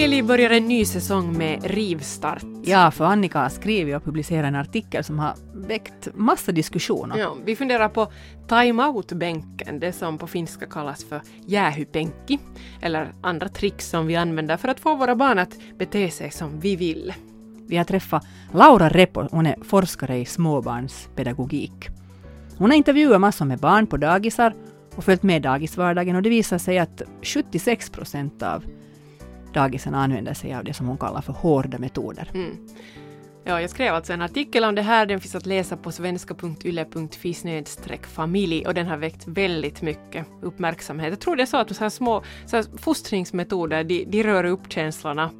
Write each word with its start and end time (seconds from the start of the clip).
Familjeliv 0.00 0.26
börjar 0.26 0.50
en 0.50 0.68
ny 0.68 0.84
säsong 0.84 1.38
med 1.38 1.64
rivstart. 1.64 2.44
Ja, 2.62 2.90
för 2.90 3.04
Annika 3.04 3.38
har 3.38 3.48
skrivit 3.48 3.96
och 3.96 4.04
publicerat 4.04 4.48
en 4.48 4.54
artikel 4.54 5.04
som 5.04 5.18
har 5.18 5.34
väckt 5.54 6.08
massa 6.14 6.52
diskussioner. 6.52 7.18
Ja, 7.18 7.36
vi 7.44 7.56
funderar 7.56 7.88
på 7.88 8.12
time-out-bänken, 8.48 9.80
det 9.80 9.92
som 9.92 10.18
på 10.18 10.26
finska 10.26 10.66
kallas 10.66 11.04
för 11.04 11.20
jäähypenki, 11.46 12.38
eller 12.82 13.12
andra 13.20 13.48
tricks 13.48 13.90
som 13.90 14.06
vi 14.06 14.16
använder 14.16 14.56
för 14.56 14.68
att 14.68 14.80
få 14.80 14.94
våra 14.94 15.14
barn 15.14 15.38
att 15.38 15.56
bete 15.78 16.10
sig 16.10 16.30
som 16.30 16.60
vi 16.60 16.76
vill. 16.76 17.12
Vi 17.66 17.76
har 17.76 17.84
träffat 17.84 18.26
Laura 18.52 18.88
Repo, 18.88 19.28
hon 19.30 19.46
är 19.46 19.56
forskare 19.62 20.18
i 20.18 20.24
småbarnspedagogik. 20.24 21.88
Hon 22.58 22.70
har 22.70 22.76
intervjuat 22.76 23.20
massor 23.20 23.44
med 23.44 23.58
barn 23.58 23.86
på 23.86 23.96
dagisar 23.96 24.54
och 24.96 25.04
följt 25.04 25.22
med 25.22 25.42
dagisvardagen 25.42 26.16
och 26.16 26.22
det 26.22 26.30
visar 26.30 26.58
sig 26.58 26.78
att 26.78 27.02
76 27.22 27.90
procent 27.90 28.42
av 28.42 28.64
dagisen 29.54 29.94
använder 29.94 30.34
sig 30.34 30.54
av 30.54 30.64
det 30.64 30.74
som 30.74 30.86
hon 30.86 30.98
kallar 30.98 31.20
för 31.20 31.32
hårda 31.32 31.78
metoder. 31.78 32.30
Mm. 32.34 32.56
Ja, 33.44 33.60
jag 33.60 33.70
skrev 33.70 33.94
alltså 33.94 34.12
en 34.12 34.22
artikel 34.22 34.64
om 34.64 34.74
det 34.74 34.82
här, 34.82 35.06
den 35.06 35.20
finns 35.20 35.34
att 35.34 35.46
läsa 35.46 35.76
på 35.76 35.92
svenska.yle.fi 35.92 37.34
familj 38.02 38.66
och 38.66 38.74
den 38.74 38.86
har 38.86 38.96
väckt 38.96 39.28
väldigt 39.28 39.82
mycket 39.82 40.26
uppmärksamhet. 40.42 41.10
Jag 41.10 41.20
tror 41.20 41.36
det 41.36 41.42
är 41.42 41.46
så 41.46 41.56
att 41.56 41.76
så 41.76 41.84
här 41.84 41.90
små 41.90 42.22
så 42.46 42.56
här 42.56 42.64
fostringsmetoder, 42.76 43.84
de, 43.84 44.04
de 44.04 44.22
rör 44.22 44.44
upp 44.44 44.72
känslorna. 44.72 45.30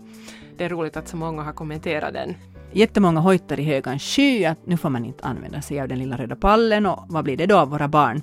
Det 0.57 0.65
är 0.65 0.69
roligt 0.69 0.97
att 0.97 1.09
så 1.09 1.17
många 1.17 1.43
har 1.43 1.53
kommenterat 1.53 2.15
den. 2.15 2.35
Jättemånga 2.73 3.21
hojtar 3.21 3.61
i 3.61 3.65
högan 3.65 3.99
sky 3.99 4.45
att 4.45 4.67
nu 4.67 4.77
får 4.77 4.91
man 4.91 5.05
inte 5.05 5.25
använda 5.25 5.63
sig 5.63 5.81
av 5.81 5.89
den 5.89 5.99
lilla 5.99 6.17
röda 6.17 6.37
pallen 6.37 6.87
och 6.87 7.05
vad 7.09 7.25
blir 7.25 7.37
det 7.37 7.47
då 7.47 7.59
av 7.59 7.71
våra 7.71 7.89
barn? 7.89 8.23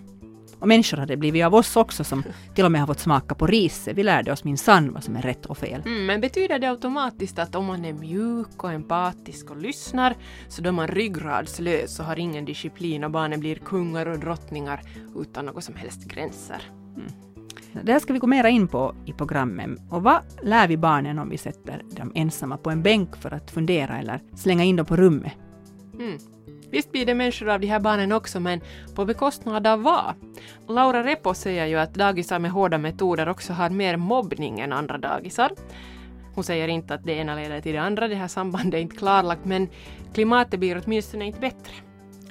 Och 0.60 0.68
människor 0.68 0.98
har 0.98 1.06
det 1.06 1.18
blivit 1.18 1.46
av 1.46 1.56
oss 1.56 1.76
också 1.76 2.04
som 2.04 2.24
till 2.56 2.66
och 2.66 2.72
med 2.72 2.82
har 2.82 2.88
fått 2.88 3.00
smaka 3.00 3.36
på 3.36 3.48
riset. 3.48 3.98
Vi 3.98 4.04
lärde 4.04 4.32
oss 4.32 4.44
minsann 4.44 4.94
vad 4.94 5.04
som 5.04 5.16
är 5.16 5.22
rätt 5.22 5.46
och 5.46 5.58
fel. 5.58 5.82
Mm, 5.86 6.06
men 6.06 6.22
betyder 6.22 6.60
det 6.60 6.70
automatiskt 6.70 7.40
att 7.40 7.56
om 7.56 7.66
man 7.66 7.86
är 7.86 7.94
mjuk 7.94 8.64
och 8.64 8.72
empatisk 8.72 9.50
och 9.50 9.58
lyssnar 9.58 10.16
så 10.48 10.62
då 10.62 10.70
är 10.70 10.74
man 10.74 10.88
ryggradslös 10.88 12.00
och 12.00 12.06
har 12.06 12.20
ingen 12.20 12.46
disciplin 12.46 13.04
och 13.04 13.12
barnen 13.12 13.40
blir 13.40 13.56
kungar 13.56 14.06
och 14.06 14.20
drottningar 14.20 14.82
utan 15.16 15.46
några 15.46 15.62
som 15.62 15.76
helst 15.76 16.04
gränser? 16.04 16.62
Mm. 16.96 17.12
Det 17.84 17.92
här 17.92 18.00
ska 18.00 18.14
vi 18.14 18.20
gå 18.20 18.28
mera 18.28 18.50
in 18.50 18.68
på 18.68 18.96
i 19.06 19.14
programmet. 19.14 19.70
Och 19.90 20.04
vad 20.04 20.22
lär 20.44 20.68
vi 20.68 20.78
barnen 20.78 21.20
om 21.20 21.30
vi 21.30 21.38
sätter 21.38 21.82
dem 21.90 22.12
ensamma 22.16 22.58
på 22.58 22.70
en 22.70 22.84
bänk 22.84 23.16
för 23.16 23.34
att 23.34 23.52
fundera 23.52 24.00
eller 24.00 24.22
slänga 24.36 24.64
in 24.64 24.76
dem 24.76 24.86
på 24.86 24.96
rummet? 24.96 25.34
Mm. 26.00 26.18
Visst 26.72 26.92
blir 26.92 27.06
det 27.06 27.14
människor 27.14 27.50
av 27.50 27.60
de 27.60 27.68
här 27.68 27.80
barnen 27.80 28.12
också, 28.12 28.40
men 28.40 28.62
på 28.96 29.06
bekostnad 29.06 29.68
av 29.68 29.82
vad? 29.82 30.14
Laura 30.68 31.04
Repo 31.04 31.34
säger 31.34 31.66
ju 31.66 31.76
att 31.76 31.94
dagisar 31.94 32.40
med 32.40 32.52
hårda 32.52 32.78
metoder 32.78 33.30
också 33.30 33.54
har 33.54 33.70
mer 33.70 33.98
mobbning 33.98 34.60
än 34.60 34.74
andra 34.74 34.98
dagisar. 34.98 35.52
Hon 36.36 36.44
säger 36.44 36.68
inte 36.68 36.94
att 36.94 37.04
det 37.04 37.14
ena 37.14 37.36
leder 37.36 37.62
till 37.62 37.74
det 37.74 37.82
andra, 37.82 38.08
det 38.08 38.16
här 38.16 38.28
sambandet 38.28 38.74
är 38.74 38.78
inte 38.78 38.96
klarlagt, 38.96 39.46
men 39.46 39.70
klimatet 40.14 40.60
blir 40.60 40.82
åtminstone 40.86 41.26
inte 41.26 41.40
bättre. 41.40 41.74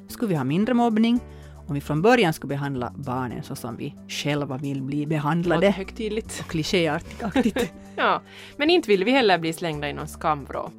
Skulle 0.08 0.28
vi 0.28 0.34
ha 0.34 0.44
mindre 0.44 0.74
mobbning 0.74 1.20
om 1.66 1.74
vi 1.74 1.80
från 1.80 2.02
början 2.02 2.32
skulle 2.32 2.48
behandla 2.48 2.92
barnen 2.96 3.42
så 3.42 3.56
som 3.56 3.76
vi 3.76 3.94
själva 4.08 4.56
vill 4.56 4.82
bli 4.82 5.06
behandlade. 5.06 5.70
högtidligt. 5.70 6.40
Och 6.40 6.50
klichéaktigt. 6.50 7.72
ja, 7.96 8.22
men 8.56 8.70
inte 8.70 8.88
vill 8.88 9.04
vi 9.04 9.10
heller 9.10 9.38
bli 9.38 9.52
slängda 9.52 9.88
i 9.88 9.92
någon 9.92 10.08
skamvrå. 10.08 10.70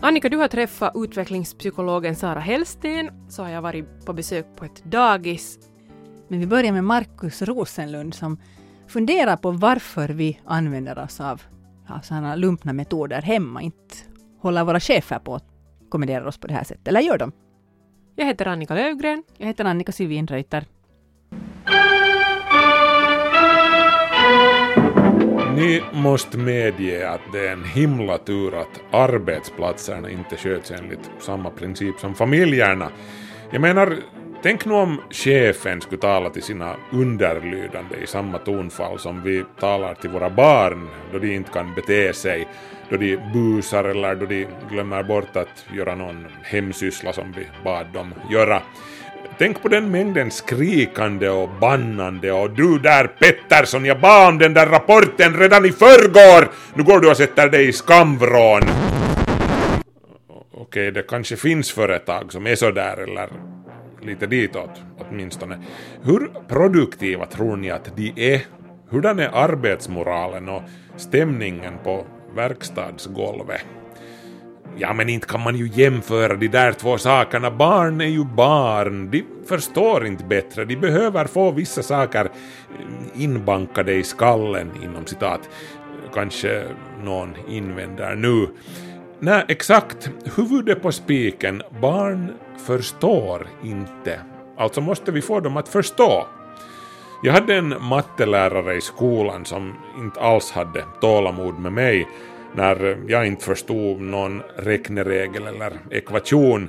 Annika, 0.00 0.28
du 0.28 0.36
har 0.36 0.48
träffat 0.48 0.92
utvecklingspsykologen 0.96 2.16
Sara 2.16 2.40
Hellsten, 2.40 3.10
så 3.28 3.42
har 3.42 3.50
jag 3.50 3.62
varit 3.62 4.06
på 4.06 4.12
besök 4.12 4.46
på 4.56 4.64
ett 4.64 4.84
dagis. 4.84 5.58
Men 6.28 6.40
vi 6.40 6.46
börjar 6.46 6.72
med 6.72 6.84
Markus 6.84 7.42
Rosenlund 7.42 8.14
som 8.14 8.38
funderar 8.88 9.36
på 9.36 9.50
varför 9.50 10.08
vi 10.08 10.40
använder 10.44 10.98
oss 10.98 11.20
av 11.20 11.42
ja, 11.88 12.00
sådana 12.02 12.36
lumpna 12.36 12.72
metoder 12.72 13.22
hemma. 13.22 13.62
Inte 13.62 13.94
håller 14.40 14.64
våra 14.64 14.80
chefer 14.80 15.18
på 15.18 15.34
att 15.34 15.44
kommendera 15.88 16.28
oss 16.28 16.38
på 16.38 16.46
det 16.46 16.54
här 16.54 16.64
sättet, 16.64 16.88
eller 16.88 17.00
gör 17.00 17.18
de? 17.18 17.32
Jag 18.16 18.26
heter 18.26 18.46
Annika 18.46 18.74
Lövgren. 18.74 19.22
Jag 19.36 19.46
heter 19.46 19.64
Annika 19.64 19.92
Sylvinreuter. 19.92 20.64
Ni 25.58 25.82
måste 25.92 26.38
medge 26.38 27.10
att 27.10 27.20
det 27.32 27.48
är 27.48 27.52
en 27.52 27.64
himla 27.64 28.18
tur 28.18 28.60
att 28.60 28.80
arbetsplatserna 28.90 30.10
inte 30.10 30.36
sköts 30.36 30.70
enligt 30.70 31.10
samma 31.18 31.50
princip 31.50 32.00
som 32.00 32.14
familjerna. 32.14 32.90
Jag 33.50 33.60
menar, 33.60 33.96
tänk 34.42 34.64
nu 34.64 34.74
om 34.74 35.00
chefen 35.10 35.80
skulle 35.80 36.00
tala 36.00 36.30
till 36.30 36.42
sina 36.42 36.76
underlydande 36.92 37.96
i 38.02 38.06
samma 38.06 38.38
tonfall 38.38 38.98
som 38.98 39.22
vi 39.22 39.44
talar 39.60 39.94
till 39.94 40.10
våra 40.10 40.30
barn 40.30 40.88
då 41.12 41.18
de 41.18 41.34
inte 41.34 41.50
kan 41.50 41.74
bete 41.74 42.12
sig, 42.12 42.48
då 42.90 42.96
de 42.96 43.16
busar 43.32 43.84
eller 43.84 44.14
då 44.14 44.26
de 44.26 44.46
glömmer 44.70 45.02
bort 45.02 45.36
att 45.36 45.66
göra 45.76 45.94
någon 45.94 46.26
hemsyssla 46.42 47.12
som 47.12 47.32
vi 47.36 47.46
bad 47.64 47.86
dem 47.92 48.14
göra. 48.30 48.62
Tänk 49.38 49.62
på 49.62 49.68
den 49.68 49.90
mängden 49.90 50.30
skrikande 50.30 51.28
och 51.28 51.48
bannande 51.60 52.32
och 52.32 52.50
du 52.50 52.78
där 52.78 53.06
Pettersson, 53.06 53.84
jag 53.84 54.00
bad 54.00 54.28
om 54.28 54.38
den 54.38 54.54
där 54.54 54.66
rapporten 54.66 55.38
redan 55.38 55.64
i 55.64 55.72
förrgår! 55.72 56.48
Nu 56.74 56.82
går 56.82 57.00
du 57.00 57.10
och 57.10 57.16
sätter 57.16 57.48
dig 57.48 57.68
i 57.68 57.72
skamvrån. 57.72 58.62
Okej, 60.52 60.90
det 60.90 61.02
kanske 61.02 61.36
finns 61.36 61.72
företag 61.72 62.32
som 62.32 62.46
är 62.46 62.54
sådär 62.54 62.96
eller 62.96 63.28
lite 64.02 64.26
ditåt 64.26 64.82
åtminstone. 64.98 65.58
Hur 66.02 66.30
produktiva 66.48 67.26
tror 67.26 67.56
ni 67.56 67.70
att 67.70 67.96
de 67.96 68.12
är? 68.16 68.40
Hurdan 68.90 69.18
är 69.18 69.28
arbetsmoralen 69.28 70.48
och 70.48 70.62
stämningen 70.96 71.74
på 71.84 72.06
verkstadsgolvet? 72.34 73.66
Ja, 74.80 74.92
men 74.92 75.08
inte 75.08 75.26
kan 75.26 75.40
man 75.40 75.56
ju 75.56 75.68
jämföra 75.74 76.36
de 76.36 76.48
där 76.48 76.72
två 76.72 76.98
sakerna. 76.98 77.50
Barn 77.50 78.00
är 78.00 78.06
ju 78.06 78.24
barn. 78.24 79.10
De 79.10 79.24
förstår 79.48 80.06
inte 80.06 80.24
bättre. 80.24 80.64
De 80.64 80.76
behöver 80.76 81.24
få 81.24 81.50
vissa 81.50 81.82
saker 81.82 82.24
eh, 82.24 83.22
inbankade 83.22 83.94
i 83.94 84.02
skallen, 84.02 84.70
inom 84.82 85.06
citat. 85.06 85.40
Kanske 86.14 86.64
någon 87.02 87.34
invänder 87.48 88.14
nu. 88.14 88.48
Nej, 89.20 89.44
exakt. 89.48 90.10
Huvudet 90.36 90.82
på 90.82 90.92
spiken. 90.92 91.62
Barn 91.80 92.32
förstår 92.66 93.48
inte. 93.64 94.20
Alltså 94.56 94.80
måste 94.80 95.12
vi 95.12 95.22
få 95.22 95.40
dem 95.40 95.56
att 95.56 95.68
förstå. 95.68 96.26
Jag 97.22 97.32
hade 97.32 97.54
en 97.54 97.74
mattelärare 97.80 98.74
i 98.74 98.80
skolan 98.80 99.44
som 99.44 99.74
inte 99.98 100.20
alls 100.20 100.52
hade 100.52 100.84
tålamod 101.00 101.58
med 101.58 101.72
mig 101.72 102.08
när 102.54 102.98
jag 103.08 103.26
inte 103.26 103.44
förstod 103.44 104.00
någon 104.00 104.42
räkneregel 104.56 105.46
eller 105.46 105.72
ekvation, 105.90 106.68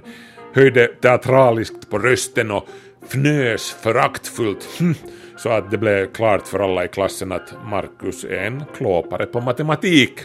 höjde 0.53 0.87
teatraliskt 0.87 1.89
på 1.89 1.99
rösten 1.99 2.51
och 2.51 2.67
fnös 3.07 3.71
föraktfullt 3.71 4.79
hm, 4.79 4.95
så 5.37 5.49
att 5.49 5.71
det 5.71 5.77
blev 5.77 6.13
klart 6.13 6.47
för 6.47 6.59
alla 6.59 6.85
i 6.85 6.87
klassen 6.87 7.31
att 7.31 7.53
Marcus 7.65 8.23
är 8.23 8.37
en 8.37 8.63
klåpare 8.77 9.25
på 9.25 9.41
matematik. 9.41 10.19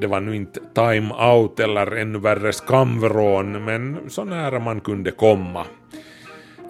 Det 0.00 0.06
var 0.06 0.20
nu 0.20 0.36
inte 0.36 0.60
time-out 0.74 1.60
eller 1.60 1.96
ännu 1.96 2.18
värre 2.18 2.52
skamvrån, 2.52 3.64
men 3.64 4.10
så 4.10 4.24
nära 4.24 4.58
man 4.58 4.80
kunde 4.80 5.10
komma. 5.10 5.66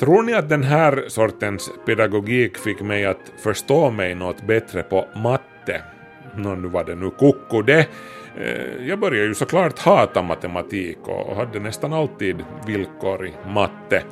Tror 0.01 0.23
ni 0.23 0.35
att 0.35 0.49
den 0.49 0.63
här 0.63 1.05
sortens 1.09 1.71
pedagogik 1.87 2.59
fick 2.59 2.81
mig 2.81 3.05
att 3.05 3.33
förstå 3.43 3.91
mig 3.91 4.15
något 4.15 4.47
bättre 4.47 4.83
på 4.83 5.09
matte? 5.17 5.83
Nå, 6.37 6.55
nu 6.55 6.69
var 6.69 6.85
det 6.85 6.95
nu 6.95 7.11
koko 7.11 7.63
det. 7.63 7.87
Eh, 8.37 8.87
jag 8.89 8.99
började 8.99 9.27
ju 9.27 9.35
såklart 9.35 9.79
hata 9.79 10.23
matematik 10.23 10.99
och 11.03 11.37
hade 11.37 11.61
nästan 11.61 11.93
alltid 11.93 12.45
villkor 12.67 13.27
i 13.27 13.33
matte. 13.49 14.03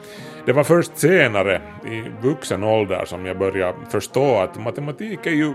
Det 0.47 0.53
var 0.53 0.65
först 0.65 0.99
senare, 0.99 1.61
i 1.87 2.05
vuxen 2.23 2.65
ålder, 2.65 3.05
som 3.05 3.27
jag 3.27 3.39
började 3.39 3.79
förstå 3.91 4.37
att 4.37 4.61
matematik 4.61 5.27
är 5.27 5.31
ju 5.31 5.55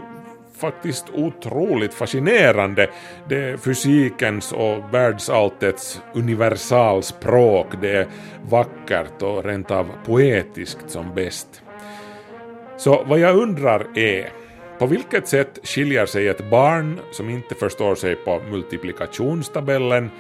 faktiskt 0.58 1.06
otroligt 1.14 1.94
fascinerande. 1.94 2.88
Det 3.30 3.36
är 3.36 3.58
fysikens 3.58 4.52
och 4.52 4.94
världsalltets 4.94 6.02
universalspråk. 6.14 7.68
Det 7.82 7.96
är 7.98 8.08
vackert 8.50 9.22
och 9.22 9.46
rent 9.46 9.72
av 9.72 9.92
poetiskt 10.06 10.90
som 10.90 11.14
bäst. 11.16 11.62
Så 12.78 13.04
vad 13.08 13.20
jag 13.20 13.36
undrar 13.36 13.98
är 13.98 14.30
på 14.84 14.88
vilket 14.88 15.28
sätt 15.28 15.60
skiljer 15.64 16.06
sig 16.06 16.28
ett 16.28 16.50
barn 16.50 17.00
som 17.12 17.30
inte 17.30 17.56
förstår 17.56 17.96
sig 17.96 18.16
på 18.16 18.42
multiplikationstabellen 18.52 20.12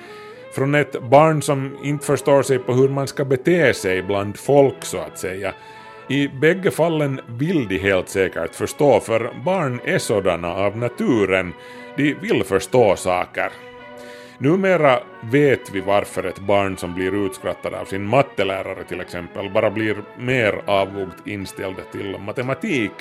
från 0.56 0.75
ett 0.75 1.01
barn 1.01 1.42
som 1.42 1.77
inte 1.83 2.06
förstår 2.06 2.44
sig 2.44 2.60
på 2.60 2.74
hur 2.74 2.89
man 2.89 3.07
ska 3.07 3.25
bete 3.25 3.74
sig 3.74 4.04
bland 4.04 4.38
folk 4.38 4.86
så 4.86 4.98
att 4.98 5.19
säga? 5.19 5.54
I 6.10 6.27
bägge 6.27 6.71
fallen 6.71 7.21
vill 7.27 7.68
de 7.68 7.77
helt 7.77 8.10
säkert 8.10 8.56
förstå, 8.56 9.00
för 9.00 9.31
barn 9.45 9.80
är 9.86 9.98
sådana 9.98 10.54
av 10.54 10.77
naturen. 10.77 11.54
De 11.98 12.13
vill 12.13 12.44
förstå 12.44 12.95
saker. 12.95 13.51
Numera 14.38 15.00
vet 15.31 15.71
vi 15.71 15.81
varför 15.81 16.24
ett 16.24 16.39
barn 16.39 16.77
som 16.77 16.95
blir 16.95 17.25
utskrattad 17.25 17.74
av 17.74 17.86
sin 17.86 18.06
mattelärare 18.06 18.83
till 18.83 19.01
exempel 19.01 19.50
bara 19.50 19.69
blir 19.69 19.95
mer 20.18 20.62
avvogt 20.65 21.27
inställd 21.27 21.75
till 21.92 22.18
matematik. 22.25 22.92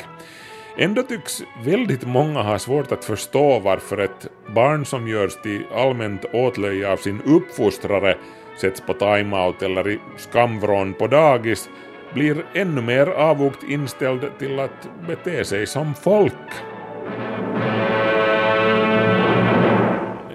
Ändå 0.77 1.03
tycks 1.03 1.43
väldigt 1.65 2.07
många 2.07 2.43
ha 2.43 2.59
svårt 2.59 2.93
att 2.93 3.05
förstå 3.05 3.59
varför 3.59 3.99
ett 3.99 4.27
barn 4.55 4.85
som 4.85 5.09
görs 5.09 5.43
till 5.43 5.67
allmänt 5.75 6.25
åtlöje 6.33 6.93
av 6.93 6.97
sin 6.97 7.23
uppfostrare 7.23 8.17
sätts 8.61 8.81
på 8.81 8.95
timeout 8.95 9.63
eller 9.63 9.89
i 9.89 9.99
skamvrån 10.17 10.95
på 10.95 11.07
dagis 11.07 11.69
blir 12.15 12.45
ännu 12.55 12.83
mer 12.83 13.07
avvokt 13.07 13.63
inställd 13.63 14.39
till 14.39 14.59
att 14.59 14.89
bete 15.07 15.45
sig 15.45 15.67
som 15.67 15.95
folk. 15.95 16.33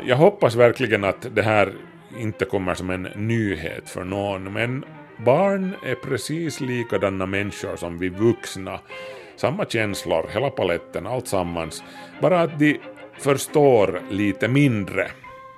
Jag 0.05 0.17
hoppas 0.17 0.55
verkligen 0.55 1.03
att 1.03 1.35
det 1.35 1.41
här 1.41 1.73
inte 2.19 2.45
kommer 2.45 2.73
som 2.73 2.89
en 2.89 3.07
nyhet 3.15 3.89
för 3.89 4.03
någon, 4.03 4.53
men 4.53 4.85
barn 5.25 5.75
är 5.85 5.95
precis 5.95 6.61
likadana 6.61 7.25
människor 7.25 7.75
som 7.75 7.99
vi 7.99 8.09
vuxna. 8.09 8.79
Samma 9.37 9.65
känslor, 9.65 10.29
hela 10.33 10.49
paletten, 10.49 11.07
allt 11.07 11.27
sammans. 11.27 11.83
Bara 12.21 12.41
att 12.41 12.59
de 12.59 12.79
förstår 13.19 14.01
lite 14.09 14.47
mindre. 14.47 15.07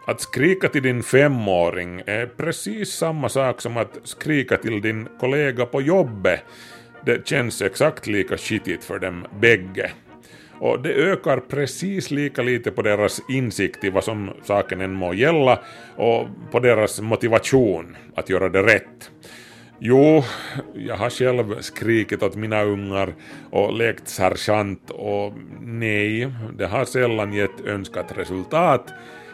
Att 0.08 0.22
skrika 0.22 0.70
till 0.70 0.84
din 0.84 1.04
femåring 1.04 2.02
är 2.06 2.26
precis 2.26 2.90
samma 2.90 3.30
sak 3.30 3.62
som 3.62 3.78
att 3.78 3.98
skrika 4.04 4.58
till 4.58 4.82
din 4.82 5.08
kollega 5.20 5.66
på 5.66 5.82
jobbet. 5.82 6.42
Det 7.06 7.28
känns 7.28 7.62
exakt 7.62 8.08
lika 8.08 8.38
skitigt 8.38 8.84
för 8.84 9.00
dem 9.00 9.28
bägge. 9.40 9.92
Och 10.60 10.82
det 10.82 10.94
ökar 10.94 11.38
precis 11.38 12.12
lika 12.12 12.42
lite 12.42 12.72
på 12.72 12.82
deras 12.82 13.22
insikt 13.30 13.84
i 13.84 13.90
vad 13.90 14.04
som 14.04 14.32
saken 14.44 14.82
än 14.82 14.94
må 14.94 15.14
gälla 15.14 15.60
och 15.96 16.28
på 16.52 16.60
deras 16.60 17.02
motivation 17.02 17.98
att 18.16 18.30
göra 18.30 18.50
det 18.50 18.64
rätt. 18.64 19.12
Jo, 19.82 20.24
jag 20.74 20.96
har 20.96 21.10
själv 21.10 21.62
skrikit 21.62 22.24
åt 22.24 22.36
mina 22.36 22.64
ungar 22.64 23.14
och 23.50 23.74
lekt 23.74 24.08
sergeant 24.08 24.90
och 24.90 25.34
nej, 25.62 26.34
det 26.58 26.68
har 26.68 26.86
sällan 26.86 27.34
gett 27.34 27.62
önskat 27.66 28.18
resultat 28.18 28.94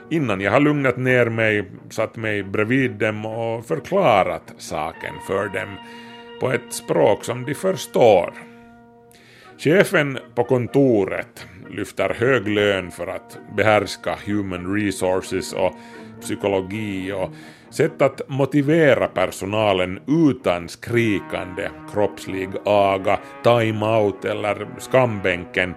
innan 0.09 0.42
jag 0.42 0.51
har 0.51 0.59
lugnat 0.59 0.97
ner 0.97 1.25
mig, 1.25 1.71
satt 1.89 2.15
mig 2.15 2.44
bredvid 2.44 2.92
dem 2.92 3.25
och 3.25 3.65
förklarat 3.65 4.53
saken 4.57 5.13
för 5.27 5.47
dem 5.47 5.75
på 6.39 6.51
ett 6.51 6.74
språk 6.74 7.24
som 7.24 7.45
de 7.45 7.53
förstår. 7.53 8.33
Chefen 9.57 10.19
på 10.36 10.44
kontoret 10.44 11.47
lyfter 11.69 12.15
hög 12.19 12.47
lön 12.47 12.92
för 12.92 13.07
att 13.07 13.38
behärska 13.57 14.18
human 14.25 14.75
resources 14.75 15.53
och 15.53 15.74
psykologi 16.21 17.12
och 17.12 17.29
sätt 17.69 18.01
att 18.01 18.21
motivera 18.27 19.07
personalen 19.07 20.00
utan 20.07 20.69
skrikande 20.69 21.69
kroppslig 21.94 22.50
aga, 22.65 23.19
time-out 23.44 24.25
eller 24.25 24.67
skambänken. 24.79 25.75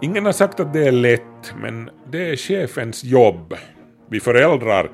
Ingen 0.00 0.24
har 0.24 0.32
sagt 0.32 0.60
att 0.60 0.72
det 0.72 0.86
är 0.86 0.92
lätt, 0.92 1.54
men 1.62 1.90
det 2.10 2.30
är 2.30 2.36
chefens 2.36 3.04
jobb. 3.04 3.54
Vi 4.10 4.20
föräldrar, 4.20 4.90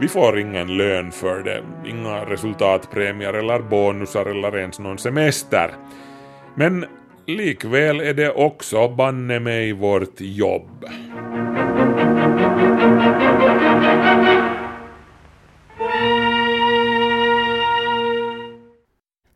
vi 0.00 0.08
får 0.08 0.38
ingen 0.38 0.76
lön 0.76 1.12
för 1.12 1.42
det, 1.42 1.62
inga 1.86 2.24
resultatpremier 2.24 3.32
eller 3.32 3.58
bonusar 3.58 4.26
eller 4.26 4.58
ens 4.58 4.78
någon 4.78 4.98
semester. 4.98 5.70
Men 6.54 6.84
likväl 7.26 8.00
är 8.00 8.14
det 8.14 8.30
också 8.30 8.88
banne 8.88 9.40
mig 9.40 9.72
vårt 9.72 10.20
jobb. 10.20 10.84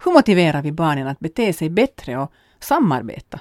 Hur 0.04 0.12
motiverar 0.12 0.62
vi 0.62 0.72
barnen 0.72 1.06
att 1.06 1.18
bete 1.18 1.52
sig 1.52 1.70
bättre 1.70 2.18
och 2.18 2.32
samarbeta? 2.60 3.40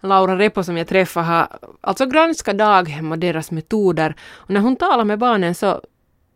Laura 0.00 0.38
Repo 0.38 0.62
som 0.62 0.76
jag 0.76 0.88
träffade 0.88 1.26
har 1.26 1.48
alltså 1.80 2.06
granskat 2.06 2.58
daghem 2.58 3.12
och 3.12 3.18
deras 3.18 3.50
metoder. 3.50 4.14
Och 4.32 4.50
när 4.50 4.60
hon 4.60 4.76
talade 4.76 5.04
med 5.04 5.18
barnen 5.18 5.54
så 5.54 5.80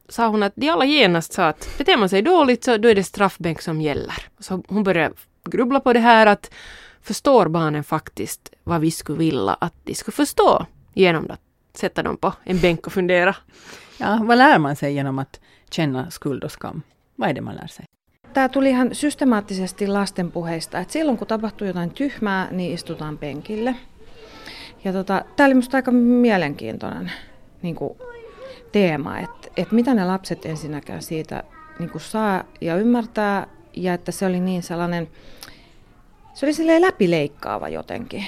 sa 0.09 0.29
hon 0.29 0.43
att 0.43 0.53
de 0.57 0.69
alla 0.69 0.85
genast 0.85 1.33
sa 1.33 1.47
att 1.47 1.79
beter 1.79 1.97
man 1.97 2.09
sig 2.09 2.23
dåligt 2.23 2.65
så 2.65 2.77
då 2.77 2.89
är 2.89 2.95
det 2.95 3.05
straffbänk 3.05 3.63
som 3.63 3.81
gäller. 3.81 4.29
Så 4.39 4.63
hon 4.69 4.85
började 4.85 5.15
grubbla 5.45 5.81
på 5.81 5.93
det 5.93 6.01
här 6.01 6.27
att 6.27 6.51
förstår 7.03 7.49
barnen 7.49 7.85
faktiskt 7.85 8.53
vad 8.65 8.81
vi 8.81 8.91
skulle 8.91 9.19
vilja 9.19 9.57
att 9.61 9.75
de 9.85 9.95
skulle 9.95 10.15
förstå 10.15 10.67
genom 10.95 11.31
att 11.31 11.41
sätta 11.79 12.03
dem 12.03 12.17
på 12.17 12.33
en 12.45 12.61
bänk 12.61 12.87
och 12.87 12.93
fundera. 12.93 13.35
Ja, 14.01 14.19
vad 14.23 14.39
lär 14.39 14.59
man 14.59 14.77
sig 14.77 14.93
genom 14.93 15.19
att 15.19 15.41
känna 15.71 16.11
skuld 16.11 16.45
och 16.45 16.53
skam? 16.53 16.83
Vad 17.17 17.29
är 17.29 17.35
det 17.35 17.41
man 17.41 17.55
lär 17.55 17.67
sig? 17.67 17.85
Tämä 18.35 18.49
tuli 18.49 18.71
ihan 18.71 18.95
systemaattisesti 18.95 19.87
lasten 19.87 20.33
puheista, 20.33 20.79
että 20.79 20.93
silloin 20.93 21.19
kun 21.19 21.27
tapahtuu 21.27 21.67
jotain 21.67 21.91
tyhmää, 21.91 22.49
niin 22.51 22.75
istutaan 22.75 23.19
penkille. 23.19 23.75
Ja 24.85 24.93
tota, 24.93 25.25
tämä 25.37 25.47
oli 25.47 25.55
minusta 25.55 25.77
aika 25.77 25.91
mielenkiintoinen 25.91 27.13
niin 27.63 27.75
kuin, 27.75 27.99
teema, 28.73 29.19
että, 29.19 29.49
että 29.57 29.75
mitä 29.75 29.95
ne 29.95 30.05
lapset 30.05 30.47
ensinnäkään 30.47 31.03
siitä 31.03 31.45
niin 31.79 31.91
kuin 31.91 32.03
saa 32.03 32.45
ja 32.61 32.77
ymmärtää, 32.77 33.47
ja 33.77 33.95
että 33.95 34.13
se 34.13 34.27
oli 34.27 34.41
niin 34.41 34.63
sellainen, 34.63 35.09
se 36.35 36.47
oli 36.47 36.53
silleen 36.53 36.83
läpileikkaava 36.83 37.69
jotenkin. 37.69 38.25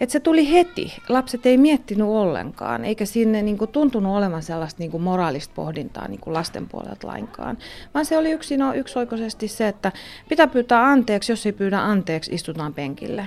Että 0.00 0.12
se 0.12 0.20
tuli 0.20 0.52
heti. 0.52 1.02
Lapset 1.08 1.46
ei 1.46 1.56
miettinyt 1.56 2.06
ollenkaan, 2.06 2.84
eikä 2.84 3.04
sinne 3.04 3.42
niin 3.42 3.58
kuin, 3.58 3.70
tuntunut 3.70 4.16
olevan 4.16 4.42
sellaista 4.42 4.78
niin 4.78 4.90
kuin, 4.90 5.02
moraalista 5.02 5.54
pohdintaa 5.54 6.08
niin 6.08 6.20
kuin 6.20 6.34
lasten 6.34 6.68
puolelta 6.68 7.06
lainkaan. 7.06 7.58
Vaan 7.94 8.06
se 8.06 8.18
oli 8.18 8.30
yksin 8.30 8.60
yksioikoisesti 8.74 9.48
se, 9.48 9.68
että 9.68 9.92
pitää 10.28 10.46
pyytää 10.46 10.84
anteeksi, 10.84 11.32
jos 11.32 11.46
ei 11.46 11.52
pyydä 11.52 11.78
anteeksi, 11.78 12.34
istutaan 12.34 12.74
penkille. 12.74 13.26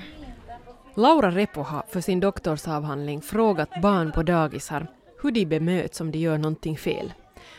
Laura 0.96 1.32
Repo 1.32 1.64
har 1.64 1.84
för 1.88 2.02
sin 2.02 2.22
doktorsavhandling 2.22 3.22
frågat 3.22 3.70
barn 3.82 4.12
på 4.12 4.26
dagisar 4.26 4.86
hur 5.24 5.32
de 5.32 5.46
bemöts 5.46 6.02
om 6.02 6.12
de 6.12 6.18
gör 6.18 6.38
någonting 6.38 6.78
fel. 6.78 7.14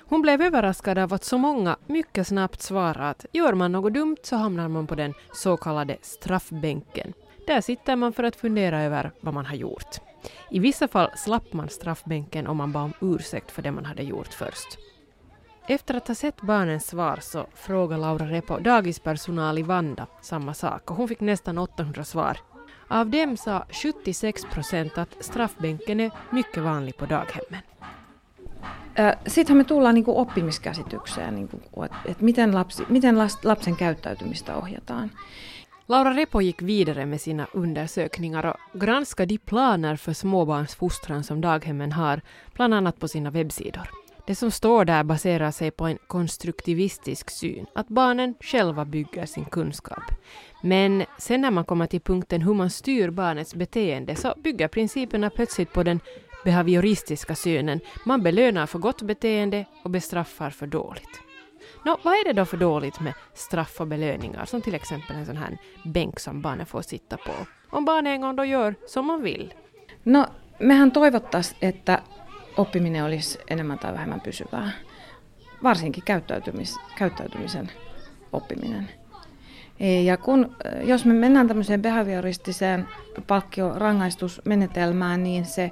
Hon 0.09 0.23
blev 0.23 0.43
överraskad 0.43 0.99
av 0.99 1.15
att 1.15 1.25
så 1.25 1.39
många 1.39 1.77
mycket 1.87 2.27
snabbt 2.27 2.63
svarade 2.63 3.09
att 3.09 3.27
gör 3.33 3.53
man 3.53 3.73
något 3.73 3.95
dumt 3.95 4.17
så 4.23 4.37
hamnar 4.37 4.69
man 4.69 4.87
på 4.87 4.95
den 4.95 5.15
så 5.33 5.57
kallade 5.57 5.97
straffbänken. 6.03 7.13
Där 7.47 7.61
sitter 7.61 7.97
man 7.97 8.13
för 8.13 8.25
att 8.25 8.37
fundera 8.37 8.83
över 8.83 9.11
vad 9.21 9.35
man 9.35 9.47
har 9.47 9.55
gjort. 9.57 10.01
I 10.51 10.59
vissa 10.59 10.89
fall 10.89 11.11
slapp 11.17 11.53
man 11.53 11.69
straffbänken 11.69 12.47
om 12.47 12.57
man 12.57 12.73
bad 12.73 12.83
om 12.83 12.93
ursäkt 13.01 13.51
för 13.51 13.63
det 13.63 13.73
man 13.73 13.85
hade 13.85 14.03
gjort 14.03 14.35
först. 14.35 14.79
Efter 15.69 15.95
att 15.95 16.09
ha 16.09 16.15
sett 16.15 16.43
barnens 16.43 16.87
svar 16.87 17.19
så 17.23 17.47
frågade 17.55 18.01
Laura 18.01 18.27
Repo 18.27 18.59
dagispersonal 18.59 19.59
i 19.59 19.63
Vanda 19.63 20.07
samma 20.23 20.55
sak 20.55 20.91
och 20.91 20.97
hon 20.97 21.09
fick 21.09 21.21
nästan 21.21 21.59
800 21.59 22.05
svar. 22.05 22.39
Av 22.89 23.11
dem 23.11 23.37
sa 23.37 23.65
76 23.71 24.45
procent 24.45 24.99
att 24.99 25.17
straffbänken 25.21 26.01
är 26.01 26.11
mycket 26.31 26.63
vanlig 26.63 26.97
på 26.97 27.07
daghemmen. 27.07 27.61
Äh, 28.97 29.15
sittenhän 29.27 29.59
me 29.59 29.65
tullaan 29.65 29.95
niin 29.95 30.05
kuin 30.05 30.17
oppimiskäsitykseen, 30.17 31.35
niin 31.35 31.49
kuin, 31.49 31.63
että, 32.05 32.25
miten, 32.25 32.55
lapsi, 32.55 32.87
miten 32.89 33.19
lapsen 33.45 33.77
käyttäytymistä 33.77 34.57
ohjataan. 34.57 35.11
Laura 35.87 36.15
Repo 36.15 36.41
gick 36.41 36.63
vidare 36.63 37.07
med 37.07 37.21
sina 37.21 37.47
undersökningar 37.53 38.47
och 38.47 38.81
granskade 38.81 39.35
de 39.35 39.39
planer 39.39 39.97
för 39.97 40.13
småbarnsfostran 40.13 41.25
som 41.25 41.41
daghemmen 41.41 41.93
har, 41.93 42.21
bland 42.55 42.75
annat 42.75 43.01
på 43.01 43.09
sina 43.09 43.31
webbsidor. 43.31 43.91
Det 44.27 44.35
som 44.35 44.51
står 44.51 44.85
där 44.85 45.05
baserar 45.05 45.51
sig 45.51 45.71
på 45.71 45.87
en 45.87 45.99
konstruktivistisk 46.07 47.31
syn, 47.31 47.67
att 47.75 47.89
barnen 47.89 48.35
själva 48.41 48.85
bygger 48.85 49.27
sin 49.27 49.45
kunskap. 49.45 50.03
Men 50.63 51.05
sen 51.19 51.41
när 51.41 51.51
man 51.51 51.65
kommer 51.65 51.87
till 51.87 52.01
punkten 52.01 52.43
hur 52.43 52.55
man 52.55 52.71
styr 52.71 53.11
barnets 53.11 53.55
beteende 53.55 54.17
så 54.17 54.35
bygger 54.45 54.69
principerna 54.69 55.31
plötsligt 55.31 55.73
på 55.73 55.83
den 55.83 56.01
behavioristiska 56.45 57.35
synen. 57.35 57.81
Man 58.05 58.23
belönar 58.23 58.67
för 58.67 58.79
gott 58.79 59.03
beteende 59.03 59.65
och 59.83 59.91
bestraffar 59.91 60.51
för 60.51 60.67
dåligt. 60.67 61.21
Nå, 61.85 61.99
vad 62.03 62.15
är 62.15 62.25
det 62.25 62.33
då 62.33 62.45
för 62.45 62.57
dåligt 62.57 63.01
med 63.01 63.15
straff 63.35 63.81
och 63.81 63.87
belöningar, 63.87 64.45
som 64.45 64.63
till 64.63 64.75
exempel 64.75 65.17
en 65.17 65.27
sån 65.27 65.37
här 65.37 65.59
bänk 65.85 66.21
som 66.21 66.43
barnet 66.43 66.69
får 66.69 66.83
sitta 66.83 67.17
på, 67.17 67.33
om 67.71 67.85
barnet 67.85 68.11
en 68.11 68.21
gång 68.21 68.37
då 68.37 68.45
gör 68.45 68.75
som 68.87 69.07
man 69.07 69.23
vill? 69.23 69.55
No, 70.05 70.27
mehän 70.59 70.91
toivottaisiin, 70.91 71.59
että 71.61 72.03
oppiminen 72.57 73.05
olisi 73.05 73.39
enemmän 73.49 73.79
tai 73.79 73.93
vähemmän 73.93 74.21
pysyvää, 74.21 74.71
varsinkin 75.63 76.03
käyttäytymis, 76.05 76.77
käyttäytymisen 76.99 77.71
oppiminen. 78.33 78.91
Ja 80.05 80.17
kun, 80.17 80.57
jos 80.85 81.05
me 81.05 81.15
mennään 81.15 81.49
tämmöiseen 81.49 81.83
behavioristiseen 81.83 82.89
palkkiorangaistusmenetelmään, 83.27 85.23
niin 85.23 85.45
se, 85.45 85.71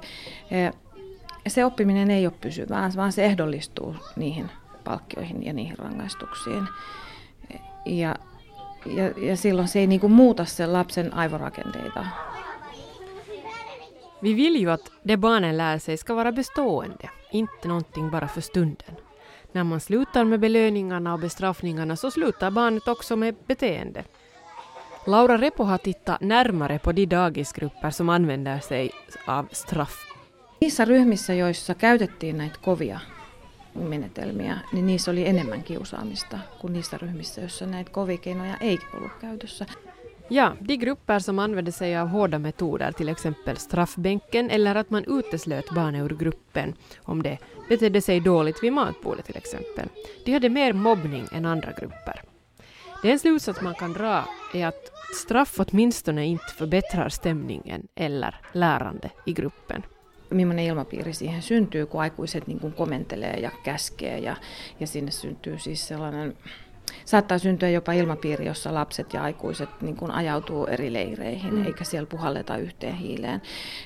se 1.47 1.65
oppiminen 1.65 2.11
ei 2.11 2.27
ole 2.27 2.33
pysyvää, 2.41 2.91
vaan 2.95 3.11
se 3.11 3.25
ehdollistuu 3.25 3.95
niihin 4.15 4.49
palkkioihin 4.83 5.43
ja 5.45 5.53
niihin 5.53 5.77
rangaistuksiin. 5.77 6.67
Ja, 7.85 8.15
ja, 8.85 9.11
ja 9.17 9.37
silloin 9.37 9.67
se 9.67 9.79
ei 9.79 9.87
niin 9.87 9.99
kuin 9.99 10.13
muuta 10.13 10.45
sen 10.45 10.73
lapsen 10.73 11.13
aivorakenteita. 11.13 12.05
Vi 14.21 14.33
vill 14.33 14.55
ju 14.55 14.71
att 14.71 14.91
det 15.03 15.17
barnen 15.17 15.57
lär 15.57 15.79
sig 15.79 15.97
ska 15.97 16.13
vara 16.13 16.31
bestående, 16.31 17.09
inte 17.31 17.67
någonting 17.67 18.11
bara 18.11 18.27
för 18.27 18.41
stunden. 18.41 18.95
När 19.51 19.63
man 19.63 19.79
slutar 19.79 20.23
med 20.23 20.39
belöningarna 20.39 21.13
och 21.13 21.19
bestraffningarna 21.19 21.95
så 21.95 22.11
slutar 22.11 22.51
barnet 22.51 22.87
också 22.87 23.15
med 23.15 23.35
beteende. 23.47 24.03
Laura 25.07 25.37
Repo 25.37 25.63
har 25.63 25.77
tittat 25.77 26.21
närmare 26.21 26.79
på 26.79 26.91
de 26.91 27.05
dagisgrupper 27.05 27.89
som 27.89 28.09
använder 28.09 28.59
sig 28.59 28.91
av 29.25 29.47
straff. 29.51 30.13
Niissä 30.61 30.85
ryhmissä, 30.85 31.33
joissa 31.33 31.75
käytettiin 31.75 32.37
näitä 32.37 32.57
kovia 32.61 32.99
menetelmiä, 33.75 34.57
niin 34.73 34.85
niissä 34.85 35.11
oli 35.11 35.27
enemmän 35.27 35.63
kiusaamista 35.63 36.39
kuin 36.59 36.73
niissä 36.73 36.97
ryhmissä, 36.97 37.41
joissa 37.41 37.65
näitä 37.65 37.91
kovikeinoja 37.91 38.57
ei 38.57 38.79
ollut 38.93 39.11
käytössä. 39.21 39.65
Ja, 40.29 40.55
de 40.67 40.77
grupper 40.77 41.21
som 41.21 41.39
använde 41.39 41.71
sig 41.71 41.95
av 41.95 42.07
hårda 42.07 42.39
metoder, 42.39 42.93
till 42.93 43.07
exempel 43.07 43.57
straffbänken 43.57 44.49
eller 44.49 44.77
att 44.77 44.89
man 44.89 45.03
uteslöt 45.07 45.69
barnen 45.75 46.01
ur 46.01 46.09
gruppen 46.09 46.75
om 47.03 47.23
det 47.23 47.37
betedde 47.69 48.01
sig 48.01 48.19
dåligt 48.19 48.63
vid 48.63 48.73
matbordet 48.73 49.25
till 49.25 49.37
exempel, 49.37 49.89
de 50.25 50.33
hade 50.33 50.49
mer 50.49 50.73
mobbning 50.73 51.27
än 51.31 51.45
andra 51.45 51.71
grupper. 51.71 52.21
Den 53.01 53.19
slutsats 53.19 53.61
man 53.61 53.75
kan 53.75 53.93
dra 53.93 54.25
är 54.53 54.67
att 54.67 54.91
straff 55.15 55.59
åtminstone 55.59 56.25
inte 56.25 56.53
förbättrar 56.57 57.09
stämningen 57.09 57.87
eller 57.95 58.35
lärande 58.53 59.09
i 59.25 59.33
gruppen. 59.33 59.83
Millainen 60.33 60.65
ilmapiiri 60.65 61.13
siihen 61.13 61.41
syntyy, 61.41 61.85
kun 61.85 62.01
aikuiset 62.01 62.47
niin 62.47 62.59
kuin 62.59 62.73
komentelee 62.73 63.33
ja 63.33 63.51
käskee 63.63 64.19
ja, 64.19 64.35
ja 64.79 64.87
sinne 64.87 65.11
syntyy 65.11 65.59
siis 65.59 65.87
sellainen, 65.87 66.37
saattaa 67.05 67.37
syntyä 67.37 67.69
jopa 67.69 67.91
ilmapiiri, 67.91 68.45
jossa 68.45 68.73
lapset 68.73 69.13
ja 69.13 69.23
aikuiset 69.23 69.69
niin 69.81 69.95
kuin 69.95 70.11
ajautuu 70.11 70.65
eri 70.65 70.93
leireihin, 70.93 71.53
mm. 71.53 71.65
eikä 71.65 71.83
siellä 71.83 72.07
puhalleta 72.07 72.57
yhteen 72.57 72.95
hiileen. 72.95 73.41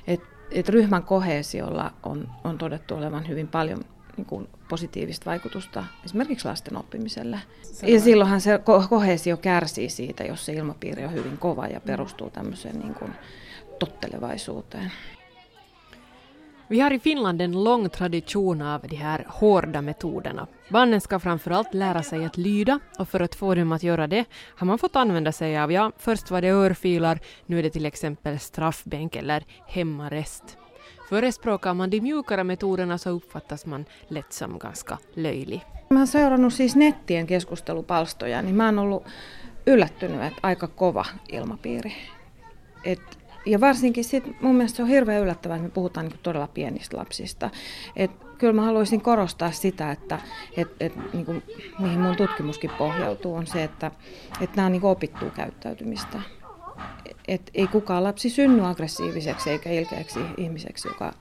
Et, 0.08 0.22
et 0.51 0.70
ryhmän 0.70 1.04
kohesiolla 1.04 1.94
on, 2.04 2.30
on 2.44 2.58
todettu 2.58 2.96
olevan 2.96 3.27
hyvin 3.27 3.48
paljon 3.48 3.86
niin 4.18 4.25
kuin 4.25 4.50
positiivista 4.70 5.25
vaikutusta 5.25 5.84
esimerkiksi 6.06 6.48
lasten 6.48 6.77
oppimiselle. 6.77 7.39
Selvä. 7.62 7.94
Ja 7.94 8.00
silloinhan 8.00 8.42
se 8.42 8.60
kohesio 8.89 9.38
kärsii 9.38 9.89
siitä, 9.89 10.24
jos 10.24 10.46
se 10.46 10.54
ilmapiiri 10.54 11.06
on 11.06 11.13
hyvin 11.13 11.38
kova 11.38 11.68
ja 11.68 11.80
perustuu 11.80 12.30
tämmöiseen 12.30 12.80
niin 12.80 12.94
kuin 12.94 13.12
tottelevaisuuteen. 13.80 14.92
Vi 16.69 16.79
har 16.79 16.93
i 16.93 17.00
Finland 17.00 17.41
en 17.41 17.63
lång 17.63 17.89
tradition 17.89 18.62
av 18.62 18.81
de 18.81 18.95
här 18.95 19.25
hårda 19.29 19.81
metoderna. 19.81 20.47
Barnen 20.69 21.01
ska 21.01 21.19
framförallt 21.19 21.74
lära 21.74 22.03
sig 22.03 22.25
att 22.25 22.38
lyda 22.38 22.79
och 23.00 23.09
för 23.09 23.19
att 23.19 23.36
få 23.36 23.55
dem 23.55 23.71
att 23.71 23.83
göra 23.83 24.07
det 24.07 24.25
har 24.55 24.67
man 24.67 24.77
fått 24.77 24.95
använda 24.95 25.31
sig 25.31 25.59
av, 25.59 25.71
ja, 25.71 25.91
först 25.97 26.31
var 26.31 26.41
det 26.41 26.50
örfilar, 26.50 27.19
nu 27.45 27.59
är 27.59 27.63
det 27.63 27.69
till 27.69 27.86
exempel 27.86 28.39
straffbänk 28.39 29.15
eller 29.15 29.43
hemarrest. 29.67 30.57
Förespråkar 31.09 31.74
man 31.74 31.89
de 31.89 32.01
mjukare 32.01 32.43
metoderna 32.43 32.97
så 32.97 33.09
uppfattas 33.09 33.65
man 33.65 33.86
lätt 34.07 34.33
som 34.33 34.59
ganska 34.59 34.97
löjlig. 35.13 35.65
Mä 35.89 36.00
oon 36.00 36.07
seurannut 36.07 36.53
siis 36.53 36.75
nettien 36.75 37.27
keskustelupalstoja, 37.27 38.41
niin 38.41 38.55
mä 38.55 38.65
oon 38.65 38.79
ollut 38.79 39.03
yllättynyt, 39.67 40.21
että 40.21 40.39
aika 40.43 40.67
kova 40.67 41.05
ilmapiiri. 41.29 41.93
Että 42.83 43.17
ja 43.48 43.60
varsinkin 43.60 44.04
sit, 44.04 44.42
mun 44.42 44.56
mielestä 44.56 44.77
se 44.77 44.84
on 44.84 44.89
hirveän 44.89 45.22
yllättävää, 45.22 45.56
että 45.56 45.68
me 45.68 45.74
puhutaan 45.74 46.06
niin 46.06 46.20
todella 46.24 46.48
pienistä 46.48 46.98
lapsista. 46.98 47.50
Et 47.96 48.12
kyllä 48.38 48.54
mä 48.54 48.62
haluaisin 48.62 49.01
korostaa 49.01 49.51
sitä, 49.51 49.92
että 49.92 50.20
et, 50.58 50.68
et, 50.80 51.13
niin 51.13 51.25
kuin, 51.25 51.44
mihin 51.80 52.00
mun 52.00 52.16
tutkimuskin 52.16 52.70
pohjautuu, 52.77 53.36
on 53.36 53.48
se, 53.48 53.63
että 53.63 53.92
et 54.42 54.56
nämä 54.56 54.66
on 54.66 54.72
niin 54.72 54.84
opittua 54.86 55.30
käyttäytymistä. 55.30 56.22
Et 57.27 57.51
ei 57.54 57.68
kukaan 57.68 58.04
lapsi 58.04 58.30
synny 58.30 58.66
aggressiiviseksi 58.66 59.50
eikä 59.50 59.70
ilkeäksi 59.70 60.20
ihmiseksi, 60.38 60.88
joka, 60.88 61.13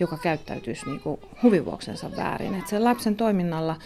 joka 0.00 0.18
käyttäytyisi 0.18 0.86
niin 0.86 1.00
kuin 1.00 1.20
huvivuoksensa 1.42 2.10
väärin. 2.16 2.54
Et 2.54 2.68
sen 2.68 2.84
lapsen 2.84 3.16
toiminnalla 3.16 3.76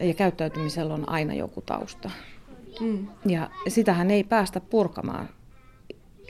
ja 0.00 0.14
käyttäytymisellä 0.14 0.94
on 0.94 1.08
aina 1.08 1.34
joku 1.34 1.62
tausta. 1.62 2.10
Mm. 2.80 3.06
Ja 3.26 3.50
sitähän 3.68 4.10
ei 4.10 4.24
päästä 4.24 4.60
purkamaan 4.60 5.28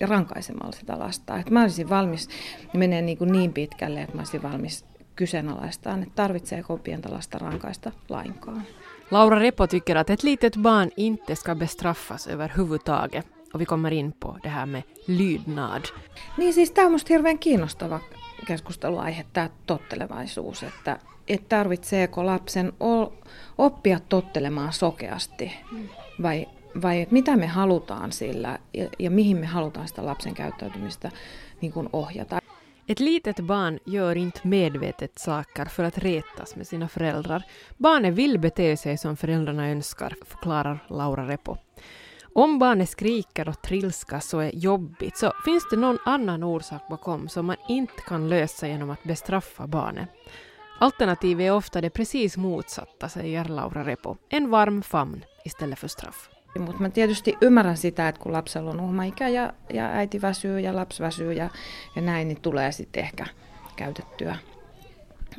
rankaisemalla 0.01 0.73
sitä 0.73 0.99
lasta. 0.99 1.37
Että 1.37 1.53
mä 1.53 1.63
olisin 1.63 1.91
valmis 1.91 2.29
menee 2.75 3.03
niin, 3.03 3.19
kuin 3.19 3.33
niin 3.33 3.53
pitkälle, 3.53 4.03
että 4.03 4.17
mä 4.17 4.21
olisin 4.21 4.43
valmis 4.43 4.85
kyseenalaistaan, 5.17 6.03
että 6.03 6.15
tarvitseeko 6.15 6.77
pientä 6.77 7.13
lasta 7.13 7.39
rankaista 7.39 7.93
lainkaan. 8.09 8.63
Laura 9.11 9.39
Repo 9.39 9.67
tycker 9.67 9.99
att 9.99 10.11
ett 10.11 10.23
litet 10.23 10.59
barn 10.63 10.91
inte 10.97 11.35
ska 11.35 11.55
bestraffas 11.55 12.29
överhuvudtaget. 12.29 13.27
Och 13.55 13.61
vi 13.61 13.67
kommer 13.67 13.93
in 13.93 14.13
på 14.13 14.39
det 14.43 14.49
här 14.49 14.67
med 14.67 14.83
lydnad. 15.07 15.83
Niin 16.39 16.55
siis 16.55 16.71
tämä 16.71 16.87
on 16.87 16.93
musta 16.93 17.13
hirveän 17.13 17.39
kiinnostava 17.39 18.01
keskusteluaihe, 18.47 19.27
tämä 19.33 19.51
tottelevaisuus, 19.67 20.63
että, 20.63 20.99
että 21.29 21.57
tarvitseeko 21.57 22.27
lapsen 22.27 22.73
oppia 23.59 24.01
tottelemaan 24.09 24.73
sokeasti 24.73 25.53
vai 26.23 26.47
vai 26.83 27.07
mitä 27.11 27.37
me 27.37 27.47
halutaan 27.47 28.13
sillä 28.13 28.59
ja, 28.75 28.89
ja 28.99 29.11
mihin 29.11 29.37
me 29.37 29.47
halutaan 29.47 29.89
sitä 29.89 30.07
lapsen 30.07 30.35
käyttäytymistä 30.35 31.11
niin 31.61 31.73
kuin 31.73 31.89
ohjata. 31.93 32.39
Ett 32.89 33.01
litet 33.01 33.41
barn 33.43 33.79
gör 33.87 34.17
inte 34.19 34.41
medvetet 34.43 35.19
saker 35.19 35.69
för 35.69 35.85
att 35.85 35.99
retas 35.99 36.57
med 36.57 36.67
sina 36.67 36.89
föräldrar. 36.89 37.43
Barnet 37.79 38.15
vill 38.15 38.39
bete 38.39 38.77
sig 38.77 38.99
som 38.99 39.17
föräldrarna 39.17 39.71
önskar, 39.71 40.15
förklarar 40.25 40.79
Laura 40.89 41.29
Repo. 41.29 41.57
Om 42.35 42.59
barnet 42.59 42.89
skriker 42.89 43.49
och 43.49 43.63
trilskas 43.63 44.35
och 44.35 44.45
är 44.45 44.55
jobbigt 44.55 45.17
så 45.17 45.33
finns 45.45 45.69
det 45.71 45.77
någon 45.77 45.99
annan 46.05 46.43
orsak 46.43 46.89
bakom 46.89 47.29
som 47.29 47.47
man 47.47 47.57
inte 47.69 48.03
kan 48.07 48.29
lösa 48.29 48.69
genom 48.69 48.91
att 48.91 49.03
bestraffa 49.05 49.67
barnet. 49.67 50.09
Alternativet 50.81 51.45
är 51.45 51.53
ofta 51.53 51.81
det 51.81 51.91
precis 51.91 52.37
motsatta, 52.37 53.09
säger 53.09 53.45
Laura 53.45 53.85
Repo. 53.85 54.17
En 54.29 54.51
varm 54.51 54.83
famn 54.83 55.25
istället 55.45 55.79
för 55.79 55.89
straff. 55.89 56.34
Mutta 56.59 56.83
mä 56.83 56.91
tietysti 56.91 57.35
ymmärrän 57.41 57.77
sitä, 57.77 58.09
että 58.09 58.21
kun 58.21 58.33
lapsella 58.33 58.71
on 58.71 58.81
uhmaikä 58.81 59.29
ja, 59.29 59.53
ja 59.73 59.87
äiti 59.87 60.23
väsyy 60.23 60.61
ja 60.61 60.77
lapsi 60.77 61.03
väsyy 61.03 61.33
ja, 61.33 61.51
ja 61.97 62.03
näin, 62.03 62.29
niin 62.29 62.41
tulee 62.41 62.73
sitten 62.73 63.03
ehkä 63.03 63.27
käytettyä 63.77 64.37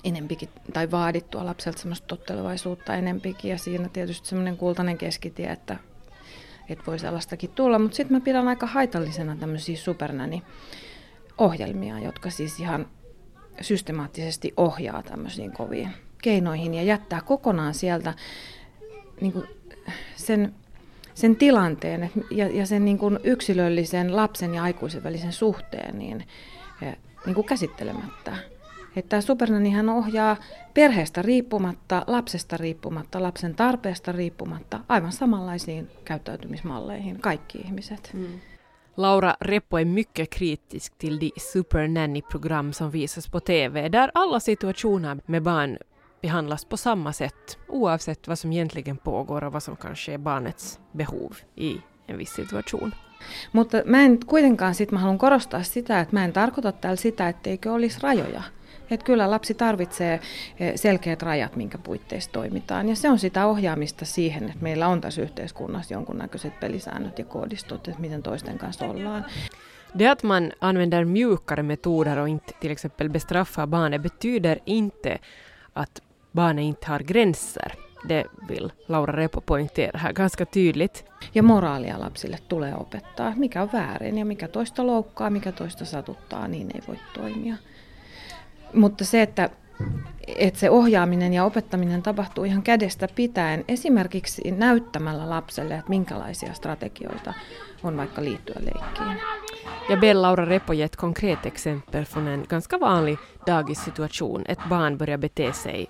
enempikin, 0.03 0.50
tai 0.74 0.91
vaadittua 0.91 1.45
lapselta 1.45 1.79
semmoista 1.79 2.07
tottelevaisuutta 2.07 2.95
enempikin. 2.95 3.51
Ja 3.51 3.57
siinä 3.57 3.89
tietysti 3.89 4.27
semmoinen 4.27 4.57
kultainen 4.57 4.98
keskitie, 4.98 5.51
että, 5.51 5.77
että 6.69 6.84
voi 6.88 7.00
sellaistakin 7.00 7.50
tulla. 7.50 7.79
Mutta 7.79 7.98
sitten 7.98 8.17
mä 8.17 8.22
pidän 8.22 8.48
aika 8.48 8.67
haitallisena 8.67 9.36
tämmöisiä 9.36 9.77
supernäni 9.77 10.43
ohjelmia, 11.38 12.00
jotka 12.00 12.29
siis 12.29 12.60
ihan 12.60 12.88
systemaattisesti 13.62 14.53
ohjaa 14.57 15.03
tämmöisiin 15.03 15.51
koviin 15.51 15.89
keinoihin 16.22 16.74
ja 16.74 16.84
jättää 16.84 17.22
kokonaan 17.22 17.74
sieltä 17.74 18.13
niin 19.22 19.43
sen 20.15 20.53
sen 21.15 21.36
tilanteen 21.36 22.12
ja, 22.31 22.48
ja 22.48 22.65
sen 22.65 22.86
niin 22.86 22.98
kuin 22.98 23.19
yksilöllisen 23.24 24.15
lapsen 24.15 24.55
ja 24.55 24.63
aikuisen 24.63 25.03
välisen 25.03 25.34
suhteen 25.34 26.00
niin, 26.00 26.24
eh, 26.81 26.98
niin 27.25 27.36
kuin 27.36 27.48
käsittelemättä. 27.48 28.38
Että 28.95 29.22
Supernanihan 29.22 29.89
ohjaa 29.89 30.38
perheestä 30.74 31.22
riippumatta, 31.22 32.03
lapsesta 32.07 32.57
riippumatta, 32.57 33.24
lapsen 33.24 33.55
tarpeesta 33.55 34.12
riippumatta 34.12 34.79
aivan 34.89 35.12
samanlaisiin 35.12 35.88
käyttäytymismalleihin 36.05 37.19
kaikki 37.19 37.57
ihmiset. 37.57 38.10
Mm. 38.13 38.27
Laura 38.98 39.36
Reppo 39.41 39.77
är 39.77 39.86
mycket 39.86 40.29
kritisk 40.29 40.98
till 40.98 41.19
de 41.19 41.31
Supernanny-program 41.38 42.74
som 42.74 42.91
visas 42.91 43.27
på 43.27 43.39
TV, 43.39 43.89
där 43.89 44.12
alla 44.13 44.39
situationer 44.39 45.19
med 45.25 45.43
barn 45.43 45.77
behandlas 46.25 46.65
på 46.65 46.77
samma 46.77 47.13
sätt 47.13 47.58
oavsett 47.67 48.27
vad 48.27 48.39
som 48.39 48.51
egentligen 48.51 48.98
pågår 48.98 49.44
och 49.44 49.53
vad 49.53 49.63
som 49.63 49.75
kanske 49.75 50.13
är 50.13 50.17
barnets 50.17 50.79
behov 50.91 51.38
i 51.55 51.77
en 52.08 52.17
viss 52.17 52.34
situation. 52.34 52.91
Mutta 53.51 53.82
mä 53.86 54.01
en 54.01 54.20
kuitenkaan 54.25 54.75
sit, 54.75 54.91
mä 54.91 55.00
haluan 55.00 55.17
korostaa 55.17 55.63
sitä, 55.63 56.00
että 56.00 56.15
mä 56.15 56.25
en 56.25 56.34
tarkoita 56.34 56.72
täällä 56.72 56.96
sitä, 56.96 57.29
etteikö 57.29 57.74
olisi 57.74 58.00
rajoja. 58.01 58.41
Että 58.89 59.05
kyllä 59.05 59.32
lapsi 59.32 59.53
tarvitsee 59.53 60.20
eh, 60.60 60.74
selkeät 60.75 61.22
rajat, 61.22 61.55
minkä 61.55 61.77
puitteissa 61.77 62.32
toimitaan. 62.32 62.89
Ja 62.89 62.96
se 62.96 63.10
on 63.10 63.20
sitä 63.20 63.46
ohjaamista 63.46 64.05
siihen, 64.05 64.44
että 64.44 64.63
meillä 64.63 64.88
on 64.88 65.01
tässä 65.01 65.22
yhteiskunnassa 65.22 65.94
jonkunnäköiset 65.94 66.60
pelisäännöt 66.60 67.20
ja 67.20 67.25
koodistot, 67.25 67.88
että 67.88 68.01
miten 68.01 68.24
toisten 68.24 68.58
kanssa 68.58 68.86
ollaan. 68.86 69.25
Det 70.00 70.08
att 70.08 70.24
man 70.24 70.51
använder 70.62 71.05
mjukare 71.05 71.63
metoder 71.63 72.20
och 72.20 72.29
inte 72.29 72.53
till 72.60 72.72
exempel 72.72 73.10
bestraffar 73.10 73.67
barnet 73.67 74.01
betyder 74.01 74.60
inte 74.65 75.20
att 75.75 76.01
barnet 76.35 76.63
inte 76.63 76.87
har 76.87 76.99
gränser. 76.99 77.75
Det 78.09 78.25
vill 78.49 78.71
Laura 78.87 79.13
Repo 79.13 79.41
poängtera 79.41 79.99
här 79.99 80.13
ganska 80.13 80.45
tydligt. 80.45 81.05
Ja 81.33 81.43
moraalia 81.43 81.99
lapsille 81.99 82.37
tulee 82.47 82.75
opettaa, 82.75 83.33
mikä 83.35 83.61
on 83.61 83.69
väärin 83.73 84.17
ja 84.17 84.25
mikä 84.25 84.47
toista 84.47 84.87
loukkaa, 84.87 85.29
mikä 85.29 85.51
toista 85.51 85.85
satuttaa, 85.85 86.47
niin 86.47 86.71
ei 86.75 86.81
voi 86.87 86.99
toimia. 87.13 87.55
Mutta 88.73 89.05
se, 89.05 89.21
että, 89.21 89.49
että 90.27 90.59
se 90.59 90.69
ohjaaminen 90.69 91.33
ja 91.33 91.45
opettaminen 91.45 92.01
tapahtuu 92.01 92.43
ihan 92.43 92.63
kädestä 92.63 93.07
pitäen, 93.15 93.65
esimerkiksi 93.67 94.51
näyttämällä 94.51 95.29
lapselle, 95.29 95.75
että 95.75 95.89
minkälaisia 95.89 96.53
strategioita 96.53 97.33
on 97.83 97.97
vaikka 97.97 98.23
liittyä 98.23 98.55
leikkiin. 98.59 99.19
Jag 99.89 100.00
ber 100.00 100.13
Laura 100.13 100.45
Repo 100.45 100.74
ge 100.74 100.84
ett 100.84 100.95
konkret 100.95 101.45
exempel 101.45 102.05
från 102.05 102.27
en 102.27 102.45
ganska 102.50 102.77
vanlig 102.77 103.17
dagissituation. 103.45 104.43
Ett 104.45 104.69
barn 104.69 104.98
börjar 104.98 105.17
bete 105.17 105.53
sig 105.53 105.89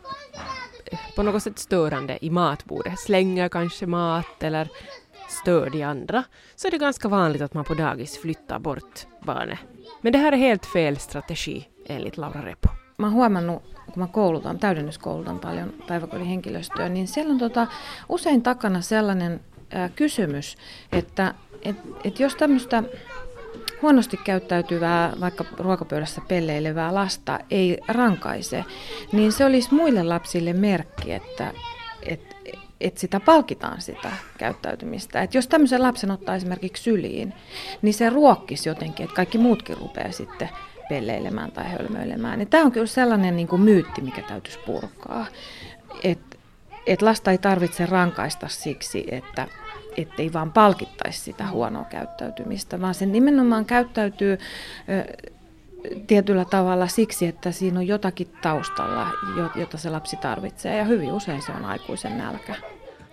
eh, 0.91 1.00
på 1.15 1.24
något 1.24 1.44
sätt 1.44 1.60
störande 1.60 2.25
i 2.25 2.29
matbordet. 2.29 3.00
Slänger 3.00 3.50
kanske 3.50 3.86
mat 3.86 4.44
eller 4.44 4.70
stör 5.29 5.70
de 5.70 5.84
andra 5.84 6.24
så 6.55 6.67
är 6.67 6.72
det 6.72 6.77
ganska 6.77 7.08
vanligt 7.08 7.41
att 7.41 7.53
man 7.53 7.63
på 7.63 7.74
dagis 7.74 8.17
flyttar 8.17 8.60
bort 8.60 9.08
barnet. 9.25 9.60
Men 10.01 10.13
det 10.13 10.20
här 10.20 10.32
är 10.32 10.38
helt 10.38 10.65
fel 10.65 10.98
strategi 10.98 11.67
enligt 11.86 12.17
Laura 12.17 12.41
Repo. 12.46 12.70
Mä 12.98 13.10
huomannut, 13.10 13.62
kun 13.94 14.03
mä 14.03 14.08
koulutan, 14.08 14.60
täydennyskoulutan 14.60 15.39
paljon 15.39 15.74
päiväkodin 15.88 16.27
henkilöstöä, 16.27 16.89
niin 16.89 17.08
siellä 17.08 17.32
on 17.32 17.39
tota, 17.39 17.67
usein 18.10 18.41
takana 18.41 18.82
sellainen 18.82 19.39
ää, 19.70 19.89
kysymys, 19.89 20.58
että 20.91 21.34
et, 21.62 21.75
et 22.03 22.20
jos 22.20 22.36
tämmöistä 22.36 22.84
huonosti 23.86 24.18
käyttäytyvää, 24.18 25.13
vaikka 25.20 25.46
ruokapöydässä 25.58 26.22
pelleilevää 26.27 26.96
lasta 26.96 27.39
ei 27.51 27.77
rankaise, 27.88 28.65
niin 29.12 29.32
se 29.32 29.46
olisi 29.46 29.74
muille 29.74 30.04
lapsille 30.04 30.54
merkki, 30.54 31.13
että, 31.13 31.54
että, 32.04 32.36
että 32.82 33.00
sitä 33.00 33.20
palkitaan 33.20 33.82
sitä 33.82 34.12
käyttäytymistä. 34.38 35.22
Että 35.22 35.38
jos 35.38 35.48
tämmöisen 35.48 35.82
lapsen 35.82 36.12
ottaa 36.12 36.36
esimerkiksi 36.36 36.84
syliin, 36.84 37.34
niin 37.82 37.94
se 37.94 38.10
ruokkisi 38.10 38.70
jotenkin, 38.70 39.04
että 39.04 39.15
kaikki 39.15 39.38
muutkin 39.38 39.77
rupeaa 39.77 40.12
sitten 40.12 40.50
pelleilemään 40.89 41.51
tai 41.51 41.65
hölmöilemään. 41.72 42.39
Ja 42.39 42.46
tämä 42.46 42.63
on 42.65 42.72
kyllä 42.72 42.88
sellainen 42.88 43.36
niin 43.36 43.48
kuin 43.48 43.62
myytti, 43.62 44.01
mikä 44.01 44.22
täytyisi 44.22 44.60
purkaa. 44.65 45.25
Että 46.04 46.38
et 46.88 47.01
lasta 47.01 47.32
ei 47.32 47.38
tarvitse 47.38 47.86
rankaista 47.86 48.48
siksi, 48.48 49.06
että 49.12 49.48
ettei 49.97 50.33
vaan 50.33 50.51
palkittaisi 50.51 51.19
sitä 51.19 51.47
huonoa 51.47 51.83
käyttäytymistä, 51.83 52.81
vaan 52.81 52.93
se 52.93 53.05
nimenomaan 53.05 53.65
käyttäytyy 53.65 54.37
tietyllä 56.07 56.45
tavalla 56.45 56.87
siksi, 56.87 57.27
että 57.27 57.51
siinä 57.51 57.79
on 57.79 57.87
jotakin 57.87 58.27
taustalla, 58.41 59.07
jota 59.55 59.77
se 59.77 59.89
lapsi 59.89 60.15
tarvitsee, 60.15 60.77
ja 60.77 60.83
hyvin 60.83 61.13
usein 61.13 61.41
se 61.41 61.51
on 61.51 61.65
aikuisen 61.65 62.17
nälkä. 62.17 62.55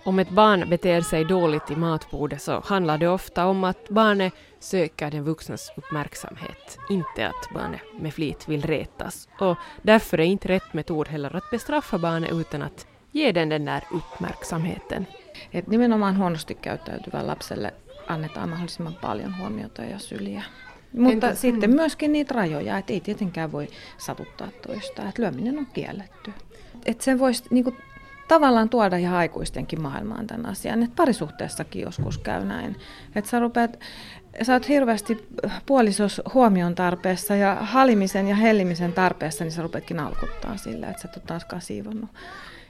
Om 0.05 0.19
ett 0.19 0.29
barn 0.35 0.69
beter 0.69 1.03
sig 1.03 1.27
dåligt 1.29 1.71
i 1.71 1.75
matbordet 1.75 2.41
så 2.41 2.61
handlar 2.65 2.99
det 2.99 3.07
ofta 3.07 3.45
om 3.45 3.63
att 3.63 3.89
barnet 3.93 4.33
söker 4.59 5.11
den 5.11 5.25
vuxnas 5.25 5.71
uppmärksamhet, 5.77 6.77
inte 6.89 7.27
att 7.27 7.49
barnet 7.53 7.81
med 7.99 8.13
flit 8.13 8.49
vill 8.49 8.61
retas. 8.61 9.29
Och 9.39 9.57
därför 9.81 10.19
är 10.19 10.23
inte 10.23 10.47
rätt 10.47 10.73
metod 10.73 11.07
heller 11.07 11.35
att 11.35 11.51
bestraffa 11.51 11.97
barnet 11.97 12.31
utan 12.31 12.61
att 12.61 12.87
ge 13.11 13.31
den 13.31 13.49
den 13.49 13.65
där 13.65 13.83
uppmärksamheten. 13.91 15.05
Et 15.53 15.67
nimenomaan 15.67 16.17
huonosti 16.17 16.55
käyttäytyvän 16.55 17.27
lapselle 17.27 17.73
annetaan 18.07 18.49
mahdollisimman 18.49 18.97
paljon 19.01 19.37
huomiota 19.37 19.83
ja 19.83 19.99
syliä. 19.99 20.43
Mutta 20.93 21.11
Entä, 21.11 21.35
sitten 21.35 21.69
mm. 21.69 21.75
myöskin 21.75 22.11
niitä 22.11 22.33
rajoja, 22.33 22.77
että 22.77 22.93
ei 22.93 22.99
tietenkään 22.99 23.51
voi 23.51 23.67
satuttaa 23.97 24.49
toista, 24.67 25.07
että 25.09 25.21
lyöminen 25.21 25.57
on 25.57 25.65
kielletty. 25.65 26.33
Että 26.85 27.03
sen 27.03 27.19
voisi 27.19 27.43
niinku, 27.49 27.73
tavallaan 28.27 28.69
tuoda 28.69 28.97
ihan 28.97 29.17
aikuistenkin 29.17 29.81
maailmaan 29.81 30.27
tämän 30.27 30.45
asian, 30.45 30.83
että 30.83 30.95
parisuhteessakin 30.95 31.81
joskus 31.81 32.17
käy 32.17 32.45
näin. 32.45 32.75
Että 33.15 33.29
sä 33.29 33.39
rupeat, 33.39 33.79
sä 34.41 34.53
oot 34.53 34.69
hirveästi 34.69 35.27
puolisos 35.65 36.21
huomion 36.33 36.75
tarpeessa 36.75 37.35
ja 37.35 37.55
halimisen 37.55 38.27
ja 38.27 38.35
hellimisen 38.35 38.93
tarpeessa, 38.93 39.43
niin 39.43 39.51
sä 39.51 39.61
rupeatkin 39.61 39.99
alkuttaa 39.99 40.57
sillä, 40.57 40.89
että 40.89 41.01
sä 41.01 41.07
et 41.11 41.17
ole 41.17 41.23
taaskaan 41.27 41.61
siivonnut 41.61 42.09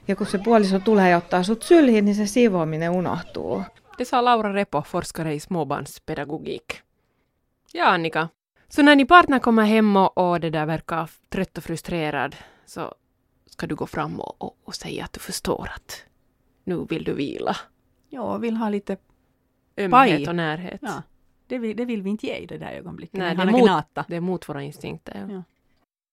ja 0.06 0.16
kun 0.16 0.26
se 0.26 0.38
puoliso 0.38 0.78
tulee 0.78 1.10
ja 1.10 1.16
ottaa 1.16 1.42
sut 1.42 1.62
syliin, 1.62 2.04
niin 2.04 2.14
se 2.14 2.26
siivoaminen 2.26 2.90
unohtuu. 2.90 3.62
Det 3.98 4.04
sa 4.04 4.24
Laura 4.24 4.52
Repo, 4.52 4.82
forskare 4.82 5.34
i 5.34 5.40
småbarnspedagogik. 5.40 6.82
Ja, 7.72 7.86
Annika. 7.86 8.28
Så 8.68 8.82
när 8.82 8.96
din 8.96 9.06
partner 9.06 9.38
kommer 9.38 9.64
hem 9.64 9.96
och, 9.96 10.40
det 10.40 10.50
där 10.50 10.66
verkar 10.66 11.10
trött 11.28 11.58
och 11.58 11.64
frustrerad 11.64 12.36
så 12.66 12.94
ska 13.46 13.66
du 13.66 13.74
gå 13.74 13.86
fram 13.86 14.20
och, 14.20 14.42
och, 14.42 14.56
och 14.64 14.74
säga 14.74 15.04
att 15.04 15.12
du 15.12 15.20
förstår 15.20 15.68
att 15.74 16.04
nu 16.64 16.86
vill 16.90 17.04
du 17.04 17.14
vila. 17.14 17.56
Ja, 18.08 18.38
vill 18.38 18.56
ha 18.56 18.68
lite 18.68 18.96
Ömhet 19.76 20.28
och 20.28 20.36
närhet. 20.36 20.80
Ja, 20.82 21.02
det 21.46 21.58
vill, 21.58 21.76
det 21.76 21.84
vill 21.84 22.02
vi 22.02 22.10
inte 22.10 22.26
ge 22.26 22.36
i 22.36 22.46
det 22.46 22.58
där 22.58 22.72
ögonblicket. 22.72 23.18
Nej, 23.18 23.36
det 23.36 23.42
är, 23.42 23.46
mot, 23.46 24.08
det 24.08 24.16
är 24.16 24.20
mot 24.20 24.48
våra 24.48 24.62
instinkter. 24.62 25.26
Ja. 25.28 25.34
Ja. 25.34 25.42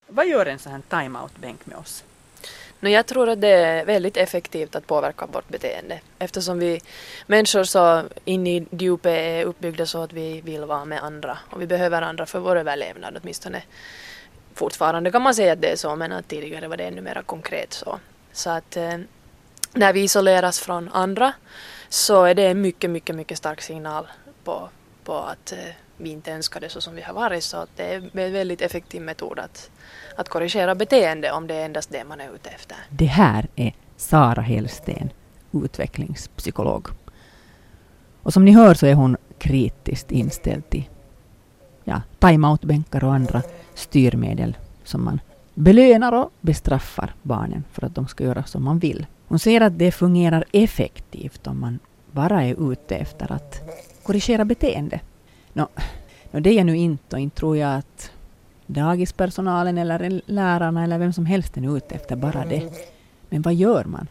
Vad 0.08 0.28
gör 0.28 0.46
en 0.46 0.60
sån 0.60 0.72
här 0.72 0.82
time-out-bänk 0.90 1.66
med 1.66 1.78
oss? 1.78 2.04
No, 2.82 2.90
jag 2.90 3.06
tror 3.06 3.30
att 3.30 3.42
det 3.42 3.48
är 3.48 3.86
väldigt 3.86 4.18
effektivt 4.18 4.76
att 4.76 4.88
påverka 4.88 5.26
vårt 5.26 5.50
beteende 5.50 6.00
eftersom 6.20 6.60
vi 6.60 6.82
människor 7.28 7.64
så 7.64 8.04
in 8.26 8.48
i 8.48 8.68
djupet 8.72 9.12
är 9.12 9.46
uppbyggda 9.46 9.86
så 9.86 10.04
att 10.04 10.14
vi 10.14 10.42
vill 10.42 10.66
vara 10.66 10.86
med 10.86 11.04
andra 11.04 11.38
och 11.50 11.62
vi 11.62 11.68
behöver 11.68 12.02
andra 12.02 12.26
för 12.26 12.40
vår 12.40 12.56
överlevnad 12.56 13.18
åtminstone. 13.22 13.64
Fortfarande 14.54 15.12
kan 15.12 15.22
man 15.22 15.36
säga 15.36 15.54
att 15.54 15.62
det 15.62 15.68
är 15.68 15.76
så 15.76 15.96
men 15.96 16.12
att 16.12 16.28
tidigare 16.28 16.68
var 16.68 16.78
det 16.78 16.84
ännu 16.84 17.02
mer 17.02 17.24
konkret 17.26 17.74
så. 17.74 18.00
Så 18.32 18.50
att 18.50 18.78
eh, 18.78 18.98
när 19.74 19.94
vi 19.94 20.02
isoleras 20.02 20.60
från 20.60 20.90
andra 20.90 21.34
så 21.90 22.24
är 22.24 22.36
det 22.36 22.48
en 22.48 22.62
mycket, 22.62 22.90
mycket, 22.90 23.16
mycket 23.16 23.38
stark 23.38 23.62
signal 23.62 24.08
på, 24.44 24.70
på 25.04 25.18
att 25.18 25.52
eh, 25.52 25.60
vi 25.98 26.10
inte 26.10 26.32
önskar 26.32 26.60
det 26.60 26.70
så 26.70 26.82
som 26.82 26.96
vi 26.96 27.02
har 27.02 27.14
varit 27.14 27.44
så 27.44 27.58
att 27.58 27.70
det 27.76 27.84
är 27.84 27.96
en 27.96 28.34
väldigt 28.34 28.62
effektiv 28.62 29.02
metod 29.02 29.40
att 29.40 29.70
att 30.16 30.30
korrigera 30.30 30.76
beteende 30.76 31.32
om 31.32 31.48
det 31.48 31.56
är 31.56 31.66
endast 31.66 31.90
det 31.92 32.04
man 32.04 32.22
är 32.22 32.36
ute 32.36 32.50
efter. 32.50 32.78
Det 32.90 33.06
här 33.06 33.48
är 33.56 33.76
Sara 33.98 34.42
Hellsten, 34.42 35.10
utvecklingspsykolog. 35.52 36.88
Och 38.24 38.34
som 38.34 38.46
ni 38.46 38.52
hör 38.52 38.74
så 38.74 38.86
är 38.86 38.94
hon 38.94 39.18
kritiskt 39.38 40.12
inställd 40.12 40.70
till 40.70 40.90
ja, 41.84 42.02
timeout-bänkar 42.20 43.04
och 43.04 43.14
andra 43.14 43.42
styrmedel 43.74 44.58
som 44.84 45.04
man 45.04 45.20
belönar 45.54 46.12
och 46.14 46.32
bestraffar 46.42 47.14
barnen 47.22 47.64
för 47.72 47.86
att 47.86 47.96
de 47.96 48.08
ska 48.08 48.24
göra 48.24 48.44
som 48.44 48.64
man 48.64 48.80
vill. 48.80 49.06
Hon 49.28 49.40
säger 49.40 49.62
att 49.62 49.80
det 49.80 49.92
fungerar 49.92 50.46
effektivt 50.52 51.48
om 51.48 51.60
man 51.60 51.80
bara 52.12 52.44
är 52.44 52.72
ute 52.72 52.96
efter 52.96 53.32
att 53.32 53.62
korrigera 54.04 54.46
beteende. 54.46 55.00
Nå, 55.54 55.68
no, 56.32 56.40
det 56.40 56.50
är 56.50 56.54
jag 56.54 56.66
nu 56.66 56.78
inte 56.78 57.16
och 57.16 57.20
inte 57.20 57.38
tror 57.38 57.58
jag 57.58 57.76
att 57.76 58.12
dagispersonalen 58.74 59.78
eller 59.78 60.22
lärarna 60.26 60.84
eller 60.84 60.98
vem 60.98 61.14
som 61.14 61.26
helst 61.26 61.58
är 61.58 61.78
ute 61.78 61.96
efter 61.96 62.16
bara 62.16 62.46
det. 62.46 62.74
Men 63.30 63.42
vad 63.42 63.54
gör 63.54 63.86
man? 63.86 64.08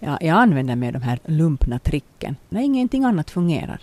Ja, 0.00 0.18
jag 0.20 0.36
använder 0.36 0.76
mig 0.76 0.86
av 0.86 0.92
de 0.92 1.02
här 1.02 1.18
lumpna 1.24 1.78
tricken 1.78 2.36
när 2.48 2.60
ingenting 2.60 3.04
annat 3.04 3.30
fungerar. 3.30 3.80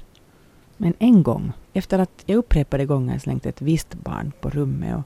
Men 0.78 0.94
en 1.00 1.24
gång, 1.24 1.52
efter 1.74 2.00
att 2.00 2.24
jag 2.26 2.38
upprepade 2.38 2.86
gånger 2.86 3.20
slängt 3.20 3.46
ett 3.46 3.62
visst 3.62 3.94
barn 3.94 4.32
på 4.42 4.50
rummet 4.50 4.96
och 4.96 5.04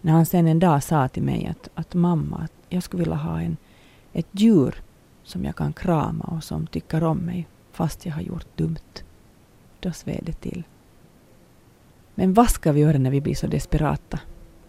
när 0.00 0.12
han 0.12 0.26
sen 0.26 0.46
en 0.46 0.58
dag 0.58 0.82
sa 0.82 1.08
till 1.08 1.22
mig 1.22 1.46
att, 1.46 1.68
att 1.74 1.94
mamma, 1.94 2.36
att 2.36 2.52
jag 2.68 2.82
skulle 2.82 3.02
vilja 3.02 3.16
ha 3.16 3.40
en, 3.40 3.56
ett 4.12 4.28
djur 4.30 4.74
som 5.24 5.44
jag 5.44 5.56
kan 5.56 5.72
krama 5.72 6.24
och 6.24 6.44
som 6.44 6.66
tycker 6.66 7.04
om 7.04 7.18
mig 7.18 7.46
fast 7.72 8.06
jag 8.06 8.12
har 8.12 8.22
gjort 8.22 8.56
dumt. 8.56 9.02
Då 9.80 9.92
sved 9.92 10.22
det 10.22 10.32
till. 10.32 10.62
Men 12.14 12.34
vad 12.34 12.50
ska 12.50 12.72
vi 12.72 12.80
göra 12.80 12.98
när 12.98 13.10
vi 13.10 13.20
blir 13.20 13.34
så 13.34 13.46
desperata? 13.46 14.20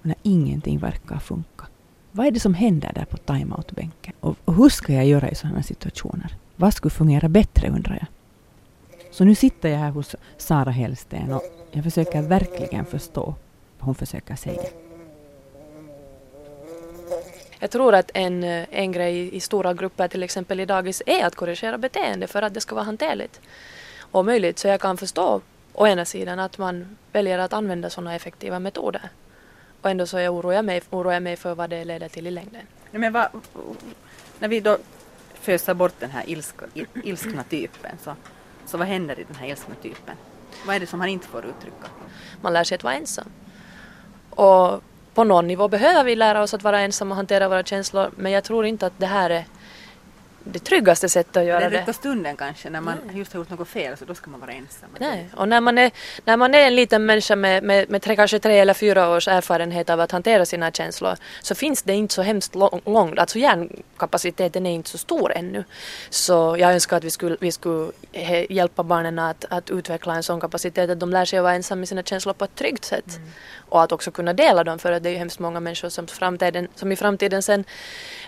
När 0.01 0.15
ingenting 0.23 0.79
verkar 0.79 1.19
funka. 1.19 1.65
Vad 2.11 2.27
är 2.27 2.31
det 2.31 2.39
som 2.39 2.53
händer 2.53 2.91
där 2.95 3.05
på 3.05 3.17
timeout-bänken? 3.17 4.13
Och, 4.19 4.35
och 4.45 4.55
hur 4.55 4.69
ska 4.69 4.93
jag 4.93 5.05
göra 5.05 5.29
i 5.29 5.35
sådana 5.35 5.63
situationer? 5.63 6.35
Vad 6.55 6.73
skulle 6.73 6.91
fungera 6.91 7.29
bättre 7.29 7.69
undrar 7.69 7.93
jag. 7.93 8.07
Så 9.11 9.23
nu 9.23 9.35
sitter 9.35 9.69
jag 9.69 9.77
här 9.77 9.89
hos 9.89 10.15
Sara 10.37 10.71
Hellsten 10.71 11.33
och 11.33 11.43
jag 11.71 11.83
försöker 11.83 12.21
verkligen 12.21 12.85
förstå 12.85 13.35
vad 13.79 13.85
hon 13.85 13.95
försöker 13.95 14.35
säga. 14.35 14.69
Jag 17.59 17.71
tror 17.71 17.95
att 17.95 18.11
en, 18.13 18.43
en 18.43 18.91
grej 18.91 19.35
i 19.35 19.39
stora 19.39 19.73
grupper, 19.73 20.07
till 20.07 20.23
exempel 20.23 20.59
i 20.59 20.65
dagis, 20.65 21.01
är 21.05 21.25
att 21.25 21.35
korrigera 21.35 21.77
beteende 21.77 22.27
för 22.27 22.41
att 22.41 22.53
det 22.53 22.61
ska 22.61 22.75
vara 22.75 22.85
hanterligt 22.85 23.41
och 23.99 24.25
möjligt. 24.25 24.59
Så 24.59 24.67
jag 24.67 24.81
kan 24.81 24.97
förstå 24.97 25.41
å 25.73 25.87
ena 25.87 26.05
sidan 26.05 26.39
att 26.39 26.57
man 26.57 26.97
väljer 27.11 27.39
att 27.39 27.53
använda 27.53 27.89
sådana 27.89 28.15
effektiva 28.15 28.59
metoder. 28.59 29.09
Och 29.81 29.89
ändå 29.89 30.05
så 30.05 30.17
oroar 30.17 30.53
jag 30.53 30.65
mig, 30.65 30.81
oroar 30.89 31.13
jag 31.13 31.23
mig 31.23 31.35
för 31.35 31.55
vad 31.55 31.69
det 31.69 31.85
leder 31.85 32.09
till 32.09 32.27
i 32.27 32.31
längden. 32.31 32.61
Men 32.91 33.13
vad, 33.13 33.27
när 34.39 34.47
vi 34.47 34.59
då 34.59 34.77
föser 35.33 35.73
bort 35.73 35.93
den 35.99 36.09
här 36.09 36.23
ilska, 36.29 36.65
ilskna 37.03 37.43
typen, 37.43 37.97
så, 38.03 38.15
så 38.65 38.77
vad 38.77 38.87
händer 38.87 39.19
i 39.19 39.23
den 39.23 39.35
här 39.35 39.47
ilskna 39.47 39.75
typen? 39.81 40.15
Vad 40.65 40.75
är 40.75 40.79
det 40.79 40.87
som 40.87 40.99
han 40.99 41.09
inte 41.09 41.27
får 41.27 41.45
uttrycka? 41.45 41.87
Man 42.41 42.53
lär 42.53 42.63
sig 42.63 42.75
att 42.75 42.83
vara 42.83 42.93
ensam. 42.93 43.29
Och 44.29 44.83
på 45.13 45.23
någon 45.23 45.47
nivå 45.47 45.67
behöver 45.67 46.03
vi 46.03 46.15
lära 46.15 46.41
oss 46.41 46.53
att 46.53 46.63
vara 46.63 46.79
ensam 46.79 47.11
och 47.11 47.17
hantera 47.17 47.49
våra 47.49 47.63
känslor 47.63 48.11
men 48.15 48.31
jag 48.31 48.43
tror 48.43 48.65
inte 48.65 48.85
att 48.85 48.93
det 48.97 49.05
här 49.05 49.29
är 49.29 49.45
det 50.51 50.59
tryggaste 50.59 51.09
sättet 51.09 51.37
att 51.37 51.45
göra 51.45 51.59
det. 51.59 51.65
Den 51.65 51.71
rätta 51.71 51.93
stunden 51.93 52.37
kanske, 52.37 52.69
när 52.69 52.81
man 52.81 52.97
just 53.13 53.33
har 53.33 53.39
gjort 53.39 53.49
något 53.49 53.67
fel, 53.67 53.97
så 53.97 54.05
då 54.05 54.15
ska 54.15 54.29
man 54.29 54.39
vara 54.39 54.51
ensam. 54.51 54.89
Nej, 54.99 55.29
och 55.35 55.47
när 55.47 55.61
man 55.61 55.77
är, 55.77 55.91
när 56.25 56.37
man 56.37 56.55
är 56.55 56.67
en 56.67 56.75
liten 56.75 57.05
människa 57.05 57.35
med, 57.35 57.63
med, 57.63 57.89
med 57.89 58.01
tre, 58.01 58.15
kanske 58.15 58.39
tre 58.39 58.59
eller 58.59 58.73
fyra 58.73 59.09
års 59.09 59.27
erfarenhet 59.27 59.89
av 59.89 59.99
att 59.99 60.11
hantera 60.11 60.45
sina 60.45 60.71
känslor 60.71 61.15
så 61.41 61.55
finns 61.55 61.83
det 61.83 61.93
inte 61.93 62.13
så 62.13 62.21
hemskt 62.21 62.55
långt, 62.55 63.19
alltså 63.19 63.39
hjärnkapaciteten 63.39 64.65
är 64.65 64.71
inte 64.71 64.89
så 64.89 64.97
stor 64.97 65.33
ännu. 65.33 65.63
Så 66.09 66.55
jag 66.59 66.73
önskar 66.73 66.97
att 66.97 67.03
vi 67.03 67.11
skulle, 67.11 67.37
vi 67.39 67.51
skulle 67.51 67.91
hjälpa 68.49 68.83
barnen 68.83 69.19
att, 69.19 69.45
att 69.49 69.69
utveckla 69.69 70.15
en 70.15 70.23
sån 70.23 70.39
kapacitet 70.39 70.89
att 70.89 70.99
de 70.99 71.09
lär 71.09 71.25
sig 71.25 71.39
att 71.39 71.43
vara 71.43 71.53
ensamma 71.53 71.79
med 71.79 71.89
sina 71.89 72.03
känslor 72.03 72.33
på 72.33 72.45
ett 72.45 72.55
tryggt 72.55 72.85
sätt. 72.85 73.17
Mm. 73.17 73.29
Och 73.69 73.83
att 73.83 73.91
också 73.91 74.11
kunna 74.11 74.33
dela 74.33 74.63
dem 74.63 74.79
för 74.79 74.91
att 74.91 75.03
det 75.03 75.09
är 75.09 75.11
ju 75.11 75.17
hemskt 75.17 75.39
många 75.39 75.59
människor 75.59 75.89
som, 75.89 76.07
framtiden, 76.07 76.67
som 76.75 76.91
i 76.91 76.95
framtiden 76.95 77.43
sen 77.43 77.63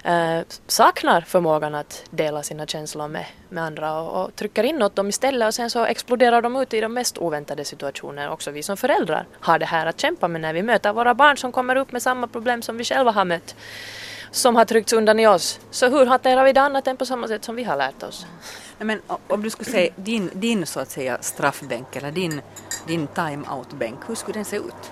äh, 0.04 0.40
saknar 0.68 1.22
förmågan 1.22 1.76
att 1.76 2.04
dela 2.10 2.44
sina 2.44 2.66
känslor 2.66 3.08
med, 3.08 3.26
med 3.50 3.64
andra 3.64 4.02
och, 4.02 4.26
och 4.26 4.36
trycker 4.36 4.64
inåt 4.64 4.96
dem 4.96 5.10
istället 5.10 5.48
och 5.48 5.54
sen 5.54 5.70
så 5.70 5.86
exploderar 5.86 6.42
de 6.42 6.56
ut 6.56 6.74
i 6.74 6.82
de 6.82 6.94
mest 6.94 7.18
oväntade 7.18 7.66
situationer. 7.66 8.30
Också 8.30 8.52
vi 8.52 8.64
som 8.64 8.78
föräldrar 8.78 9.28
har 9.40 9.60
det 9.60 9.66
här 9.66 9.86
att 9.86 10.00
kämpa 10.00 10.28
med 10.28 10.42
när 10.42 10.54
vi 10.54 10.64
möter 10.64 10.94
våra 10.94 11.14
barn 11.14 11.38
som 11.38 11.52
kommer 11.52 11.76
upp 11.76 11.92
med 11.92 12.02
samma 12.02 12.28
problem 12.28 12.62
som 12.62 12.78
vi 12.78 12.84
själva 12.84 13.12
har 13.12 13.26
mött 13.26 13.56
som 14.32 14.56
har 14.56 14.66
tryckts 14.66 14.94
undan 14.94 15.20
i 15.20 15.28
oss. 15.28 15.60
Så 15.72 15.88
hur 15.88 16.06
hanterar 16.06 16.44
vi 16.44 16.54
det 16.54 16.62
annat 16.62 16.88
än 16.88 16.98
på 16.98 17.06
samma 17.06 17.28
sätt 17.28 17.44
som 17.44 17.56
vi 17.56 17.64
har 17.64 17.78
lärt 17.78 18.04
oss? 18.04 18.26
Men 18.78 19.02
om 19.28 19.44
du 19.44 19.50
skulle 19.50 19.72
säga 19.72 19.94
din, 19.96 20.30
din 20.34 20.66
så 20.66 20.80
att 20.80 20.90
säga 20.90 21.18
straffbänk 21.22 21.96
eller 21.96 22.12
din, 22.12 22.42
din 22.88 23.08
time-out-bänk, 23.08 24.00
hur 24.08 24.16
skulle 24.16 24.34
den 24.34 24.46
se 24.46 24.58
ut? 24.58 24.92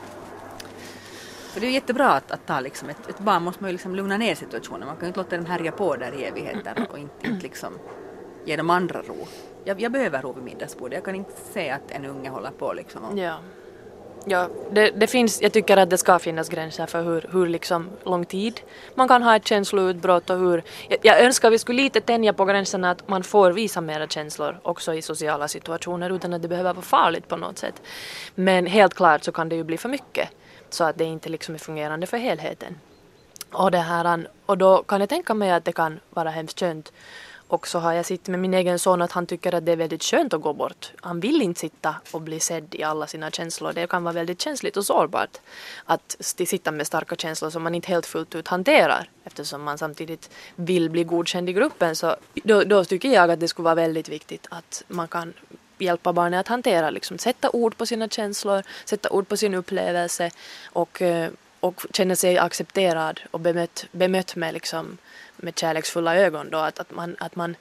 För 1.58 1.62
det 1.62 1.68
är 1.68 1.72
jättebra 1.72 2.10
att, 2.10 2.32
att 2.32 2.46
ta 2.46 2.60
liksom 2.60 2.90
ett, 2.90 3.10
ett 3.10 3.20
barn 3.20 3.44
måste 3.44 3.64
man 3.64 3.70
ju 3.70 3.72
liksom 3.72 3.96
lugna 3.96 4.18
ner 4.18 4.36
situationen. 4.36 4.88
Man 4.88 4.96
kan 4.96 5.04
ju 5.04 5.08
inte 5.08 5.20
låta 5.20 5.36
den 5.36 5.46
härja 5.46 5.72
på 5.72 5.96
där 5.96 6.14
i 6.20 6.24
evigheter 6.24 6.88
och 6.90 6.98
inte, 6.98 7.28
inte 7.28 7.44
liksom 7.44 7.74
ge 8.46 8.56
de 8.56 8.70
andra 8.70 9.02
ro. 9.02 9.28
Jag, 9.64 9.82
jag 9.82 9.92
behöver 9.92 10.22
ro 10.22 10.34
vid 10.34 10.44
middagsbordet. 10.44 10.96
Jag 10.96 11.06
kan 11.06 11.16
inte 11.16 11.32
se 11.54 11.70
att 11.70 11.92
en 11.92 12.06
unge 12.06 12.30
håller 12.30 12.52
på 12.52 12.74
liksom 12.74 13.04
och 13.04 13.18
Ja. 13.18 13.36
Ja, 14.26 14.50
det, 14.72 14.92
det 14.92 15.08
finns, 15.08 15.42
jag 15.42 15.54
tycker 15.54 15.78
att 15.78 15.90
det 15.90 15.98
ska 15.98 16.20
finnas 16.20 16.50
gränser 16.50 16.86
för 16.86 17.04
hur, 17.04 17.30
hur 17.32 17.48
liksom 17.48 17.90
lång 18.04 18.26
tid 18.26 18.62
man 18.96 19.08
kan 19.08 19.24
ha 19.24 19.36
ett 19.36 19.48
känsloutbrott 19.48 20.30
och 20.30 20.38
hur... 20.38 20.64
Jag, 20.90 21.00
jag 21.02 21.22
önskar 21.22 21.50
vi 21.50 21.60
skulle 21.60 21.82
lite 21.82 22.02
tänja 22.02 22.34
på 22.34 22.46
gränserna 22.46 22.92
att 22.92 23.08
man 23.08 23.24
får 23.24 23.52
visa 23.52 23.82
mera 23.82 24.08
känslor 24.08 24.60
också 24.64 24.94
i 24.94 25.02
sociala 25.02 25.48
situationer 25.48 26.10
utan 26.10 26.34
att 26.34 26.42
det 26.42 26.48
behöver 26.48 26.74
vara 26.74 26.86
farligt 26.86 27.28
på 27.28 27.38
något 27.38 27.58
sätt. 27.58 27.82
Men 28.36 28.66
helt 28.66 28.94
klart 28.94 29.24
så 29.24 29.32
kan 29.32 29.50
det 29.50 29.56
ju 29.56 29.64
bli 29.64 29.78
för 29.78 29.90
mycket 29.90 30.30
så 30.74 30.84
att 30.84 30.98
det 30.98 31.04
inte 31.04 31.30
liksom 31.30 31.56
är 31.56 31.60
fungerande 31.60 32.08
för 32.08 32.18
helheten. 32.18 32.76
Och, 33.52 33.72
det 33.72 33.78
här, 33.78 34.28
och 34.46 34.58
då 34.58 34.84
kan 34.84 35.00
jag 35.00 35.10
tänka 35.10 35.34
mig 35.34 35.52
att 35.52 35.66
det 35.66 35.72
kan 35.72 36.00
vara 36.10 36.30
hemskt 36.30 36.60
skönt 36.60 36.92
och 37.48 37.68
så 37.68 37.80
har 37.80 37.94
jag 37.94 38.06
sett 38.06 38.28
med 38.28 38.40
min 38.40 38.54
egen 38.54 38.80
son 38.80 39.02
att 39.02 39.12
han 39.12 39.26
tycker 39.26 39.56
att 39.56 39.66
det 39.66 39.72
är 39.72 39.76
väldigt 39.76 40.04
skönt 40.04 40.34
att 40.34 40.42
gå 40.42 40.54
bort. 40.54 40.92
Han 41.02 41.20
vill 41.20 41.42
inte 41.42 41.60
sitta 41.60 41.96
och 42.12 42.22
bli 42.22 42.40
sedd 42.40 42.76
i 42.76 42.84
alla 42.84 43.08
sina 43.08 43.32
känslor. 43.32 43.74
Det 43.74 43.88
kan 43.88 44.04
vara 44.04 44.14
väldigt 44.14 44.42
känsligt 44.42 44.78
och 44.78 44.86
sårbart 44.86 45.38
att 45.86 46.16
sitta 46.20 46.72
med 46.72 46.88
starka 46.88 47.16
känslor 47.16 47.50
som 47.50 47.64
man 47.64 47.76
inte 47.76 47.88
helt 47.88 48.06
fullt 48.06 48.36
ut 48.36 48.48
hanterar 48.48 49.10
eftersom 49.24 49.64
man 49.64 49.78
samtidigt 49.78 50.30
vill 50.56 50.90
bli 50.90 51.04
godkänd 51.04 51.50
i 51.50 51.54
gruppen. 51.54 51.96
Så 51.96 52.16
då, 52.34 52.64
då 52.64 52.86
tycker 52.86 53.10
jag 53.10 53.32
att 53.32 53.40
det 53.40 53.48
skulle 53.48 53.64
vara 53.64 53.76
väldigt 53.76 54.10
viktigt 54.10 54.48
att 54.50 54.84
man 54.88 55.08
kan 55.08 55.34
hjälpa 55.78 56.14
barnet 56.14 56.40
att 56.40 56.48
hantera, 56.48 56.90
liksom, 56.90 57.18
sätta 57.18 57.50
ord 57.50 57.78
på 57.78 57.86
sina 57.86 58.08
känslor, 58.08 58.64
sätta 58.86 59.10
ord 59.10 59.28
på 59.28 59.38
sin 59.38 59.54
upplevelse 59.54 60.32
och, 60.66 61.02
eh, 61.02 61.30
och 61.60 61.86
känna 61.94 62.16
sig 62.16 62.38
accepterad 62.38 63.22
och 63.32 63.40
bemött, 63.40 63.86
bemött 63.92 64.36
med 64.36 64.54
liksom, 64.54 64.98
med 65.36 65.60
kärleksfulla 65.60 66.16
ögon 66.16 66.50
då, 66.50 66.58
att, 66.58 66.80
att, 66.80 66.92
man, 66.92 67.16
att 67.20 67.36
man 67.36 67.56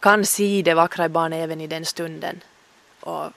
kan 0.00 0.24
se 0.24 0.62
det 0.64 0.74
vackra 0.74 1.04
i 1.04 1.08
barnet 1.08 1.44
även 1.44 1.60
i 1.60 1.66
den 1.66 1.84
stunden. 1.84 2.40
Och 3.00 3.30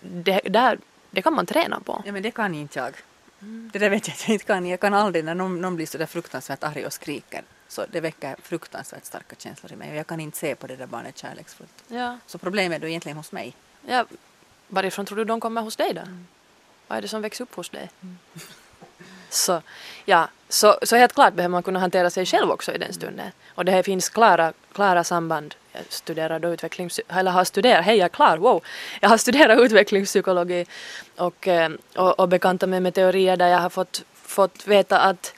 det, 0.00 0.40
där, 0.44 0.78
det 1.10 1.22
kan 1.22 1.34
man 1.34 1.46
träna 1.46 1.80
på. 1.80 2.02
Ja 2.06 2.12
men 2.12 2.22
det 2.22 2.30
kan 2.30 2.54
inte 2.54 2.78
jag. 2.78 2.94
Det 3.72 3.78
där 3.78 3.90
vet 3.90 4.08
jag 4.08 4.14
att 4.14 4.28
jag 4.28 4.34
inte 4.34 4.44
kan. 4.44 4.66
Jag 4.66 4.80
kan 4.80 4.94
aldrig 4.94 5.24
när 5.24 5.34
någon, 5.34 5.60
någon 5.60 5.76
blir 5.76 5.86
så 5.86 5.98
där 5.98 6.06
fruktansvärt 6.06 6.64
arg 6.64 6.86
och 6.86 6.92
skriker. 6.92 7.42
Så 7.68 7.86
det 7.92 8.00
väcker 8.00 8.36
fruktansvärt 8.42 9.04
starka 9.04 9.36
känslor 9.38 9.72
i 9.72 9.76
mig 9.76 9.90
och 9.90 9.96
jag 9.96 10.06
kan 10.06 10.20
inte 10.20 10.38
se 10.38 10.54
på 10.54 10.66
det 10.66 10.76
där 10.76 10.86
barnet 10.86 11.18
kärleksfullt. 11.18 11.84
Ja. 11.88 12.18
Så 12.26 12.38
problemet 12.38 12.76
är 12.76 12.80
då 12.80 12.88
egentligen 12.88 13.16
hos 13.16 13.32
mig. 13.32 13.54
Ja, 13.86 14.04
varifrån 14.68 15.06
tror 15.06 15.18
du 15.18 15.24
de 15.24 15.40
kommer 15.40 15.62
hos 15.62 15.76
dig 15.76 15.94
då? 15.94 16.02
Vad 16.86 16.98
är 16.98 17.02
det 17.02 17.08
som 17.08 17.22
växer 17.22 17.44
upp 17.44 17.54
hos 17.54 17.68
dig? 17.70 17.90
Så, 19.30 19.62
ja, 20.04 20.28
så, 20.48 20.78
så 20.82 20.96
helt 20.96 21.14
klart 21.14 21.34
behöver 21.34 21.52
man 21.52 21.62
kunna 21.62 21.78
hantera 21.78 22.10
sig 22.10 22.26
själv 22.26 22.50
också 22.50 22.72
i 22.72 22.78
den 22.78 22.92
stunden. 22.92 23.30
Och 23.54 23.64
det 23.64 23.72
här 23.72 23.82
finns 23.82 24.08
klara, 24.08 24.52
klara 24.72 25.04
samband. 25.04 25.54
Jag 25.72 25.82
studerar 25.88 26.38
då 26.38 26.48
utvecklings... 26.48 27.00
Eller 27.08 27.30
har 27.30 27.44
studerat, 27.44 27.84
hej 27.84 27.96
jag 27.96 28.04
är 28.04 28.08
klar, 28.08 28.36
wow! 28.36 28.64
Jag 29.00 29.08
har 29.08 29.18
studerat 29.18 29.58
utvecklingspsykologi 29.64 30.66
och, 31.16 31.48
eh, 31.48 31.70
och, 31.96 32.20
och 32.20 32.28
bekantat 32.28 32.68
mig 32.68 32.80
med 32.80 32.94
teorier 32.94 33.36
där 33.36 33.48
jag 33.48 33.58
har 33.58 33.70
fått, 33.70 34.04
fått 34.14 34.66
veta 34.66 34.98
att 34.98 35.34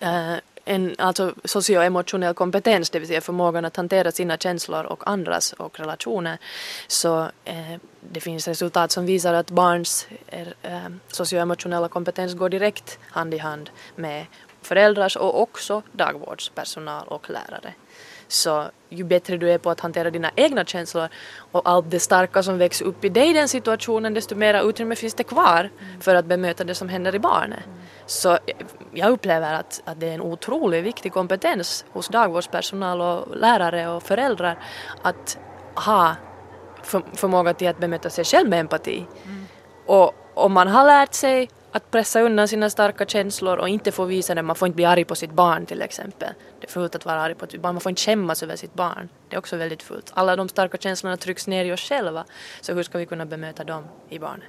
eh, 0.00 0.34
en 0.68 0.94
alltså 0.98 1.34
socioemotionell 1.44 2.34
kompetens, 2.34 2.90
det 2.90 2.98
vill 2.98 3.08
säga 3.08 3.20
förmågan 3.20 3.64
att 3.64 3.76
hantera 3.76 4.12
sina 4.12 4.36
känslor 4.36 4.84
och 4.84 5.08
andras 5.10 5.52
och 5.52 5.78
relationer. 5.78 6.38
Så 6.86 7.22
eh, 7.44 7.76
det 8.00 8.20
finns 8.20 8.48
resultat 8.48 8.90
som 8.90 9.06
visar 9.06 9.34
att 9.34 9.50
barns 9.50 10.08
eh, 10.26 10.88
socioemotionella 11.08 11.88
kompetens 11.88 12.34
går 12.34 12.48
direkt 12.48 12.98
hand 13.02 13.34
i 13.34 13.38
hand 13.38 13.70
med 13.96 14.26
föräldrars 14.62 15.16
och 15.16 15.42
också 15.42 15.82
dagvårdspersonal 15.92 17.08
och 17.08 17.30
lärare. 17.30 17.74
Så 18.28 18.70
ju 18.88 19.04
bättre 19.04 19.36
du 19.36 19.50
är 19.50 19.58
på 19.58 19.70
att 19.70 19.80
hantera 19.80 20.10
dina 20.10 20.30
egna 20.36 20.64
känslor 20.64 21.08
och 21.52 21.68
allt 21.68 21.90
det 21.90 22.00
starka 22.00 22.42
som 22.42 22.58
växer 22.58 22.84
upp 22.84 23.04
i 23.04 23.08
dig 23.08 23.30
i 23.30 23.32
den 23.32 23.48
situationen 23.48 24.14
desto 24.14 24.34
mera 24.34 24.60
utrymme 24.62 24.96
finns 24.96 25.14
det 25.14 25.24
kvar 25.24 25.70
för 26.00 26.14
att 26.14 26.24
bemöta 26.24 26.64
det 26.64 26.74
som 26.74 26.88
händer 26.88 27.14
i 27.14 27.18
barnet. 27.18 27.64
Så 28.06 28.38
jag 28.92 29.10
upplever 29.10 29.54
att, 29.54 29.82
att 29.84 30.00
det 30.00 30.08
är 30.08 30.14
en 30.14 30.20
otroligt 30.20 30.84
viktig 30.84 31.12
kompetens 31.12 31.84
hos 31.92 32.08
dagvårdspersonal 32.08 33.00
och 33.00 33.36
lärare 33.36 33.88
och 33.88 34.02
föräldrar 34.02 34.58
att 35.02 35.38
ha 35.74 36.16
för, 36.82 37.02
förmåga 37.14 37.54
till 37.54 37.68
att 37.68 37.78
bemöta 37.78 38.10
sig 38.10 38.24
själv 38.24 38.48
med 38.48 38.60
empati. 38.60 39.06
Mm. 39.24 39.46
Och 39.86 40.14
om 40.34 40.52
man 40.52 40.68
har 40.68 40.84
lärt 40.84 41.14
sig 41.14 41.48
att 41.72 41.90
pressa 41.90 42.20
undan 42.20 42.48
sina 42.48 42.70
starka 42.70 43.06
känslor 43.06 43.56
och 43.56 43.68
inte 43.68 43.92
få 43.92 44.04
visa 44.04 44.34
det. 44.34 44.42
Man 44.42 44.56
får 44.56 44.66
inte 44.66 44.76
bli 44.76 44.84
arg 44.84 45.04
på 45.04 45.14
sitt 45.14 45.32
barn 45.32 45.66
till 45.66 45.82
exempel. 45.82 46.32
Det 46.60 46.66
är 46.66 46.70
fult 46.70 46.94
att 46.94 47.04
vara 47.04 47.20
arg 47.20 47.34
på 47.34 47.46
sitt 47.46 47.60
barn. 47.60 47.74
Man 47.74 47.80
får 47.80 47.90
inte 47.90 48.02
skämmas 48.02 48.42
över 48.42 48.56
sitt 48.56 48.74
barn. 48.74 49.08
Det 49.28 49.36
är 49.36 49.38
också 49.38 49.56
väldigt 49.56 49.82
fult. 49.82 50.10
Alla 50.14 50.36
de 50.36 50.48
starka 50.48 50.78
känslorna 50.78 51.16
trycks 51.16 51.46
ner 51.46 51.64
i 51.64 51.72
oss 51.72 51.80
själva. 51.80 52.24
Så 52.60 52.74
hur 52.74 52.82
ska 52.82 52.98
vi 52.98 53.06
kunna 53.06 53.26
bemöta 53.26 53.64
dem 53.64 53.84
i 54.08 54.18
barnet? 54.18 54.48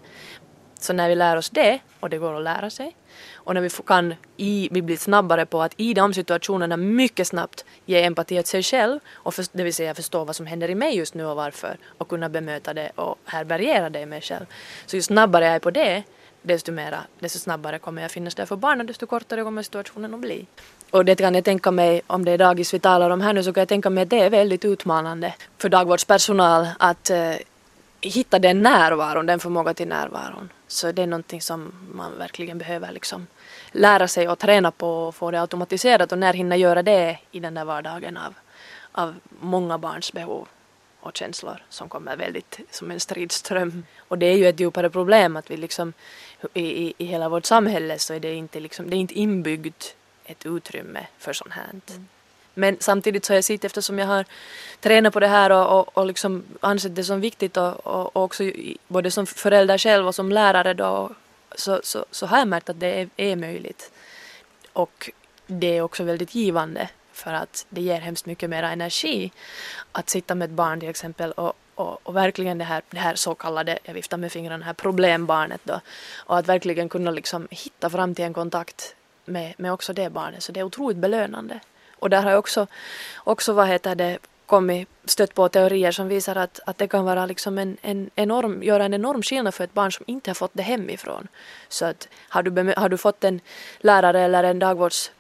Så 0.80 0.94
när 0.94 1.10
vi 1.10 1.16
lär 1.16 1.38
oss 1.38 1.50
det, 1.50 1.80
och 2.00 2.10
det 2.10 2.18
går 2.18 2.34
att 2.34 2.44
lära 2.44 2.70
sig, 2.70 2.96
och 3.34 3.54
när 3.54 3.62
vi 3.62 3.70
kan 3.70 4.16
i, 4.38 4.70
vi 4.72 4.82
blir 4.82 4.98
snabbare 4.98 5.46
på 5.46 5.62
att 5.62 5.74
i 5.78 5.94
de 5.94 6.14
situationerna 6.14 6.78
mycket 6.78 7.28
snabbt 7.28 7.66
ge 7.86 8.04
empati 8.04 8.40
åt 8.40 8.48
sig 8.48 8.64
själv, 8.64 9.00
och 9.14 9.34
för, 9.34 9.46
det 9.52 9.64
vill 9.64 9.74
säga 9.74 9.96
förstå 9.96 10.24
vad 10.24 10.36
som 10.36 10.46
händer 10.46 10.70
i 10.70 10.76
mig 10.76 10.98
just 10.98 11.14
nu 11.14 11.26
och 11.26 11.36
varför, 11.36 11.78
och 11.98 12.08
kunna 12.08 12.30
bemöta 12.30 12.74
det 12.74 12.92
och 12.96 13.16
härbärgera 13.26 13.90
det 13.90 14.00
i 14.00 14.06
mig 14.06 14.22
själv. 14.22 14.46
Så 14.86 14.96
ju 14.96 15.02
snabbare 15.02 15.46
jag 15.46 15.56
är 15.56 15.60
på 15.60 15.72
det, 15.72 16.04
desto, 16.48 16.72
mera, 16.72 17.00
desto 17.20 17.40
snabbare 17.40 17.80
kommer 17.80 18.02
jag 18.02 18.12
finnas 18.12 18.36
där 18.36 18.46
för 18.46 18.56
barnen, 18.56 18.88
desto 18.88 19.08
kortare 19.08 19.44
kommer 19.44 19.64
situationen 19.64 20.14
att 20.14 20.20
bli. 20.20 20.48
Och 20.92 21.06
det 21.06 21.16
kan 21.16 21.36
jag 21.36 21.44
tänka 21.44 21.72
mig, 21.72 22.02
om 22.08 22.26
det 22.26 22.32
är 22.32 22.38
dagis 22.38 22.74
vi 22.74 22.80
talar 22.80 23.10
om 23.10 23.22
här 23.22 23.34
nu, 23.34 23.44
så 23.44 23.54
kan 23.54 23.62
jag 23.62 23.68
tänka 23.68 23.90
mig 23.90 24.02
att 24.02 24.10
det 24.10 24.20
är 24.20 24.30
väldigt 24.30 24.66
utmanande 24.66 25.34
för 25.58 25.70
dagvårdspersonal 25.70 26.68
att 26.80 27.10
eh, 27.10 27.36
hitta 28.02 28.40
den 28.40 28.62
närvaron, 28.62 29.26
den 29.26 29.40
förmåga 29.40 29.74
till 29.74 29.88
närvaron. 29.88 30.50
Så 30.68 30.92
det 30.92 31.02
är 31.02 31.08
någonting 31.08 31.42
som 31.42 31.74
man 31.94 32.18
verkligen 32.18 32.58
behöver 32.58 32.92
liksom 32.92 33.28
lära 33.72 34.08
sig 34.08 34.30
och 34.30 34.40
träna 34.40 34.72
på 34.72 35.08
och 35.08 35.16
få 35.16 35.32
det 35.32 35.42
automatiserat 35.42 36.12
och 36.12 36.18
när 36.18 36.34
hinna 36.34 36.56
göra 36.56 36.84
det 36.84 37.20
i 37.32 37.40
den 37.40 37.54
där 37.54 37.66
vardagen 37.66 38.18
av, 38.18 38.34
av 38.92 39.16
många 39.40 39.78
barns 39.78 40.14
behov 40.14 40.48
och 41.00 41.18
känslor 41.18 41.64
som 41.70 41.90
kommer 41.90 42.16
väldigt 42.16 42.60
som 42.72 42.92
en 42.92 43.00
stridström. 43.00 43.86
Och 44.08 44.18
det 44.18 44.26
är 44.26 44.38
ju 44.38 44.48
ett 44.48 44.60
djupare 44.60 44.90
problem 44.90 45.36
att 45.36 45.52
vi 45.52 45.58
liksom 45.58 45.94
i, 46.54 46.62
i, 46.62 46.94
i 46.98 47.06
hela 47.06 47.30
vårt 47.30 47.46
samhälle 47.46 48.00
så 48.00 48.14
är 48.14 48.20
det 48.20 48.34
inte, 48.34 48.60
liksom, 48.60 48.90
det 48.90 48.96
är 48.96 48.98
inte 48.98 49.20
inbyggt 49.20 49.96
ett 50.26 50.46
utrymme 50.46 51.08
för 51.18 51.34
sånt 51.34 51.54
här. 51.54 51.70
Mm. 51.70 52.08
Men 52.54 52.78
samtidigt 52.80 53.26
så 53.26 53.34
har 53.34 53.38
jag 53.38 53.44
sett 53.44 53.66
eftersom 53.66 54.00
jag 54.00 54.08
har 54.08 54.26
tränat 54.80 55.14
på 55.14 55.20
det 55.20 55.28
här 55.28 55.50
och, 55.50 55.80
och, 55.80 55.98
och 55.98 56.06
liksom 56.06 56.44
ansett 56.60 56.96
det 56.96 57.04
som 57.04 57.22
viktigt 57.22 57.58
och, 57.58 57.88
och, 57.88 58.16
och 58.16 58.24
också 58.24 58.52
både 58.88 59.12
som 59.12 59.26
förälder 59.28 59.78
själv 59.78 60.08
och 60.08 60.16
som 60.16 60.32
lärare 60.32 60.74
då 60.74 61.10
så, 61.56 61.80
så, 61.84 62.06
så 62.12 62.26
har 62.26 62.38
jag 62.38 62.48
märkt 62.48 62.70
att 62.70 62.80
det 62.80 63.02
är, 63.02 63.10
är 63.18 63.36
möjligt. 63.36 63.92
Och 64.74 65.10
det 65.48 65.78
är 65.78 65.82
också 65.82 66.04
väldigt 66.04 66.36
givande 66.36 66.90
för 67.12 67.34
att 67.34 67.66
det 67.70 67.82
ger 67.82 68.00
hemskt 68.00 68.26
mycket 68.26 68.50
mer 68.50 68.64
energi 68.64 69.32
att 69.92 70.10
sitta 70.10 70.36
med 70.36 70.46
ett 70.46 70.56
barn 70.56 70.80
till 70.80 70.90
exempel 70.90 71.32
och, 71.32 71.54
och, 71.78 72.00
och, 72.04 72.16
verkligen 72.16 72.58
det 72.58 72.64
här, 72.64 72.82
det 72.90 73.00
här 73.00 73.16
så 73.16 73.36
kallade, 73.36 73.80
jag 73.84 73.94
viftar 73.94 74.18
med 74.18 74.32
fingrarna 74.32 74.66
här, 74.66 74.74
problembarnet 74.74 75.62
då. 75.64 75.80
Och 76.16 76.38
att 76.38 76.48
verkligen 76.48 76.90
kunna 76.90 77.12
liksom 77.12 77.48
hitta 77.52 77.90
fram 77.90 78.16
till 78.16 78.26
en 78.26 78.34
kontakt 78.34 78.96
med, 79.26 79.54
med 79.58 79.74
också 79.74 79.94
det 79.94 80.10
barnet. 80.10 80.44
Så 80.44 80.52
det 80.52 80.60
är 80.60 80.64
otroligt 80.64 80.98
belönande. 80.98 81.60
Och 82.00 82.10
där 82.10 82.22
har 82.22 82.30
jag 82.30 82.40
också, 82.40 82.68
också 83.24 83.54
vad 83.54 83.68
heter 83.68 83.96
det, 83.96 84.18
kommit 84.46 84.90
stött 85.06 85.34
på 85.34 85.50
teorier 85.50 85.92
som 85.92 86.08
visar 86.08 86.36
att, 86.36 86.60
att 86.66 86.78
det 86.78 86.88
kan 86.88 87.06
vara 87.06 87.26
liksom 87.26 87.58
en, 87.58 87.78
en 87.82 88.10
enorm, 88.16 88.64
göra 88.64 88.86
en 88.86 88.94
enorm 88.94 89.22
skillnad 89.22 89.54
för 89.54 89.64
ett 89.64 89.74
barn 89.74 89.92
som 89.92 90.06
inte 90.08 90.30
har 90.30 90.36
fått 90.36 90.52
det 90.54 90.64
hemifrån. 90.64 91.28
Så 91.70 91.86
att 91.86 92.08
har 92.30 92.44
du, 92.44 92.74
har 92.78 92.90
du 92.90 92.98
fått 92.98 93.24
en 93.24 93.40
lärare 93.80 94.22
eller 94.22 94.44
en 94.44 94.60
dagvårdstant 94.60 95.12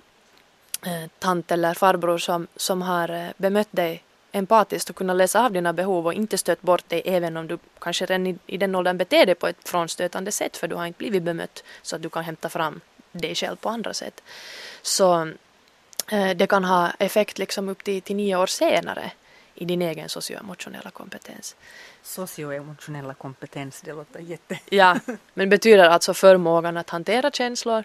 eh, 1.51 1.53
eller 1.53 1.73
farbror 1.73 2.17
som, 2.17 2.47
som 2.55 2.81
har 2.81 3.09
eh, 3.09 3.27
bemött 3.37 3.71
dig 3.71 4.03
empatiskt 4.37 4.89
och 4.89 4.95
kunnat 4.95 5.17
läsa 5.17 5.45
av 5.45 5.51
dina 5.51 5.73
behov 5.73 6.05
och 6.05 6.13
inte 6.13 6.37
stött 6.37 6.61
bort 6.61 6.89
dig 6.89 7.01
även 7.05 7.37
om 7.37 7.47
du 7.47 7.57
kanske 7.79 8.05
redan 8.05 8.27
i, 8.27 8.37
i 8.45 8.57
den 8.57 8.75
åldern 8.75 8.97
beter 8.97 9.25
dig 9.25 9.35
på 9.35 9.47
ett 9.47 9.69
frånstötande 9.69 10.31
sätt 10.31 10.57
för 10.57 10.67
du 10.67 10.75
har 10.75 10.85
inte 10.85 10.97
blivit 10.97 11.23
bemött 11.23 11.63
så 11.81 11.95
att 11.95 12.01
du 12.01 12.09
kan 12.09 12.23
hämta 12.23 12.49
fram 12.49 12.81
dig 13.11 13.35
själv 13.35 13.55
på 13.55 13.69
andra 13.69 13.93
sätt. 13.93 14.23
Så 14.81 15.31
eh, 16.11 16.29
det 16.35 16.47
kan 16.47 16.63
ha 16.63 16.91
effekt 16.99 17.37
liksom 17.37 17.69
upp 17.69 17.83
till, 17.83 18.01
till 18.01 18.15
nio 18.15 18.35
år 18.35 18.47
senare 18.47 19.11
i 19.55 19.65
din 19.65 19.81
egen 19.81 20.09
socioemotionella 20.09 20.89
kompetens. 20.91 21.55
Socioemotionella 22.03 23.13
kompetens, 23.13 23.81
det 23.81 23.93
låter 23.93 24.19
jätte... 24.19 24.59
Ja, 24.69 24.99
men 25.33 25.49
betyder 25.49 25.89
alltså 25.89 26.13
förmågan 26.13 26.77
att 26.77 26.89
hantera 26.89 27.31
känslor, 27.31 27.83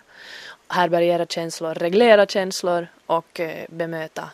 härbärgera 0.68 1.26
känslor, 1.26 1.74
reglera 1.74 2.26
känslor 2.26 2.86
och 3.06 3.40
eh, 3.40 3.64
bemöta 3.68 4.30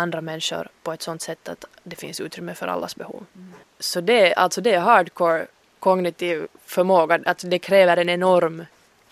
andra 0.00 0.20
människor 0.20 0.68
på 0.82 0.92
ett 0.92 1.02
sånt 1.02 1.22
sätt 1.22 1.48
att 1.48 1.64
det 1.82 1.96
finns 1.96 2.20
utrymme 2.20 2.54
för 2.54 2.68
allas 2.68 2.96
behov. 2.96 3.26
Mm. 3.36 3.52
Så 3.78 4.00
det, 4.00 4.34
alltså 4.34 4.60
det 4.60 4.74
är 4.74 4.80
hardcore 4.80 5.46
kognitiv 5.78 6.46
förmåga, 6.64 7.20
att 7.26 7.42
det 7.46 7.58
kräver 7.58 7.96
en 7.96 8.08
enorm 8.08 8.64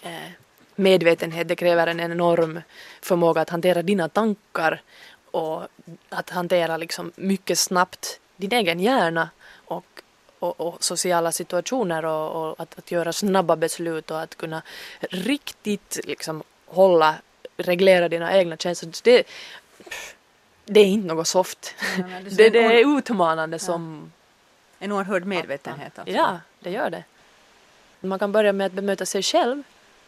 eh, 0.03 0.31
medvetenhet, 0.75 1.49
det 1.49 1.57
kräver 1.57 1.87
en 1.87 2.01
enorm 2.01 2.61
förmåga 3.01 3.41
att 3.41 3.51
hantera 3.51 3.83
dina 3.83 4.09
tankar 4.09 4.83
och 5.31 5.63
att 6.09 6.31
hantera 6.31 6.77
liksom 6.77 7.13
mycket 7.17 7.59
snabbt 7.59 8.21
din 8.37 8.53
egen 8.53 8.81
hjärna 8.81 9.31
och, 9.65 10.03
och, 10.39 10.61
och 10.61 10.85
sociala 10.85 11.33
situationer 11.33 12.05
och, 12.05 12.51
och 12.51 12.61
att, 12.61 12.79
att, 12.79 12.91
göra 12.91 13.13
snabba 13.13 13.57
beslut 13.57 14.11
och 14.11 14.21
att 14.21 14.37
kunna 14.37 14.63
riktigt 15.01 16.01
liksom 16.05 16.43
hålla, 16.67 17.15
reglera 17.57 18.09
dina 18.09 18.39
egna 18.39 18.57
känslor. 18.57 18.93
Det, 19.05 19.27
det 20.69 20.81
är 20.81 20.87
inte 20.87 21.15
något 21.15 21.29
soft. 21.29 21.75
Ja, 21.99 22.05
det, 22.23 22.37
det, 22.37 22.51
det, 22.51 22.81
är 22.81 22.99
utmanande 22.99 23.55
ja. 23.55 23.59
som... 23.59 24.13
En 24.79 24.93
oerhörd 24.93 25.25
medvetenhet 25.25 25.99
alltså. 25.99 26.15
Ja, 26.15 26.41
det 26.61 26.71
gör 26.71 26.91
det. 26.91 27.05
Man 28.01 28.19
kan 28.19 28.33
börja 28.33 28.53
med 28.53 28.67
att 28.67 28.73
bemöta 28.73 29.07
sig 29.07 29.23
själv. 29.23 29.63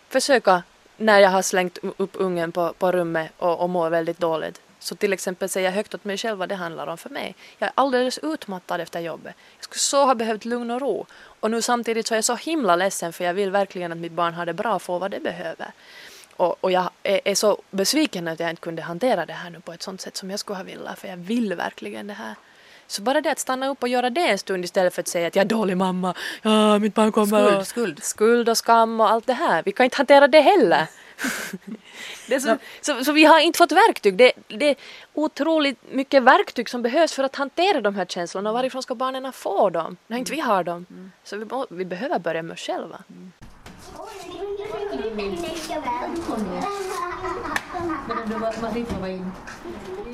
Försöka 0.08 0.62
när 0.96 1.20
jag 1.20 1.30
har 1.30 1.42
slängt 1.42 1.78
upp 1.96 2.10
ungen 2.12 2.52
på, 2.52 2.72
på 2.78 2.92
rummet 2.92 3.32
och, 3.36 3.60
och 3.60 3.70
mår 3.70 3.90
väldigt 3.90 4.18
dåligt. 4.18 4.60
Så 4.78 4.94
till 4.94 5.12
exempel 5.12 5.48
säga 5.48 5.70
högt 5.70 5.94
åt 5.94 6.04
mig 6.04 6.16
själv 6.16 6.38
vad 6.38 6.48
det 6.48 6.54
handlar 6.54 6.86
om 6.86 6.98
för 6.98 7.10
mig. 7.10 7.34
Jag 7.58 7.66
är 7.66 7.72
alldeles 7.74 8.18
utmattad 8.18 8.80
efter 8.80 9.00
jobbet. 9.00 9.34
Jag 9.56 9.64
skulle 9.64 9.78
så 9.78 10.04
ha 10.04 10.14
behövt 10.14 10.44
lugn 10.44 10.70
och 10.70 10.80
ro. 10.80 11.06
Och 11.40 11.50
nu 11.50 11.62
samtidigt 11.62 12.06
så 12.06 12.14
är 12.14 12.16
jag 12.16 12.24
så 12.24 12.34
himla 12.34 12.76
ledsen 12.76 13.12
för 13.12 13.24
jag 13.24 13.34
vill 13.34 13.50
verkligen 13.50 13.92
att 13.92 13.98
mitt 13.98 14.12
barn 14.12 14.34
har 14.34 14.46
det 14.46 14.54
bra 14.54 14.74
och 14.74 14.82
får 14.82 14.98
vad 14.98 15.10
det 15.10 15.20
behöver. 15.20 15.72
Och, 16.40 16.56
och 16.60 16.72
jag 16.72 16.90
är, 17.02 17.34
så 17.34 17.58
besviken 17.70 18.28
att 18.28 18.40
jag 18.40 18.50
inte 18.50 18.62
kunde 18.62 18.82
hantera 18.82 19.26
det 19.26 19.32
här 19.32 19.50
nu 19.50 19.60
på 19.60 19.72
ett 19.72 19.82
sånt 19.82 20.00
sätt 20.00 20.16
som 20.16 20.30
jag 20.30 20.40
skulle 20.40 20.56
ha 20.56 20.64
velat 20.64 20.98
för 20.98 21.08
jag 21.08 21.16
vill 21.16 21.54
verkligen 21.54 22.06
det 22.06 22.12
här. 22.12 22.34
Så 22.86 23.02
bara 23.02 23.20
det 23.20 23.30
att 23.30 23.38
stanna 23.38 23.68
upp 23.68 23.82
och 23.82 23.88
göra 23.88 24.10
det 24.10 24.26
en 24.26 24.38
stund 24.38 24.64
istället 24.64 24.94
för 24.94 25.02
att 25.02 25.08
säga 25.08 25.26
att 25.26 25.36
jag 25.36 25.44
är 25.44 25.48
dålig 25.48 25.76
mamma, 25.76 26.14
ja, 26.42 26.78
mitt 26.78 26.94
barn 26.94 27.12
kommer 27.12 27.44
skuld, 27.44 27.58
och, 27.58 27.66
skuld. 27.66 28.04
skuld 28.04 28.48
och 28.48 28.58
skam 28.58 29.00
och 29.00 29.10
allt 29.10 29.26
det 29.26 29.32
här. 29.32 29.62
Vi 29.62 29.72
kan 29.72 29.84
inte 29.84 29.96
hantera 29.96 30.28
det 30.28 30.40
heller. 30.40 30.86
det 32.28 32.40
så, 32.40 32.56
så, 32.80 33.04
så, 33.04 33.12
vi 33.12 33.24
har 33.24 33.40
inte 33.40 33.56
fått 33.56 33.72
verktyg. 33.72 34.16
Det, 34.16 34.32
det 34.48 34.70
är 34.70 34.76
otroligt 35.14 35.78
mycket 35.92 36.22
verktyg 36.22 36.68
som 36.68 36.82
behövs 36.82 37.12
för 37.12 37.24
att 37.24 37.36
hantera 37.36 37.80
de 37.80 37.94
här 37.94 38.04
känslorna. 38.04 38.52
Varifrån 38.52 38.82
ska 38.82 38.94
barnen 38.94 39.32
få 39.32 39.70
dem 39.70 39.96
när 40.06 40.18
inte 40.18 40.32
vi 40.32 40.40
har 40.40 40.64
dem? 40.64 40.86
Mm. 40.90 41.12
Så 41.24 41.36
vi, 41.36 41.46
vi 41.70 41.84
behöver 41.84 42.18
börja 42.18 42.42
med 42.42 42.54
oss 42.54 42.60
själva. 42.60 43.02
Mm. 43.08 43.32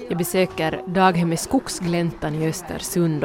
Jag 0.08 0.18
besöker 0.18 0.82
daghemmet 0.86 1.40
Skogsgläntan 1.40 2.34
i 2.34 2.48
Östersund. 2.48 3.20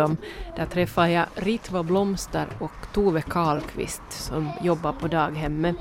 Där 0.56 0.66
träffar 0.66 1.08
jag 1.08 1.26
Ritva 1.36 1.84
Blomster 1.84 2.48
och 2.60 2.94
Tove 2.94 3.22
Karlqvist 3.22 4.02
som 4.10 4.50
jobbar 4.62 4.92
på 4.92 5.08
daghemmet. 5.08 5.76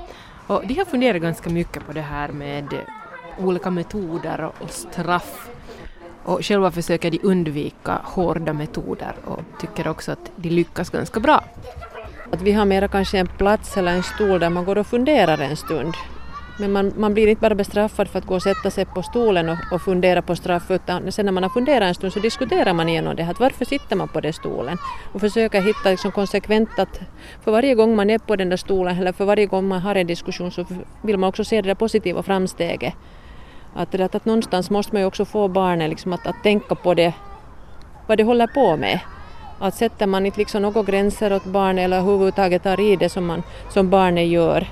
Och 0.47 0.67
de 0.67 0.73
har 0.73 0.85
funderat 0.85 1.21
ganska 1.21 1.49
mycket 1.49 1.85
på 1.85 1.93
det 1.93 2.01
här 2.01 2.29
med 2.29 2.67
olika 3.39 3.69
metoder 3.69 4.51
och 4.59 4.69
straff. 4.69 5.49
Och 6.23 6.45
själva 6.45 6.71
försöker 6.71 7.11
de 7.11 7.19
undvika 7.23 8.01
hårda 8.03 8.53
metoder 8.53 9.15
och 9.25 9.39
tycker 9.59 9.87
också 9.87 10.11
att 10.11 10.31
de 10.35 10.49
lyckas 10.49 10.89
ganska 10.89 11.19
bra. 11.19 11.43
Att 12.31 12.41
vi 12.41 12.51
har 12.51 12.65
mera 12.65 12.87
kanske 12.87 13.17
en 13.17 13.27
plats 13.27 13.77
eller 13.77 13.91
en 13.91 14.03
stol 14.03 14.39
där 14.39 14.49
man 14.49 14.65
går 14.65 14.77
och 14.77 14.87
funderar 14.87 15.37
en 15.37 15.57
stund. 15.57 15.93
Men 16.59 16.71
man, 16.71 16.93
man 16.97 17.13
blir 17.13 17.27
inte 17.27 17.41
bara 17.41 17.55
bestraffad 17.55 18.07
för 18.07 18.19
att 18.19 18.25
gå 18.25 18.35
och 18.35 18.41
sätta 18.41 18.71
sig 18.71 18.85
på 18.85 19.03
stolen 19.03 19.49
och, 19.49 19.57
och 19.71 19.81
fundera 19.81 20.21
på 20.21 20.35
straff 20.35 20.71
utan 20.71 21.11
sen 21.11 21.25
när 21.25 21.31
man 21.31 21.43
har 21.43 21.49
funderat 21.49 21.87
en 21.87 21.95
stund 21.95 22.13
så 22.13 22.19
diskuterar 22.19 22.73
man 22.73 22.89
igenom 22.89 23.15
det. 23.15 23.23
Att 23.23 23.39
varför 23.39 23.65
sitter 23.65 23.95
man 23.95 24.07
på 24.07 24.21
den 24.21 24.33
stolen? 24.33 24.77
Och 25.13 25.21
försöker 25.21 25.61
hitta 25.61 25.89
liksom 25.89 26.11
konsekvent 26.11 26.79
att 26.79 26.99
för 27.43 27.51
varje 27.51 27.75
gång 27.75 27.95
man 27.95 28.09
är 28.09 28.19
på 28.19 28.35
den 28.35 28.49
där 28.49 28.57
stolen 28.57 28.97
eller 28.97 29.11
för 29.11 29.25
varje 29.25 29.45
gång 29.45 29.67
man 29.67 29.81
har 29.81 29.95
en 29.95 30.07
diskussion 30.07 30.51
så 30.51 30.65
vill 31.01 31.17
man 31.17 31.27
också 31.27 31.43
se 31.43 31.61
det 31.61 31.69
där 31.69 31.75
positiva 31.75 32.23
framsteget. 32.23 32.93
Att, 33.75 33.95
att, 33.95 34.15
att 34.15 34.25
någonstans 34.25 34.69
måste 34.69 34.93
man 34.93 35.01
ju 35.01 35.05
också 35.05 35.25
få 35.25 35.47
barnen 35.47 35.89
liksom 35.89 36.13
att, 36.13 36.27
att 36.27 36.43
tänka 36.43 36.75
på 36.75 36.93
det, 36.93 37.13
vad 38.07 38.17
det 38.17 38.23
håller 38.23 38.47
på 38.47 38.77
med. 38.77 38.99
Att 39.61 39.75
sätter 39.75 40.07
man 40.07 40.25
inte 40.25 40.39
liksom 40.39 40.61
några 40.61 40.83
gränser 40.83 41.33
åt 41.33 41.45
barnet 41.45 41.83
eller 41.85 41.97
överhuvudtaget 41.97 42.63
tar 42.63 42.79
i 42.79 42.95
det 42.95 43.09
som, 43.09 43.25
man, 43.25 43.43
som 43.69 43.89
barnet 43.89 44.27
gör 44.27 44.67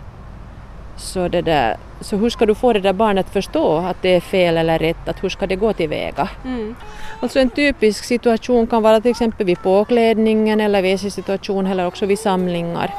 så, 0.98 1.28
det 1.28 1.42
där, 1.42 1.78
så 2.02 2.18
hur 2.18 2.30
ska 2.30 2.46
du 2.46 2.56
få 2.56 2.74
det 2.74 2.80
där 2.80 2.94
barnet 2.94 3.26
att 3.26 3.34
förstå 3.34 3.78
att 3.78 4.02
det 4.02 4.10
är 4.16 4.20
fel 4.20 4.58
eller 4.58 4.80
rätt, 4.80 5.08
att 5.08 5.24
hur 5.24 5.30
ska 5.30 5.48
det 5.48 5.56
gå 5.56 5.74
tillväga? 5.74 6.30
Mm. 6.46 6.76
Alltså 7.20 7.40
en 7.40 7.50
typisk 7.50 8.04
situation 8.04 8.68
kan 8.68 8.84
vara 8.84 9.02
till 9.02 9.12
exempel 9.12 9.46
vid 9.46 9.62
påklädningen 9.62 10.62
eller 10.62 10.82
WC-situation 10.82 11.68
eller 11.68 11.88
också 11.88 12.06
vid 12.06 12.20
samlingar. 12.20 12.94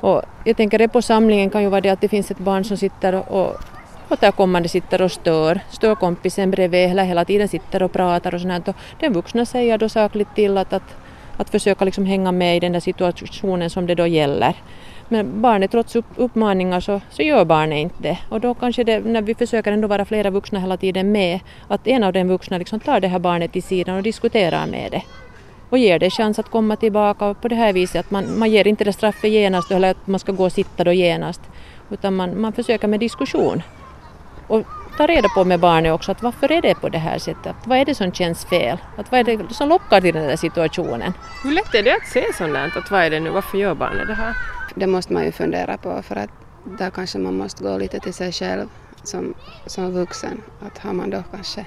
Och 0.00 0.22
jag 0.44 0.56
tänker 0.56 0.78
det 0.78 0.88
på 0.88 1.02
samlingen 1.02 1.50
kan 1.50 1.62
ju 1.62 1.68
vara 1.68 1.80
det 1.80 1.90
att 1.90 2.00
det 2.00 2.08
finns 2.08 2.30
ett 2.30 2.38
barn 2.38 2.64
som 2.64 2.76
sitter 2.76 3.32
och 3.32 3.56
återkommande 4.08 4.68
sitter 4.68 5.02
och 5.02 5.12
stör, 5.12 5.60
stör 5.70 5.94
kompisen 5.94 6.50
bredvid 6.50 6.90
eller 6.90 7.04
hela 7.04 7.24
tiden 7.24 7.48
sitter 7.48 7.82
och 7.82 7.92
pratar 7.92 8.34
och 8.34 8.40
sånt. 8.40 8.68
Och 8.68 8.76
den 9.00 9.12
vuxna 9.12 9.46
säger 9.46 9.78
då 9.78 9.88
sakligt 9.88 10.34
till 10.34 10.58
att, 10.58 10.72
att, 10.72 10.96
att 11.36 11.50
försöka 11.50 11.84
liksom 11.84 12.06
hänga 12.06 12.32
med 12.32 12.56
i 12.56 12.60
den 12.60 12.72
där 12.72 12.80
situationen 12.80 13.70
som 13.70 13.86
det 13.86 13.94
då 13.94 14.06
gäller. 14.06 14.54
Men 15.08 15.42
barnet 15.42 15.70
trots 15.70 15.96
uppmaningar 16.16 16.80
så, 16.80 17.00
så 17.10 17.22
gör 17.22 17.44
barnet 17.44 17.78
inte 17.78 18.02
det. 18.02 18.18
Och 18.28 18.40
då 18.40 18.54
kanske 18.54 18.84
det, 18.84 19.00
när 19.00 19.22
vi 19.22 19.34
försöker 19.34 19.72
ändå 19.72 19.88
vara 19.88 20.04
flera 20.04 20.30
vuxna 20.30 20.60
hela 20.60 20.76
tiden 20.76 21.12
med, 21.12 21.40
att 21.68 21.86
en 21.86 22.04
av 22.04 22.12
de 22.12 22.28
vuxna 22.28 22.58
liksom 22.58 22.80
tar 22.80 23.00
det 23.00 23.08
här 23.08 23.18
barnet 23.18 23.56
i 23.56 23.62
sidan 23.62 23.96
och 23.96 24.02
diskuterar 24.02 24.66
med 24.66 24.92
det. 24.92 25.02
Och 25.70 25.78
ger 25.78 25.98
det 25.98 26.10
chans 26.10 26.38
att 26.38 26.50
komma 26.50 26.76
tillbaka 26.76 27.34
på 27.34 27.48
det 27.48 27.54
här 27.54 27.72
viset 27.72 28.00
att 28.00 28.10
man, 28.10 28.38
man 28.38 28.50
ger 28.50 28.66
inte 28.66 28.84
det 28.84 28.92
straffet 28.92 29.30
genast 29.30 29.70
eller 29.70 29.90
att 29.90 30.06
man 30.06 30.20
ska 30.20 30.32
gå 30.32 30.44
och 30.44 30.52
sitta 30.52 30.84
då 30.84 30.92
genast. 30.92 31.40
Utan 31.90 32.16
man, 32.16 32.40
man 32.40 32.52
försöker 32.52 32.88
med 32.88 33.00
diskussion. 33.00 33.62
Och 34.48 34.62
ta 34.96 35.06
reda 35.06 35.28
på 35.28 35.44
med 35.44 35.60
barnet 35.60 35.92
också 35.92 36.12
att 36.12 36.22
varför 36.22 36.52
är 36.52 36.62
det 36.62 36.74
på 36.74 36.88
det 36.88 36.98
här 36.98 37.18
sättet? 37.18 37.56
Vad 37.64 37.78
är 37.78 37.84
det 37.84 37.94
som 37.94 38.12
känns 38.12 38.44
fel? 38.44 38.78
Att 38.96 39.10
vad 39.12 39.20
är 39.20 39.24
det 39.24 39.54
som 39.54 39.68
lockar 39.68 40.00
till 40.00 40.14
den 40.14 40.28
där 40.28 40.36
situationen? 40.36 41.12
Hur 41.42 41.52
lätt 41.52 41.74
är 41.74 41.82
det 41.82 41.96
att 41.96 42.06
se 42.06 42.32
sånt 42.32 42.76
Att 42.76 42.90
vad 42.90 43.00
är 43.00 43.10
det 43.10 43.20
nu? 43.20 43.30
Varför 43.30 43.58
gör 43.58 43.74
barnet 43.74 44.06
det 44.06 44.14
här? 44.14 44.34
det 44.76 44.86
måste 44.86 45.12
man 45.12 45.24
ju 45.24 45.32
fundera 45.32 45.76
på 45.76 46.02
för 46.02 46.16
att 46.16 46.30
där 46.64 46.90
kanske 46.90 47.18
man 47.18 47.36
måste 47.36 47.64
gå 47.64 47.78
lite 47.78 48.00
till 48.00 48.14
sig 48.14 48.32
själv 48.32 48.68
som, 49.02 49.34
som 49.66 49.92
vuxen. 49.92 50.42
Att 50.66 50.78
har 50.78 50.92
man 50.92 51.10
då 51.10 51.22
kanske 51.30 51.66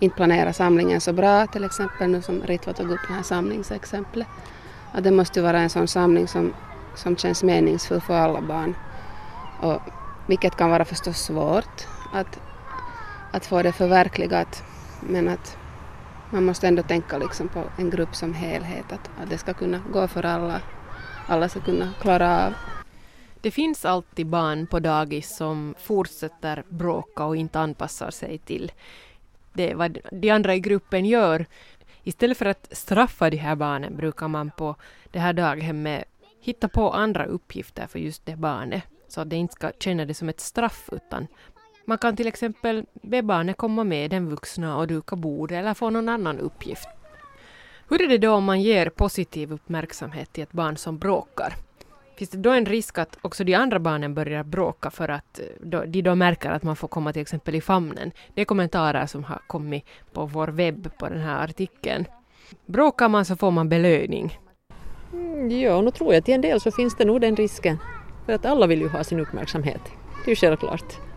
inte 0.00 0.16
planerat 0.16 0.56
samlingen 0.56 1.00
så 1.00 1.12
bra, 1.12 1.46
till 1.46 1.64
exempel 1.64 2.10
nu 2.10 2.22
som 2.22 2.42
Ritva 2.42 2.72
tog 2.72 2.90
upp 2.90 3.00
det 3.08 3.14
här 3.14 3.22
samlingsexemplet, 3.22 4.26
att 4.92 5.04
det 5.04 5.10
måste 5.10 5.38
ju 5.38 5.44
vara 5.44 5.60
en 5.60 5.70
sån 5.70 5.88
samling 5.88 6.28
som, 6.28 6.54
som 6.94 7.16
känns 7.16 7.42
meningsfull 7.42 8.00
för 8.00 8.14
alla 8.14 8.40
barn. 8.40 8.74
Och, 9.60 9.80
vilket 10.26 10.56
kan 10.56 10.70
vara 10.70 10.84
förstås 10.84 11.18
svårt 11.18 11.86
att, 12.12 12.40
att 13.32 13.46
få 13.46 13.62
det 13.62 13.72
förverkligat, 13.72 14.64
men 15.00 15.28
att 15.28 15.56
man 16.30 16.44
måste 16.44 16.68
ändå 16.68 16.82
tänka 16.82 17.18
liksom 17.18 17.48
på 17.48 17.64
en 17.78 17.90
grupp 17.90 18.14
som 18.14 18.34
helhet, 18.34 18.92
att, 18.92 19.10
att 19.22 19.30
det 19.30 19.38
ska 19.38 19.54
kunna 19.54 19.82
gå 19.92 20.08
för 20.08 20.26
alla 20.26 20.60
alla 21.26 21.48
ska 21.48 21.60
kunna 21.60 21.92
klara 22.00 22.46
av. 22.46 22.54
Det 23.40 23.50
finns 23.50 23.84
alltid 23.84 24.26
barn 24.26 24.66
på 24.66 24.80
dagis 24.80 25.36
som 25.36 25.74
fortsätter 25.78 26.64
bråka 26.68 27.24
och 27.24 27.36
inte 27.36 27.60
anpassar 27.60 28.10
sig 28.10 28.38
till 28.38 28.72
det 29.52 29.74
vad 29.74 29.98
de 30.12 30.30
andra 30.30 30.54
i 30.54 30.60
gruppen 30.60 31.06
gör. 31.06 31.46
Istället 32.02 32.38
för 32.38 32.46
att 32.46 32.68
straffa 32.76 33.30
de 33.30 33.36
här 33.36 33.56
barnen 33.56 33.96
brukar 33.96 34.28
man 34.28 34.50
på 34.50 34.76
det 35.10 35.18
här 35.18 35.32
daghemmet 35.32 36.04
hitta 36.40 36.68
på 36.68 36.90
andra 36.90 37.24
uppgifter 37.24 37.86
för 37.86 37.98
just 37.98 38.26
det 38.26 38.36
barnet 38.36 38.82
så 39.08 39.20
att 39.20 39.30
det 39.30 39.36
inte 39.36 39.54
ska 39.54 39.72
känna 39.80 40.04
det 40.04 40.14
som 40.14 40.28
ett 40.28 40.40
straff 40.40 40.88
utan 40.92 41.26
man 41.84 41.98
kan 41.98 42.16
till 42.16 42.26
exempel 42.26 42.86
be 43.02 43.22
barnet 43.22 43.56
komma 43.56 43.84
med 43.84 44.10
den 44.10 44.28
vuxna 44.28 44.76
och 44.76 44.86
duka 44.86 45.16
bord 45.16 45.52
eller 45.52 45.74
få 45.74 45.90
någon 45.90 46.08
annan 46.08 46.38
uppgift. 46.38 46.88
Hur 47.88 48.02
är 48.02 48.08
det 48.08 48.18
då 48.18 48.32
om 48.32 48.44
man 48.44 48.62
ger 48.62 48.88
positiv 48.88 49.52
uppmärksamhet 49.52 50.32
till 50.32 50.42
ett 50.42 50.52
barn 50.52 50.76
som 50.76 50.98
bråkar? 50.98 51.54
Finns 52.16 52.30
det 52.30 52.38
då 52.38 52.50
en 52.50 52.66
risk 52.66 52.98
att 52.98 53.18
också 53.22 53.44
de 53.44 53.54
andra 53.54 53.78
barnen 53.78 54.14
börjar 54.14 54.44
bråka 54.44 54.90
för 54.90 55.08
att 55.08 55.40
eh, 55.40 55.84
de 55.86 56.02
då 56.02 56.14
märker 56.14 56.50
att 56.50 56.62
man 56.62 56.76
får 56.76 56.88
komma 56.88 57.12
till 57.12 57.22
exempel 57.22 57.54
i 57.54 57.60
famnen? 57.60 58.12
Det 58.34 58.40
är 58.40 58.44
kommentarer 58.44 59.06
som 59.06 59.24
har 59.24 59.40
kommit 59.46 59.84
på 60.12 60.26
vår 60.26 60.48
webb 60.48 60.98
på 60.98 61.08
den 61.08 61.20
här 61.20 61.44
artikeln. 61.44 62.04
Bråkar 62.66 63.08
man 63.08 63.24
så 63.24 63.36
får 63.36 63.50
man 63.50 63.68
belöning. 63.68 64.38
Mm, 65.12 65.50
ja, 65.50 65.80
nu 65.80 65.90
tror 65.90 66.12
jag 66.12 66.18
att 66.18 66.24
till 66.24 66.34
en 66.34 66.40
del 66.40 66.60
så 66.60 66.70
finns 66.70 66.96
det 66.96 67.04
nog 67.04 67.20
den 67.20 67.36
risken. 67.36 67.78
För 68.26 68.32
att 68.32 68.46
alla 68.46 68.66
vill 68.66 68.80
ju 68.80 68.88
ha 68.88 69.04
sin 69.04 69.20
uppmärksamhet. 69.20 69.80
Det 70.24 70.30
är 70.30 70.30
ju 70.30 70.36
självklart. 70.36 71.11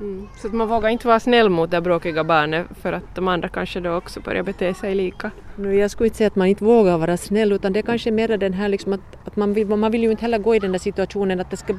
Mm. 0.00 0.28
Så 0.36 0.46
att 0.46 0.52
man 0.52 0.68
vågar 0.68 0.88
inte 0.88 1.06
vara 1.06 1.20
snäll 1.20 1.50
mot 1.50 1.70
det 1.70 1.80
bråkiga 1.80 2.24
barnet 2.24 2.66
för 2.80 2.92
att 2.92 3.14
de 3.14 3.28
andra 3.28 3.48
kanske 3.48 3.80
då 3.80 3.94
också 3.94 4.20
börjar 4.20 4.42
bete 4.42 4.74
sig 4.74 4.94
lika. 4.94 5.30
Nu, 5.56 5.76
jag 5.76 5.90
skulle 5.90 6.06
inte 6.06 6.16
säga 6.16 6.26
att 6.26 6.36
man 6.36 6.46
inte 6.46 6.64
vågar 6.64 6.98
vara 6.98 7.16
snäll 7.16 7.52
utan 7.52 7.72
det 7.72 7.78
är 7.78 7.82
kanske 7.82 8.10
mer 8.10 8.38
den 8.38 8.52
här 8.52 8.68
liksom 8.68 8.92
att, 8.92 9.26
att 9.26 9.36
man, 9.36 9.54
vill, 9.54 9.66
man 9.66 9.92
vill 9.92 10.02
ju 10.02 10.10
inte 10.10 10.22
heller 10.22 10.38
gå 10.38 10.54
i 10.54 10.58
den 10.58 10.72
där 10.72 10.78
situationen 10.78 11.40
att 11.40 11.50
det, 11.50 11.56
ska 11.56 11.74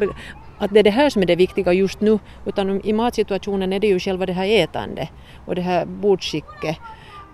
att 0.58 0.74
det 0.74 0.80
är 0.80 0.84
det 0.84 0.90
här 0.90 1.10
som 1.10 1.22
är 1.22 1.26
det 1.26 1.36
viktiga 1.36 1.74
just 1.74 2.02
nu 2.02 2.20
utan 2.46 2.82
i 2.86 2.94
matsituationen 2.94 3.74
är 3.74 3.80
det 3.80 3.88
ju 3.88 4.00
själva 4.00 4.26
det 4.26 4.34
här 4.34 4.48
ätandet 4.48 5.10
och 5.46 5.56
det 5.56 5.62
här 5.62 5.86
bordskicket. 5.86 6.78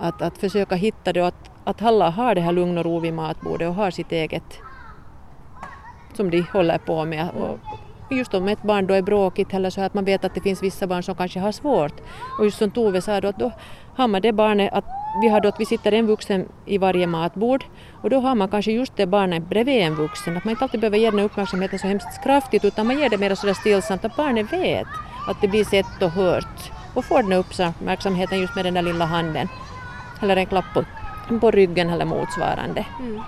Att, 0.01 0.21
att 0.21 0.37
försöka 0.37 0.75
hitta 0.75 1.13
det 1.13 1.21
och 1.21 1.27
att, 1.27 1.51
att 1.63 1.81
alla 1.81 2.09
har 2.09 2.35
det 2.35 2.41
här 2.41 2.51
lugn 2.51 2.77
och 2.77 2.85
ro 2.85 2.99
vid 2.99 3.13
matbordet 3.13 3.67
och 3.67 3.75
har 3.75 3.91
sitt 3.91 4.11
eget 4.11 4.59
som 6.13 6.29
de 6.29 6.41
håller 6.41 6.77
på 6.77 7.05
med. 7.05 7.29
Och 7.29 7.59
just 8.15 8.33
om 8.33 8.47
ett 8.47 8.63
barn 8.63 8.87
då 8.87 8.93
är 8.93 9.01
bråkigt 9.01 9.53
eller 9.53 9.69
så 9.69 9.81
att 9.81 9.93
man 9.93 10.05
vet 10.05 10.25
att 10.25 10.33
det 10.33 10.41
finns 10.41 10.63
vissa 10.63 10.87
barn 10.87 11.03
som 11.03 11.15
kanske 11.15 11.39
har 11.39 11.51
svårt. 11.51 11.93
Och 12.39 12.45
just 12.45 12.57
som 12.57 12.71
Tove 12.71 13.01
sa 13.01 13.21
då 13.21 13.27
att 13.27 13.39
då 13.39 13.51
har 13.95 14.07
man 14.07 14.21
det 14.21 14.31
barnet 14.31 14.73
att 14.73 14.85
vi 15.21 15.27
har 15.27 15.41
då 15.41 15.49
att 15.49 15.59
vi 15.59 15.65
sitter 15.65 15.91
en 15.91 16.07
vuxen 16.07 16.45
i 16.65 16.77
varje 16.77 17.07
matbord 17.07 17.65
och 18.03 18.09
då 18.09 18.19
har 18.19 18.35
man 18.35 18.49
kanske 18.49 18.71
just 18.71 18.95
det 18.95 19.05
barnet 19.05 19.49
bredvid 19.49 19.81
en 19.81 19.95
vuxen. 19.95 20.37
Att 20.37 20.45
man 20.45 20.51
inte 20.51 20.63
alltid 20.63 20.79
behöver 20.79 20.97
ge 20.97 21.11
den 21.11 21.19
uppmärksamheten 21.19 21.79
så 21.79 21.87
hemskt 21.87 22.23
kraftigt 22.23 22.65
utan 22.65 22.87
man 22.87 22.99
ger 22.99 23.09
det 23.09 23.17
mer 23.17 23.35
sådär 23.35 23.53
stillsamt 23.53 24.05
att 24.05 24.15
barnet 24.15 24.53
vet 24.53 24.87
att 25.27 25.41
det 25.41 25.47
blir 25.47 25.63
sett 25.63 26.01
och 26.01 26.11
hört 26.11 26.71
och 26.93 27.05
får 27.05 27.23
den 27.23 27.33
uppmärksamheten 27.33 28.39
just 28.39 28.55
med 28.55 28.65
den 28.65 28.73
där 28.73 28.81
lilla 28.81 29.05
handen 29.05 29.47
eller 30.21 30.37
en 30.37 30.45
klapp 30.45 30.65
på, 30.73 30.83
på 31.39 31.51
ryggen 31.51 31.89
eller 31.89 32.05
motsvarande. 32.05 32.85
Mm. 32.99 33.21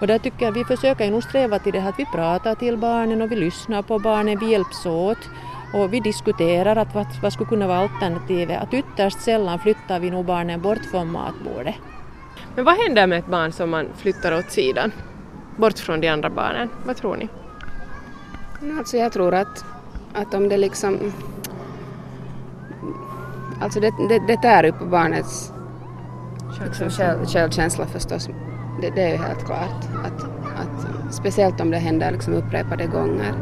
Och 0.00 0.06
där 0.06 0.18
tycker 0.18 0.44
jag 0.44 0.52
vi 0.52 0.64
försöker 0.64 1.10
nog 1.10 1.22
sträva 1.22 1.58
till 1.58 1.72
det 1.72 1.80
här 1.80 1.88
att 1.88 1.98
vi 1.98 2.06
pratar 2.06 2.54
till 2.54 2.76
barnen 2.76 3.22
och 3.22 3.32
vi 3.32 3.36
lyssnar 3.36 3.82
på 3.82 3.98
barnen, 3.98 4.38
vi 4.38 4.50
hjälps 4.50 4.86
åt 4.86 5.18
och 5.74 5.92
vi 5.92 6.00
diskuterar 6.00 6.76
att 6.76 6.94
vad, 6.94 7.06
vad 7.22 7.32
skulle 7.32 7.48
kunna 7.48 7.66
vara 7.66 7.78
alternativet. 7.78 8.62
Att 8.62 8.74
ytterst 8.74 9.20
sällan 9.20 9.58
flyttar 9.58 10.00
vi 10.00 10.10
nog 10.10 10.24
barnen 10.24 10.60
bort 10.60 10.84
från 10.90 11.12
matbordet. 11.12 11.74
Men 12.56 12.64
vad 12.64 12.74
händer 12.74 13.06
med 13.06 13.18
ett 13.18 13.26
barn 13.26 13.52
som 13.52 13.70
man 13.70 13.86
flyttar 13.96 14.38
åt 14.38 14.50
sidan? 14.50 14.92
Bort 15.56 15.78
från 15.78 16.00
de 16.00 16.08
andra 16.08 16.30
barnen? 16.30 16.68
Vad 16.84 16.96
tror 16.96 17.16
ni? 17.16 17.28
Alltså 18.78 18.96
jag 18.96 19.12
tror 19.12 19.34
att, 19.34 19.64
att 20.12 20.34
om 20.34 20.48
det 20.48 20.56
liksom... 20.56 21.12
Alltså 23.60 23.80
det, 23.80 23.92
det, 24.08 24.18
det 24.26 24.36
tär 24.36 24.64
upp 24.64 24.80
barnets 24.80 25.52
liksom, 26.64 26.90
själv, 26.90 27.26
självkänsla 27.26 27.86
förstås. 27.86 28.28
Det, 28.80 28.90
det 28.90 29.02
är 29.02 29.08
ju 29.08 29.16
helt 29.16 29.46
klart. 29.46 29.84
Att, 30.04 30.24
att, 30.56 31.14
speciellt 31.14 31.60
om 31.60 31.70
det 31.70 31.78
händer 31.78 32.10
liksom 32.10 32.34
upprepade 32.34 32.86
gånger. 32.86 33.34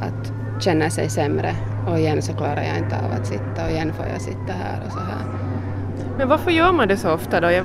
Att 0.00 0.32
känna 0.62 0.90
sig 0.90 1.10
sämre 1.10 1.54
och 1.88 1.98
igen 1.98 2.22
så 2.22 2.32
klarar 2.32 2.62
jag 2.62 2.78
inte 2.78 2.96
av 2.98 3.12
att 3.12 3.26
sitta 3.26 3.64
och 3.64 3.70
igen 3.70 3.92
får 3.92 4.06
jag 4.06 4.20
sitta 4.20 4.52
här 4.52 4.82
och 4.86 4.92
så 4.92 4.98
här. 4.98 5.24
Men 6.18 6.28
varför 6.28 6.50
gör 6.50 6.72
man 6.72 6.88
det 6.88 6.96
så 6.96 7.12
ofta 7.12 7.40
då? 7.40 7.50
Jag, 7.50 7.64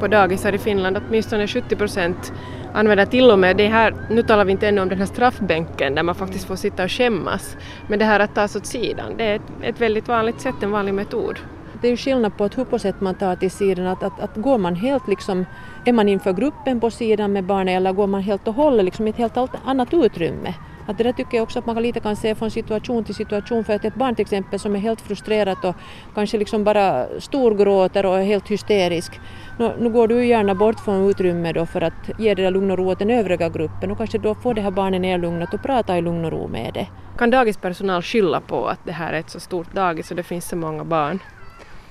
på 0.00 0.08
dagisar 0.08 0.52
i 0.52 0.58
Finland, 0.58 0.98
åtminstone 1.08 1.46
70 1.46 1.76
procent 1.76 2.32
använder 2.74 3.06
till 3.06 3.30
och 3.30 3.38
med 3.38 3.56
det 3.56 3.68
här, 3.68 3.94
nu 4.10 4.22
talar 4.22 4.44
vi 4.44 4.52
inte 4.52 4.68
ännu 4.68 4.80
om 4.80 4.88
den 4.88 4.98
här 4.98 5.06
straffbänken 5.06 5.94
där 5.94 6.02
man 6.02 6.14
faktiskt 6.14 6.44
får 6.44 6.56
sitta 6.56 6.84
och 6.84 6.90
skämmas, 6.90 7.56
men 7.88 7.98
det 7.98 8.04
här 8.04 8.20
att 8.20 8.34
tas 8.34 8.56
åt 8.56 8.66
sidan, 8.66 9.16
det 9.16 9.24
är 9.24 9.36
ett, 9.36 9.42
ett 9.62 9.80
väldigt 9.80 10.08
vanligt 10.08 10.40
sätt, 10.40 10.54
en 10.62 10.70
vanlig 10.70 10.94
metod. 10.94 11.38
Det 11.84 11.88
är 11.88 11.90
ju 11.90 11.96
skillnad 11.96 12.36
på 12.36 12.44
att 12.44 12.58
hur 12.58 12.64
på 12.64 12.78
sätt 12.78 13.00
man 13.00 13.14
tar 13.14 13.36
till 13.36 13.50
sidan, 13.50 13.86
att, 13.86 14.02
att, 14.02 14.20
att 14.20 14.36
går 14.36 14.58
man 14.58 14.74
helt 14.74 15.08
liksom, 15.08 15.46
är 15.84 15.92
man 15.92 16.08
inför 16.08 16.32
gruppen 16.32 16.80
på 16.80 16.90
sidan 16.90 17.32
med 17.32 17.44
barnet 17.44 17.76
eller 17.76 17.92
går 17.92 18.06
man 18.06 18.22
helt 18.22 18.48
och 18.48 18.54
hållet 18.54 18.84
liksom 18.84 19.06
i 19.06 19.10
ett 19.10 19.16
helt 19.16 19.36
annat 19.64 19.94
utrymme? 19.94 20.54
Att 20.86 20.98
det 20.98 21.04
där 21.04 21.12
tycker 21.12 21.36
jag 21.36 21.42
också 21.42 21.58
att 21.58 21.66
man 21.66 21.82
lite 21.82 22.00
kan 22.00 22.16
se 22.16 22.34
från 22.34 22.50
situation 22.50 23.04
till 23.04 23.14
situation 23.14 23.64
för 23.64 23.72
att 23.72 23.84
ett 23.84 23.94
barn 23.94 24.14
till 24.14 24.22
exempel 24.22 24.58
som 24.58 24.74
är 24.76 24.78
helt 24.78 25.00
frustrerat 25.00 25.64
och 25.64 25.74
kanske 26.14 26.38
liksom 26.38 26.64
bara 26.64 27.06
storgråter 27.18 28.06
och 28.06 28.18
är 28.18 28.24
helt 28.24 28.48
hysterisk. 28.50 29.20
Nu, 29.58 29.72
nu 29.80 29.90
går 29.90 30.08
du 30.08 30.26
gärna 30.26 30.54
bort 30.54 30.80
från 30.80 31.10
utrymmet 31.10 31.54
då 31.54 31.66
för 31.66 31.80
att 31.80 32.10
ge 32.18 32.34
det 32.34 32.42
där 32.42 32.50
lugn 32.50 32.70
och 32.70 32.78
ro 32.78 32.90
åt 32.90 32.98
den 32.98 33.10
övriga 33.10 33.48
gruppen 33.48 33.90
och 33.90 33.98
kanske 33.98 34.18
då 34.18 34.34
får 34.34 34.54
det 34.54 34.60
här 34.60 34.70
barnet 34.70 35.00
nedlugnat 35.00 35.54
och 35.54 35.62
prata 35.62 35.98
i 35.98 36.02
lugn 36.02 36.24
och 36.24 36.32
ro 36.32 36.48
med 36.48 36.74
det. 36.74 36.86
Kan 37.18 37.30
dagispersonal 37.30 38.02
skylla 38.02 38.40
på 38.40 38.66
att 38.66 38.80
det 38.84 38.92
här 38.92 39.12
är 39.12 39.18
ett 39.18 39.30
så 39.30 39.40
stort 39.40 39.72
dagis 39.74 40.10
och 40.10 40.16
det 40.16 40.22
finns 40.22 40.48
så 40.48 40.56
många 40.56 40.84
barn? 40.84 41.20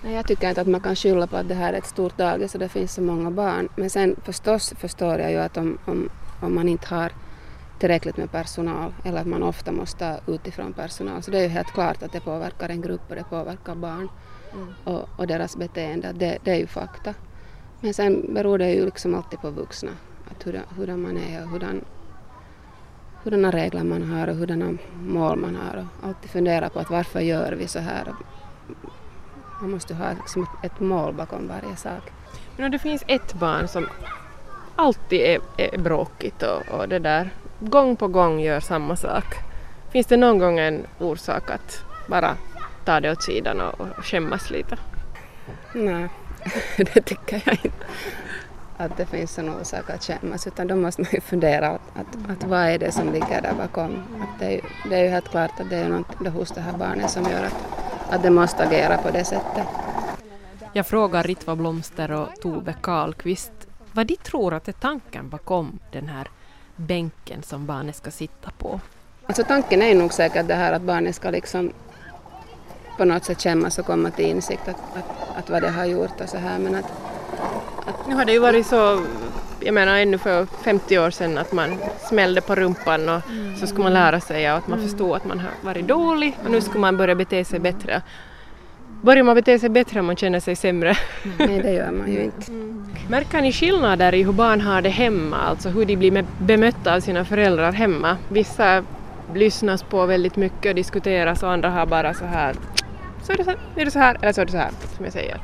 Nej, 0.04 0.14
jag 0.14 0.28
tycker 0.28 0.50
inte 0.50 0.62
att 0.62 0.68
man 0.68 0.82
kan 0.82 0.96
skylla 0.96 1.28
på 1.28 1.38
att 1.38 1.48
det 1.48 1.56
här 1.56 1.74
är 1.74 1.78
ett 1.78 1.86
stort 1.86 2.18
dagis 2.18 2.54
och 2.54 2.60
det 2.60 2.70
finns 2.70 2.94
så 2.94 3.02
många 3.02 3.32
barn. 3.32 3.70
Men 3.76 3.90
sen 3.90 4.16
förstås 4.24 4.74
förstår 4.78 5.20
jag 5.20 5.32
ju 5.32 5.38
att 5.38 5.58
om, 5.58 5.78
om, 5.86 6.10
om 6.42 6.56
man 6.56 6.70
inte 6.70 6.96
har 6.96 7.12
tillräckligt 7.80 8.18
med 8.18 8.32
personal 8.32 8.94
eller 9.06 9.22
att 9.22 9.28
man 9.28 9.44
ofta 9.44 9.72
måste 9.72 10.06
ha 10.06 10.18
utifrån 10.28 10.74
personal 10.74 11.24
så 11.24 11.32
det 11.32 11.38
är 11.38 11.42
ju 11.42 11.48
helt 11.48 11.72
klart 11.72 12.04
att 12.04 12.12
det 12.12 12.20
påverkar 12.20 12.70
en 12.70 12.82
grupp 12.82 13.02
och 13.10 13.16
det 13.16 13.24
påverkar 13.24 13.76
barn 13.76 14.10
och, 14.84 15.10
och 15.18 15.28
deras 15.28 15.58
beteende. 15.58 16.12
Det, 16.14 16.38
det 16.44 16.52
är 16.52 16.60
ju 16.60 16.68
fakta. 16.68 17.14
Men 17.82 17.94
sen 17.94 18.34
beror 18.34 18.58
det 18.58 18.74
ju 18.74 18.86
liksom 18.86 19.16
alltid 19.16 19.40
på 19.40 19.50
vuxna. 19.50 19.92
Att 20.32 20.44
hurdan, 20.44 20.64
hurdan 20.78 21.02
man 21.02 21.18
är 21.18 21.44
och 21.44 21.50
hurdan, 21.50 21.82
hurdana 23.24 23.52
regler 23.52 23.84
man 23.84 24.04
har 24.04 24.28
och 24.28 24.36
hurdana 24.36 24.78
mål 24.94 25.40
man 25.40 25.56
har. 25.56 25.78
Och 25.78 26.08
alltid 26.08 26.30
fundera 26.32 26.70
på 26.70 26.80
att 26.80 26.90
varför 26.90 27.20
gör 27.20 27.52
vi 27.52 27.68
så 27.68 27.80
här. 27.80 28.14
Man 29.64 29.72
måste 29.72 29.94
ha 29.94 30.12
liksom 30.12 30.48
ett, 30.64 30.80
mål 30.80 31.14
bakom 31.14 31.48
varje 31.48 31.76
sak. 31.76 32.12
Men 32.56 32.66
om 32.66 32.72
det 32.72 32.80
finns 32.80 33.04
ett 33.08 33.34
barn 33.34 33.68
som 33.68 33.88
alltid 34.76 35.22
är, 35.22 35.40
är 35.58 35.78
bråkigt 35.78 36.44
och, 36.44 36.80
och 36.80 36.90
det 36.90 37.00
där 37.00 37.30
gång 37.60 37.96
på 37.96 38.08
gång 38.08 38.40
gör 38.40 38.60
samma 38.60 38.96
sak. 38.96 39.24
Finns 39.92 40.08
det 40.08 40.18
någon 40.18 40.40
gång 40.40 40.60
en 40.60 40.86
orsak 41.00 41.50
att 41.50 41.86
bara 42.08 42.38
ta 42.86 43.00
det 43.00 43.12
åt 43.12 43.24
sidan 43.24 43.62
och, 43.62 43.82
och 43.82 44.06
skämmas 44.06 44.50
lite? 44.50 44.78
Nej, 45.74 46.10
det 46.78 47.02
tycker 47.02 47.42
jag 47.46 47.60
inte. 47.64 47.86
Att 48.78 48.98
det 48.98 49.06
finns 49.06 49.40
en 49.40 49.50
orsak 49.50 49.90
att 49.90 50.04
skämmas 50.04 50.48
utan 50.48 50.68
då 50.68 50.76
måste 50.76 51.02
man 51.02 51.12
ju 51.14 51.22
fundera 51.22 51.70
att, 51.70 51.82
att, 51.96 52.32
att 52.32 52.44
vad 52.44 52.60
är 52.60 52.80
det 52.80 52.92
som 52.92 53.14
ligger 53.14 53.42
där 53.42 53.54
bakom. 53.54 54.04
Att 54.22 54.40
det, 54.40 54.46
är 54.46 54.52
ju, 54.52 54.62
det 54.90 54.96
är 54.96 55.04
ju 55.04 55.10
helt 55.10 55.30
klart 55.30 55.60
att 55.60 55.70
det 55.70 55.76
är 55.76 55.90
något 55.90 56.34
hos 56.34 56.52
det 56.52 56.62
här 56.62 56.78
barnet 56.78 57.10
som 57.10 57.24
gör 57.24 57.44
att, 57.44 57.83
att 58.14 58.24
det 58.24 58.30
måste 58.30 58.64
agera 58.64 58.98
på 58.98 59.12
det 59.12 59.26
sättet. 59.26 59.68
Jag 60.74 60.88
frågar 60.88 61.24
Ritva 61.24 61.56
Blomster 61.56 62.12
och 62.12 62.28
Tove 62.42 62.76
Karlqvist 62.82 63.52
vad 63.94 64.08
de 64.08 64.16
tror 64.16 64.54
att 64.54 64.68
är 64.68 64.72
tanken 64.72 65.30
bakom 65.30 65.80
den 65.92 66.08
här 66.08 66.28
bänken 66.76 67.44
som 67.44 67.66
barnet 67.66 67.96
ska 67.96 68.12
sitta 68.12 68.52
på. 68.58 68.80
Alltså 69.28 69.44
tanken 69.44 69.82
är 69.82 69.96
nog 69.96 70.14
säkert 70.14 70.48
det 70.48 70.56
här 70.56 70.74
att 70.74 70.82
barnet 70.82 71.16
ska 71.16 71.30
liksom 71.30 71.72
på 72.98 73.06
något 73.06 73.26
sätt 73.26 73.42
skämmas 73.42 73.80
och 73.80 73.86
komma 73.86 74.12
till 74.12 74.26
insikt 74.26 74.68
att, 74.68 74.98
att, 74.98 75.38
att 75.38 75.50
vad 75.50 75.62
det 75.62 75.70
har 75.70 75.86
gjort 75.86 76.22
och 76.22 76.30
så 76.30 76.38
här 76.38 76.60
men 76.60 76.76
att, 76.76 76.92
att... 77.86 78.08
Nu 78.08 78.16
har 78.16 78.26
det 78.26 78.32
ju 78.32 78.40
varit 78.40 78.68
så, 78.68 79.06
jag 79.66 79.74
menar 79.74 79.98
ännu 79.98 80.18
för 80.18 80.46
50 80.46 81.00
år 81.00 81.10
sedan 81.10 81.38
att 81.38 81.52
man 81.52 81.78
smällde 82.10 82.42
på 82.42 82.56
rumpan 82.56 83.10
och 83.10 83.30
mm. 83.32 83.56
så 83.56 83.68
skulle 83.68 83.84
man 83.84 83.94
lära 83.94 84.20
sig 84.20 84.52
och 84.52 84.58
att 84.58 84.68
man 84.68 84.80
mm. 84.80 84.90
förstod 84.90 85.16
att 85.16 85.26
man 85.26 85.40
har 85.40 85.52
varit 85.62 85.88
dålig 85.88 86.38
och 86.44 86.52
nu 86.52 86.62
ska 86.62 86.80
man 86.80 86.98
börja 86.98 87.16
bete 87.16 87.46
sig 87.46 87.60
bättre. 87.60 88.02
Börjar 89.02 89.24
man 89.24 89.36
bete 89.36 89.60
sig 89.60 89.70
bättre 89.70 90.00
om 90.00 90.06
man 90.06 90.16
känner 90.16 90.40
sig 90.40 90.56
sämre? 90.56 90.98
Nej, 91.38 91.62
det 91.62 91.74
gör 91.74 91.92
man 91.92 92.12
ju 92.12 92.24
inte. 92.24 92.52
Mm. 92.52 92.86
Märker 93.10 93.42
ni 93.42 93.52
skillnader 93.52 94.14
i 94.14 94.24
hur 94.24 94.34
barn 94.34 94.62
har 94.62 94.82
det 94.82 94.90
hemma, 94.90 95.38
alltså 95.38 95.70
hur 95.70 95.86
de 95.86 95.96
blir 95.96 96.26
bemötta 96.38 96.96
av 96.96 97.00
sina 97.00 97.26
föräldrar 97.26 97.72
hemma? 97.72 98.18
Vissa 98.30 98.84
lyssnas 99.34 99.84
på 99.84 100.06
väldigt 100.06 100.36
mycket 100.36 100.70
och 100.70 100.76
diskuteras 100.76 101.44
och 101.44 101.52
andra 101.52 101.70
har 101.70 101.86
bara 101.86 102.14
så 102.14 102.26
här 102.26 102.56
så 103.24 103.32
är 103.32 103.38
det 103.38 103.44
så 103.44 103.50
här, 103.50 103.60
är 103.76 103.86
det 103.86 103.92
så 103.92 104.00
här 104.00 104.18
eller 104.22 104.34
så 104.34 104.42
är 104.42 104.46
det 104.46 104.52
så 104.52 104.58
här 104.58 104.72
som 104.96 105.06
jag 105.06 105.14
säger. 105.14 105.38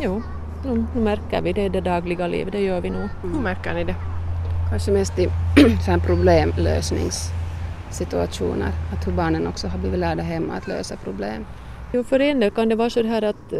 Jo, 0.00 0.22
nu, 0.64 0.84
nu 0.94 1.00
märker 1.00 1.42
vi 1.42 1.52
det 1.52 1.64
i 1.64 1.68
det 1.68 1.80
dagliga 1.80 2.26
livet, 2.26 2.52
det 2.52 2.60
gör 2.60 2.80
vi 2.80 2.90
nog. 2.90 3.08
Hur 3.22 3.40
märker 3.40 3.74
ni 3.74 3.84
det? 3.84 3.94
Kanske 4.70 4.92
mest 4.92 5.18
i 5.18 5.28
problemlösningssituationer, 6.06 8.72
att 8.92 9.06
hur 9.06 9.12
barnen 9.12 9.46
också 9.46 9.68
har 9.68 9.78
blivit 9.78 9.98
lärda 9.98 10.22
hemma 10.22 10.54
att 10.54 10.68
lösa 10.68 10.96
problem. 10.96 11.44
Jo, 11.92 12.04
för 12.04 12.20
en 12.20 12.40
del 12.40 12.50
kan 12.50 12.68
det 12.68 12.74
vara 12.74 12.90
så 12.90 13.02
här 13.02 13.22
att 13.22 13.52
uh, 13.52 13.58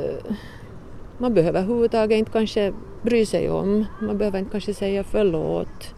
man 1.18 1.34
behöver 1.34 1.60
överhuvudtaget 1.60 2.18
inte 2.18 2.32
kanske 2.32 2.72
bry 3.02 3.26
sig 3.26 3.50
om, 3.50 3.84
man 4.00 4.18
behöver 4.18 4.38
inte 4.38 4.50
kanske 4.50 4.74
säga 4.74 5.04
förlåt, 5.04 5.94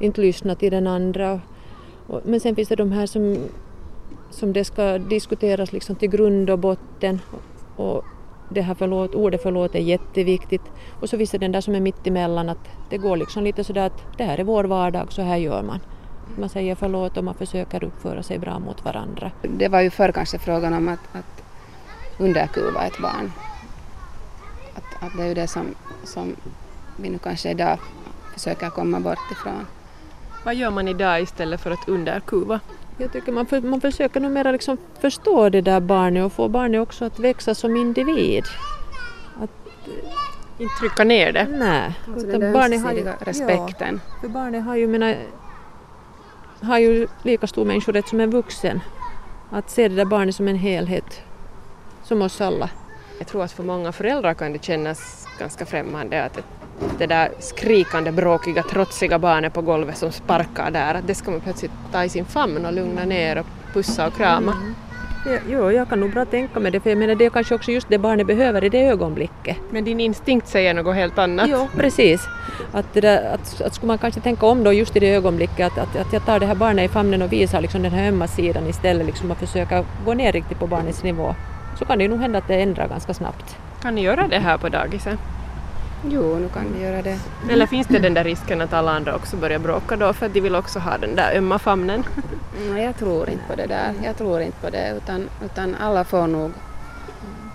inte 0.00 0.20
lyssna 0.20 0.54
till 0.54 0.70
den 0.70 0.86
andra. 0.86 1.40
Men 2.24 2.40
sen 2.40 2.54
finns 2.54 2.68
det 2.68 2.76
de 2.76 2.92
här 2.92 3.06
som, 3.06 3.36
som 4.30 4.52
det 4.52 4.64
ska 4.64 4.98
diskuteras 4.98 5.72
liksom 5.72 5.96
till 5.96 6.10
grund 6.10 6.50
och 6.50 6.58
botten 6.58 7.20
och 7.76 8.04
det 8.52 8.62
här 8.62 8.74
förlåt, 8.74 9.14
ordet 9.14 9.42
förlåt 9.42 9.74
är 9.74 9.78
jätteviktigt. 9.78 10.62
Och 11.00 11.08
så 11.08 11.18
finns 11.18 11.30
det 11.30 11.38
den 11.38 11.52
där 11.52 11.60
som 11.60 11.74
är 11.74 11.80
mitt 11.80 12.06
emellan 12.06 12.48
att 12.48 12.68
det 12.90 12.98
går 12.98 13.16
liksom 13.16 13.44
lite 13.44 13.64
sådär 13.64 13.86
att 13.86 14.02
det 14.18 14.24
här 14.24 14.38
är 14.38 14.44
vår 14.44 14.64
vardag, 14.64 15.12
så 15.12 15.22
här 15.22 15.36
gör 15.36 15.62
man. 15.62 15.80
Man 16.38 16.48
säger 16.48 16.74
förlåt 16.74 17.16
och 17.16 17.24
man 17.24 17.34
försöker 17.34 17.84
uppföra 17.84 18.22
sig 18.22 18.38
bra 18.38 18.58
mot 18.58 18.84
varandra. 18.84 19.30
Det 19.42 19.68
var 19.68 19.80
ju 19.80 19.90
förr 19.90 20.12
kanske 20.12 20.38
frågan 20.38 20.74
om 20.74 20.88
att, 20.88 21.16
att 21.16 21.44
underkuva 22.18 22.86
ett 22.86 22.98
barn. 23.02 23.32
Att, 24.74 25.02
att 25.02 25.16
det 25.16 25.22
är 25.22 25.28
ju 25.28 25.34
det 25.34 25.46
som, 25.46 25.66
som 26.04 26.36
vi 26.96 27.10
nu 27.10 27.18
kanske 27.18 27.50
idag 27.50 27.78
försöker 28.32 28.70
komma 28.70 29.00
bort 29.00 29.30
ifrån. 29.32 29.66
Vad 30.44 30.54
gör 30.54 30.70
man 30.70 30.88
idag 30.88 31.22
istället 31.22 31.60
för 31.60 31.70
att 31.70 31.88
underkuva? 31.88 32.60
Jag 32.98 33.12
tycker 33.12 33.32
man, 33.32 33.46
för, 33.46 33.60
man 33.60 33.80
försöker 33.80 34.20
nog 34.20 34.32
mera 34.32 34.52
liksom 34.52 34.76
förstå 35.00 35.48
det 35.48 35.60
där 35.60 35.80
barnet 35.80 36.24
och 36.24 36.32
få 36.32 36.48
barnet 36.48 36.80
också 36.80 37.04
att 37.04 37.18
växa 37.18 37.54
som 37.54 37.76
individ. 37.76 38.44
Inte 40.58 40.74
trycka 40.80 41.04
ner 41.04 41.32
det. 41.32 41.46
Nej, 41.50 41.92
Alltså 42.12 42.26
utan 42.26 42.52
barnet 42.52 42.82
har 42.82 42.92
ju, 42.92 43.04
respekten. 43.20 44.00
Ja, 44.04 44.20
för 44.20 44.28
barnet 44.28 44.64
har 44.64 44.76
ju, 44.76 44.88
menar, 44.88 45.16
har 46.62 46.78
ju 46.78 47.08
lika 47.22 47.46
stor 47.46 47.64
människorätt 47.64 48.08
som 48.08 48.20
en 48.20 48.30
vuxen. 48.30 48.80
Att 49.50 49.70
se 49.70 49.88
det 49.88 49.94
där 49.94 50.04
barnet 50.04 50.34
som 50.34 50.48
en 50.48 50.56
helhet, 50.56 51.20
som 52.04 52.22
oss 52.22 52.40
alla. 52.40 52.70
Jag 53.18 53.26
tror 53.28 53.44
att 53.44 53.52
för 53.52 53.62
många 53.62 53.92
föräldrar 53.92 54.34
kan 54.34 54.52
det 54.52 54.64
kännas 54.64 55.21
ganska 55.38 55.66
främmande 55.66 56.24
att 56.24 56.38
det, 56.98 57.06
där 57.06 57.30
skrikande, 57.38 58.12
bråkiga, 58.12 58.62
trotsiga 58.62 59.18
barnet 59.18 59.52
på 59.52 59.62
golvet 59.62 59.96
som 59.96 60.12
sparkar 60.12 60.70
där, 60.70 60.94
att 60.94 61.06
det 61.06 61.14
ska 61.14 61.30
man 61.30 61.40
plötsligt 61.40 61.72
ta 61.92 62.04
i 62.04 62.08
sin 62.08 62.24
famn 62.24 62.66
och 62.66 62.72
lugna 62.72 63.04
ner 63.04 63.38
och 63.38 63.46
pussa 63.72 64.06
och 64.06 64.16
krama. 64.16 64.54
Ja, 65.26 65.38
jo, 65.48 65.70
jag 65.70 65.88
kan 65.88 66.00
nog 66.00 66.10
bra 66.10 66.24
tänka 66.24 66.60
mig 66.60 66.72
det, 66.72 66.80
för 66.80 66.90
jag 66.90 66.98
menar 66.98 67.14
det 67.14 67.24
är 67.24 67.30
kanske 67.30 67.54
också 67.54 67.70
just 67.70 67.88
det 67.88 67.98
barnet 67.98 68.26
behöver 68.26 68.64
i 68.64 68.68
det 68.68 68.86
ögonblicket. 68.86 69.56
Men 69.70 69.84
din 69.84 70.00
instinkt 70.00 70.48
säger 70.48 70.74
något 70.74 70.94
helt 70.94 71.18
annat. 71.18 71.48
Jo, 71.50 71.68
precis. 71.76 72.28
Att, 72.72 72.94
där, 72.94 73.34
att, 73.34 73.60
att 73.60 73.74
skulle 73.74 73.88
man 73.88 73.98
kanske 73.98 74.20
tänka 74.20 74.46
om 74.46 74.64
då 74.64 74.72
just 74.72 74.96
i 74.96 75.00
det 75.00 75.14
ögonblicket 75.14 75.66
att, 75.66 75.78
att, 75.78 75.96
att 75.96 76.12
jag 76.12 76.24
tar 76.26 76.40
det 76.40 76.46
här 76.46 76.54
barnet 76.54 76.90
i 76.90 76.92
famnen 76.92 77.22
och 77.22 77.32
visar 77.32 77.60
liksom 77.60 77.82
den 77.82 77.92
här 77.92 78.08
ömma 78.08 78.26
sidan 78.26 78.66
istället 78.66 79.06
liksom 79.06 79.30
att 79.30 79.38
försöka 79.38 79.84
gå 80.04 80.14
ner 80.14 80.32
riktigt 80.32 80.58
på 80.58 80.66
barnets 80.66 81.02
nivå. 81.02 81.34
Så 81.82 81.86
kan 81.86 81.98
det 81.98 82.04
ju 82.04 82.10
nog 82.10 82.20
hända 82.20 82.38
att 82.38 82.48
det 82.48 82.62
ändrar 82.62 82.88
ganska 82.88 83.14
snabbt. 83.14 83.56
Kan 83.80 83.94
ni 83.94 84.02
göra 84.02 84.28
det 84.28 84.38
här 84.38 84.58
på 84.58 84.68
dagiset? 84.68 85.18
Jo, 86.08 86.38
nu 86.38 86.48
kan 86.48 86.72
vi 86.72 86.84
göra 86.84 87.02
det. 87.02 87.18
Eller 87.50 87.66
finns 87.66 87.86
det 87.86 87.98
den 87.98 88.14
där 88.14 88.24
risken 88.24 88.60
att 88.60 88.72
alla 88.72 88.90
andra 88.90 89.14
också 89.14 89.36
börjar 89.36 89.58
bråka 89.58 89.96
då 89.96 90.12
för 90.12 90.26
att 90.26 90.34
de 90.34 90.40
vill 90.40 90.54
också 90.54 90.78
ha 90.78 90.98
den 90.98 91.16
där 91.16 91.36
ömma 91.36 91.58
famnen? 91.58 92.04
Nej, 92.70 92.84
jag 92.84 92.96
tror 92.96 93.28
inte 93.30 93.44
på 93.48 93.54
det 93.54 93.66
där. 93.66 93.92
Jag 94.04 94.16
tror 94.16 94.40
inte 94.40 94.58
på 94.60 94.70
det 94.70 94.94
utan, 94.96 95.28
utan 95.44 95.74
alla 95.74 96.04
får 96.04 96.26
nog 96.26 96.52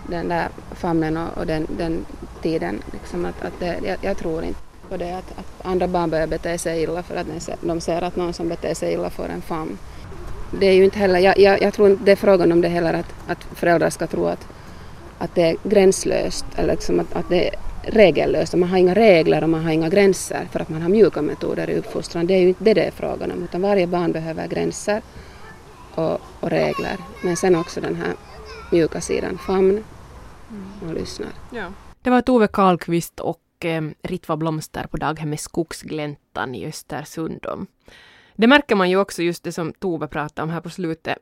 den 0.08 0.30
där 0.30 0.48
famnen 0.72 1.18
och, 1.18 1.38
och 1.38 1.48
den, 1.48 1.68
den 1.78 2.06
tiden. 2.42 2.82
Liksom 2.94 3.26
att, 3.26 3.46
att 3.46 3.60
det, 3.60 3.80
jag, 3.84 3.98
jag 4.02 4.18
tror 4.18 4.44
inte 4.44 4.60
på 4.90 4.98
det 4.98 5.18
att, 5.18 5.40
att 5.40 5.66
andra 5.66 5.88
barn 5.88 6.10
börjar 6.10 6.28
bete 6.28 6.58
sig 6.58 6.84
illa 6.84 7.04
för 7.04 7.16
att 7.16 7.28
de 7.34 7.40
ser, 7.40 7.56
de 7.62 7.82
ser 7.82 8.02
att 8.02 8.16
någon 8.16 8.34
som 8.34 8.50
beter 8.50 8.74
sig 8.74 8.94
illa 8.94 9.10
får 9.10 9.30
en 9.30 9.42
famn. 9.42 9.78
Det 10.52 10.66
är 10.66 10.74
ju 10.74 10.84
inte 10.84 11.00
heller, 11.00 11.20
jag, 11.20 11.40
jag, 11.40 11.62
jag 11.62 11.74
tror 11.74 11.90
inte 11.90 12.04
det 12.04 12.12
är 12.12 12.16
frågan 12.16 12.52
om 12.52 12.62
det 12.62 12.68
heller 12.68 12.94
att, 12.94 13.14
att 13.28 13.44
föräldrar 13.56 13.90
ska 13.90 14.08
tro 14.08 14.28
att, 14.28 14.48
att 15.18 15.36
det 15.36 15.42
är 15.42 15.56
gränslöst 15.64 16.46
eller 16.56 16.74
liksom 16.74 17.00
att, 17.00 17.16
att 17.16 17.30
det 17.30 17.48
är 17.48 17.56
regellöst 17.82 18.54
och 18.54 18.60
man 18.60 18.70
har 18.70 18.78
inga 18.78 18.94
regler 18.94 19.44
och 19.44 19.50
man 19.50 19.64
har 19.64 19.72
inga 19.72 19.90
gränser 19.90 20.48
för 20.52 20.60
att 20.60 20.70
man 20.70 20.82
har 20.82 20.90
mjuka 20.90 21.22
metoder 21.22 21.70
i 21.70 21.78
uppfostran. 21.78 22.28
Det 22.28 22.34
är 22.34 22.40
ju 22.40 22.48
inte 22.48 22.64
det 22.64 22.74
det 22.74 22.84
är 22.84 22.92
frågan 22.92 23.32
om 23.32 23.44
utan 23.44 23.62
varje 23.62 23.88
barn 23.88 24.12
behöver 24.12 24.48
gränser 24.48 25.02
och, 25.96 26.22
och 26.40 26.50
regler 26.50 26.98
men 27.24 27.38
sen 27.38 27.56
också 27.56 27.82
den 27.82 27.96
här 27.96 28.14
mjuka 28.72 29.02
sidan, 29.02 29.38
famn 29.38 29.84
och 30.88 30.94
lyssnar. 30.94 31.30
Ja. 31.52 31.72
Det 32.02 32.10
var 32.10 32.22
Tove 32.22 32.48
Karlqvist 32.48 33.20
och 33.20 33.66
eh, 33.66 33.82
Ritva 34.04 34.38
Blomster 34.38 34.88
på 34.92 34.98
daghemmet 34.98 35.40
Skogsgläntan 35.40 36.56
i 36.56 36.68
Östersund. 36.68 37.46
Det 38.38 38.48
märker 38.48 38.76
man 38.76 38.90
ju 38.90 38.98
också 38.98 39.24
just 39.24 39.44
det 39.44 39.52
som 39.52 39.74
Tove 39.74 40.08
pratade 40.08 40.44
om 40.44 40.50
här 40.50 40.62
på 40.62 40.70
slutet, 40.70 41.18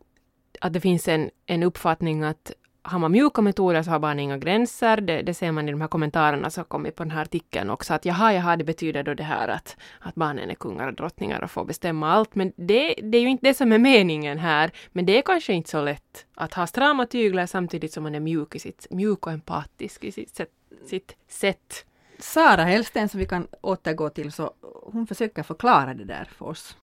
att 0.61 0.74
det 0.74 0.82
finns 0.82 1.07
en, 1.07 1.30
en 1.45 1.63
uppfattning 1.63 2.24
att 2.24 2.51
har 2.82 2.99
man 2.99 3.11
mjuka 3.11 3.41
metoder 3.41 3.84
så 3.84 3.91
har 3.91 3.99
barn 3.99 4.20
inga 4.20 4.38
gränser. 4.38 5.01
Det, 5.01 5.22
det 5.22 5.34
ser 5.34 5.51
man 5.51 5.68
i 5.68 5.72
de 5.72 5.82
här 5.82 5.88
kommentarerna 5.88 6.49
som 6.49 6.63
kommit 6.63 6.95
på 6.95 7.03
den 7.03 7.11
här 7.11 7.22
artikeln 7.22 7.70
också. 7.70 7.93
Att 7.93 8.05
jaha, 8.05 8.34
jaha, 8.34 8.55
det 8.55 8.63
betyder 8.63 9.03
då 9.03 9.13
det 9.13 9.24
här 9.24 9.47
att, 9.47 9.78
att 9.99 10.16
barnen 10.16 10.49
är 10.49 10.55
kungar 10.55 10.88
och 10.88 10.93
drottningar 10.93 11.43
och 11.43 11.51
får 11.51 11.66
bestämma 11.66 12.11
allt. 12.11 12.36
Men 12.36 12.53
det, 12.55 12.95
det 13.03 13.18
är 13.18 13.22
ju 13.22 13.30
inte 13.30 13.45
det 13.47 13.53
som 13.53 13.72
är 13.72 13.78
meningen 13.78 14.38
här. 14.38 14.72
Men 14.91 15.05
det 15.05 15.18
är 15.18 15.22
kanske 15.22 15.53
inte 15.53 15.70
så 15.70 15.82
lätt 15.82 16.26
att 16.36 16.53
ha 16.53 16.68
strama 16.68 17.05
tyglar 17.05 17.45
samtidigt 17.45 17.93
som 17.93 18.03
man 18.03 18.16
är 18.16 18.20
mjuk, 18.20 18.55
i 18.55 18.59
sitt, 18.59 18.88
mjuk 18.89 19.28
och 19.28 19.34
empatisk 19.34 20.03
i 20.03 20.11
sitt 20.11 20.36
sätt. 20.36 20.51
Sitt 20.86 21.16
sätt. 21.28 21.86
Sara 22.20 22.63
Hellsten 22.63 23.09
som 23.09 23.20
vi 23.20 23.26
kan 23.26 23.47
återgå 23.61 24.09
till, 24.09 24.32
så 24.32 24.53
hon 24.84 25.07
försöker 25.07 25.43
förklara 25.43 25.93
det 25.93 26.05
där 26.05 26.26
för 26.38 26.45
oss. 26.45 26.78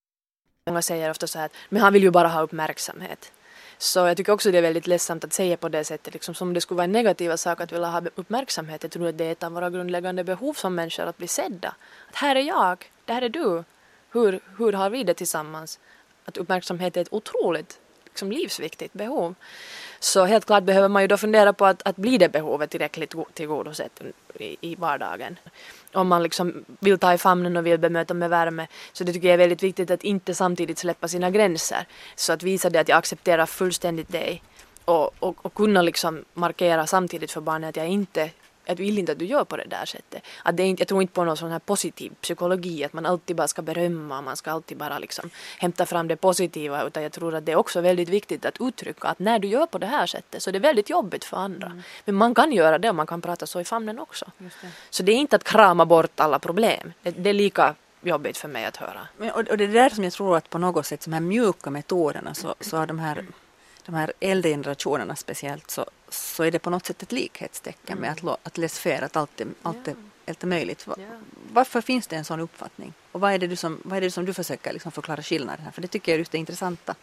Många 0.66 0.82
säger 0.82 1.10
ofta 1.10 1.26
så 1.26 1.38
här 1.38 1.46
att 1.46 1.52
men 1.68 1.82
han 1.82 1.92
vill 1.92 2.02
ju 2.02 2.10
bara 2.10 2.28
ha 2.28 2.40
uppmärksamhet. 2.40 3.32
Så 3.78 3.98
jag 3.98 4.16
tycker 4.16 4.32
också 4.32 4.50
det 4.50 4.58
är 4.58 4.62
väldigt 4.62 4.86
ledsamt 4.86 5.24
att 5.24 5.32
säga 5.32 5.56
på 5.56 5.68
det 5.68 5.84
sättet, 5.84 6.14
liksom 6.14 6.34
som 6.34 6.54
det 6.54 6.60
skulle 6.60 6.76
vara 6.76 6.84
en 6.84 6.92
negativ 6.92 7.36
sak 7.36 7.60
att 7.60 7.72
vilja 7.72 7.88
ha 7.88 8.02
uppmärksamhet. 8.14 8.82
Jag 8.82 8.92
tror 8.92 9.08
att 9.08 9.18
det 9.18 9.24
är 9.24 9.32
ett 9.32 9.42
av 9.42 9.52
våra 9.52 9.70
grundläggande 9.70 10.24
behov 10.24 10.54
som 10.54 10.74
människor 10.74 11.06
att 11.06 11.18
bli 11.18 11.28
sedda. 11.28 11.74
Att 12.08 12.16
här 12.16 12.36
är 12.36 12.40
jag, 12.40 12.90
det 13.04 13.12
här 13.12 13.22
är 13.22 13.28
du. 13.28 13.64
Hur, 14.10 14.40
hur 14.58 14.72
har 14.72 14.90
vi 14.90 15.04
det 15.04 15.14
tillsammans? 15.14 15.78
Att 16.24 16.36
uppmärksamhet 16.36 16.96
är 16.96 17.00
ett 17.00 17.12
otroligt 17.12 17.78
liksom, 18.04 18.32
livsviktigt 18.32 18.92
behov. 18.92 19.34
Så 20.02 20.24
helt 20.24 20.44
klart 20.44 20.64
behöver 20.64 20.88
man 20.88 21.02
ju 21.02 21.08
då 21.08 21.16
fundera 21.16 21.52
på 21.52 21.66
att, 21.66 21.82
att 21.84 21.96
blir 21.96 22.18
det 22.18 22.28
behovet 22.28 22.70
tillräckligt 22.70 23.14
tillgodosett 23.34 24.02
i, 24.38 24.56
i 24.60 24.74
vardagen. 24.74 25.38
Om 25.92 26.08
man 26.08 26.22
liksom 26.22 26.64
vill 26.80 26.98
ta 26.98 27.14
i 27.14 27.18
famnen 27.18 27.56
och 27.56 27.66
vill 27.66 27.78
bemöta 27.78 28.14
med 28.14 28.30
värme. 28.30 28.66
Så 28.92 29.04
det 29.04 29.12
tycker 29.12 29.28
jag 29.28 29.34
är 29.34 29.38
väldigt 29.38 29.62
viktigt 29.62 29.90
att 29.90 30.04
inte 30.04 30.34
samtidigt 30.34 30.78
släppa 30.78 31.08
sina 31.08 31.30
gränser. 31.30 31.86
Så 32.16 32.32
att 32.32 32.42
visa 32.42 32.70
det 32.70 32.80
att 32.80 32.88
jag 32.88 32.98
accepterar 32.98 33.46
fullständigt 33.46 34.08
dig. 34.08 34.42
Och, 34.84 35.10
och, 35.18 35.46
och 35.46 35.54
kunna 35.54 35.82
liksom 35.82 36.24
markera 36.34 36.86
samtidigt 36.86 37.30
för 37.30 37.40
barnet 37.40 37.68
att 37.68 37.76
jag 37.76 37.88
inte 37.88 38.30
jag 38.64 38.76
vill 38.76 38.98
inte 38.98 39.12
att 39.12 39.18
du 39.18 39.24
gör 39.24 39.44
på 39.44 39.56
det 39.56 39.64
där 39.64 39.84
sättet. 39.84 40.22
Att 40.42 40.56
det 40.56 40.62
är 40.62 40.66
inte, 40.66 40.80
jag 40.80 40.88
tror 40.88 41.02
inte 41.02 41.14
på 41.14 41.24
någon 41.24 41.36
sån 41.36 41.50
här 41.50 41.58
positiv 41.58 42.12
psykologi, 42.20 42.84
att 42.84 42.92
man 42.92 43.06
alltid 43.06 43.36
bara 43.36 43.48
ska 43.48 43.62
berömma, 43.62 44.22
man 44.22 44.36
ska 44.36 44.50
alltid 44.50 44.76
bara 44.78 44.98
liksom 44.98 45.30
hämta 45.58 45.86
fram 45.86 46.08
det 46.08 46.16
positiva, 46.16 46.86
utan 46.86 47.02
jag 47.02 47.12
tror 47.12 47.34
att 47.34 47.46
det 47.46 47.52
är 47.52 47.56
också 47.56 47.80
väldigt 47.80 48.08
viktigt 48.08 48.44
att 48.44 48.60
uttrycka 48.60 49.08
att 49.08 49.18
när 49.18 49.38
du 49.38 49.48
gör 49.48 49.66
på 49.66 49.78
det 49.78 49.86
här 49.86 50.06
sättet 50.06 50.42
så 50.42 50.50
är 50.50 50.52
det 50.52 50.58
väldigt 50.58 50.90
jobbigt 50.90 51.24
för 51.24 51.36
andra. 51.36 51.66
Mm. 51.66 51.82
Men 52.04 52.14
man 52.14 52.34
kan 52.34 52.52
göra 52.52 52.78
det 52.78 52.88
och 52.88 52.94
man 52.94 53.06
kan 53.06 53.20
prata 53.20 53.46
så 53.46 53.60
i 53.60 53.64
famnen 53.64 53.98
också. 53.98 54.26
Det. 54.38 54.50
Så 54.90 55.02
det 55.02 55.12
är 55.12 55.16
inte 55.16 55.36
att 55.36 55.44
krama 55.44 55.84
bort 55.84 56.20
alla 56.20 56.38
problem, 56.38 56.92
det, 57.02 57.10
det 57.10 57.30
är 57.30 57.34
lika 57.34 57.74
jobbigt 58.02 58.36
för 58.36 58.48
mig 58.48 58.64
att 58.64 58.76
höra. 58.76 59.08
Men, 59.16 59.30
och, 59.30 59.48
och 59.48 59.56
det 59.56 59.64
är 59.64 59.68
där 59.68 59.90
som 59.90 60.04
jag 60.04 60.12
tror 60.12 60.36
att 60.36 60.50
på 60.50 60.58
något 60.58 60.86
sätt, 60.86 61.04
de 61.04 61.12
här 61.12 61.20
mjuka 61.20 61.70
metoderna, 61.70 62.34
så, 62.34 62.54
så 62.60 62.76
har 62.76 62.86
de 62.86 62.98
här 62.98 63.24
de 63.86 63.94
här 63.94 64.12
äldre 64.20 64.50
generationerna 64.50 65.16
speciellt 65.16 65.70
så, 65.70 65.86
så 66.08 66.42
är 66.42 66.50
det 66.50 66.58
på 66.58 66.70
något 66.70 66.86
sätt 66.86 67.02
ett 67.02 67.12
likhetstecken 67.12 67.98
med 67.98 68.12
att, 68.12 68.38
att 68.42 68.58
laissez 68.58 69.02
att 69.02 69.16
allt 69.16 69.40
är, 69.40 69.46
allt 69.62 69.88
är, 69.88 69.94
allt 70.32 70.42
är 70.42 70.46
möjligt. 70.46 70.86
Var, 70.86 70.96
varför 71.52 71.80
finns 71.80 72.06
det 72.06 72.16
en 72.16 72.24
sån 72.24 72.40
uppfattning? 72.40 72.92
Och 73.12 73.20
vad 73.20 73.32
är 73.32 73.38
det 73.38 73.46
du 73.46 73.56
som, 73.56 73.80
vad 73.84 73.96
är 73.96 74.00
det 74.00 74.10
som 74.10 74.24
du 74.24 74.34
försöker 74.34 74.72
liksom 74.72 74.92
förklara 74.92 75.22
skillnaden 75.22 75.64
här? 75.64 75.72
För 75.72 75.82
det 75.82 75.88
tycker 75.88 76.12
jag 76.12 76.14
är 76.14 76.18
just 76.18 76.32
det 76.32 76.38
intressanta. 76.38 76.94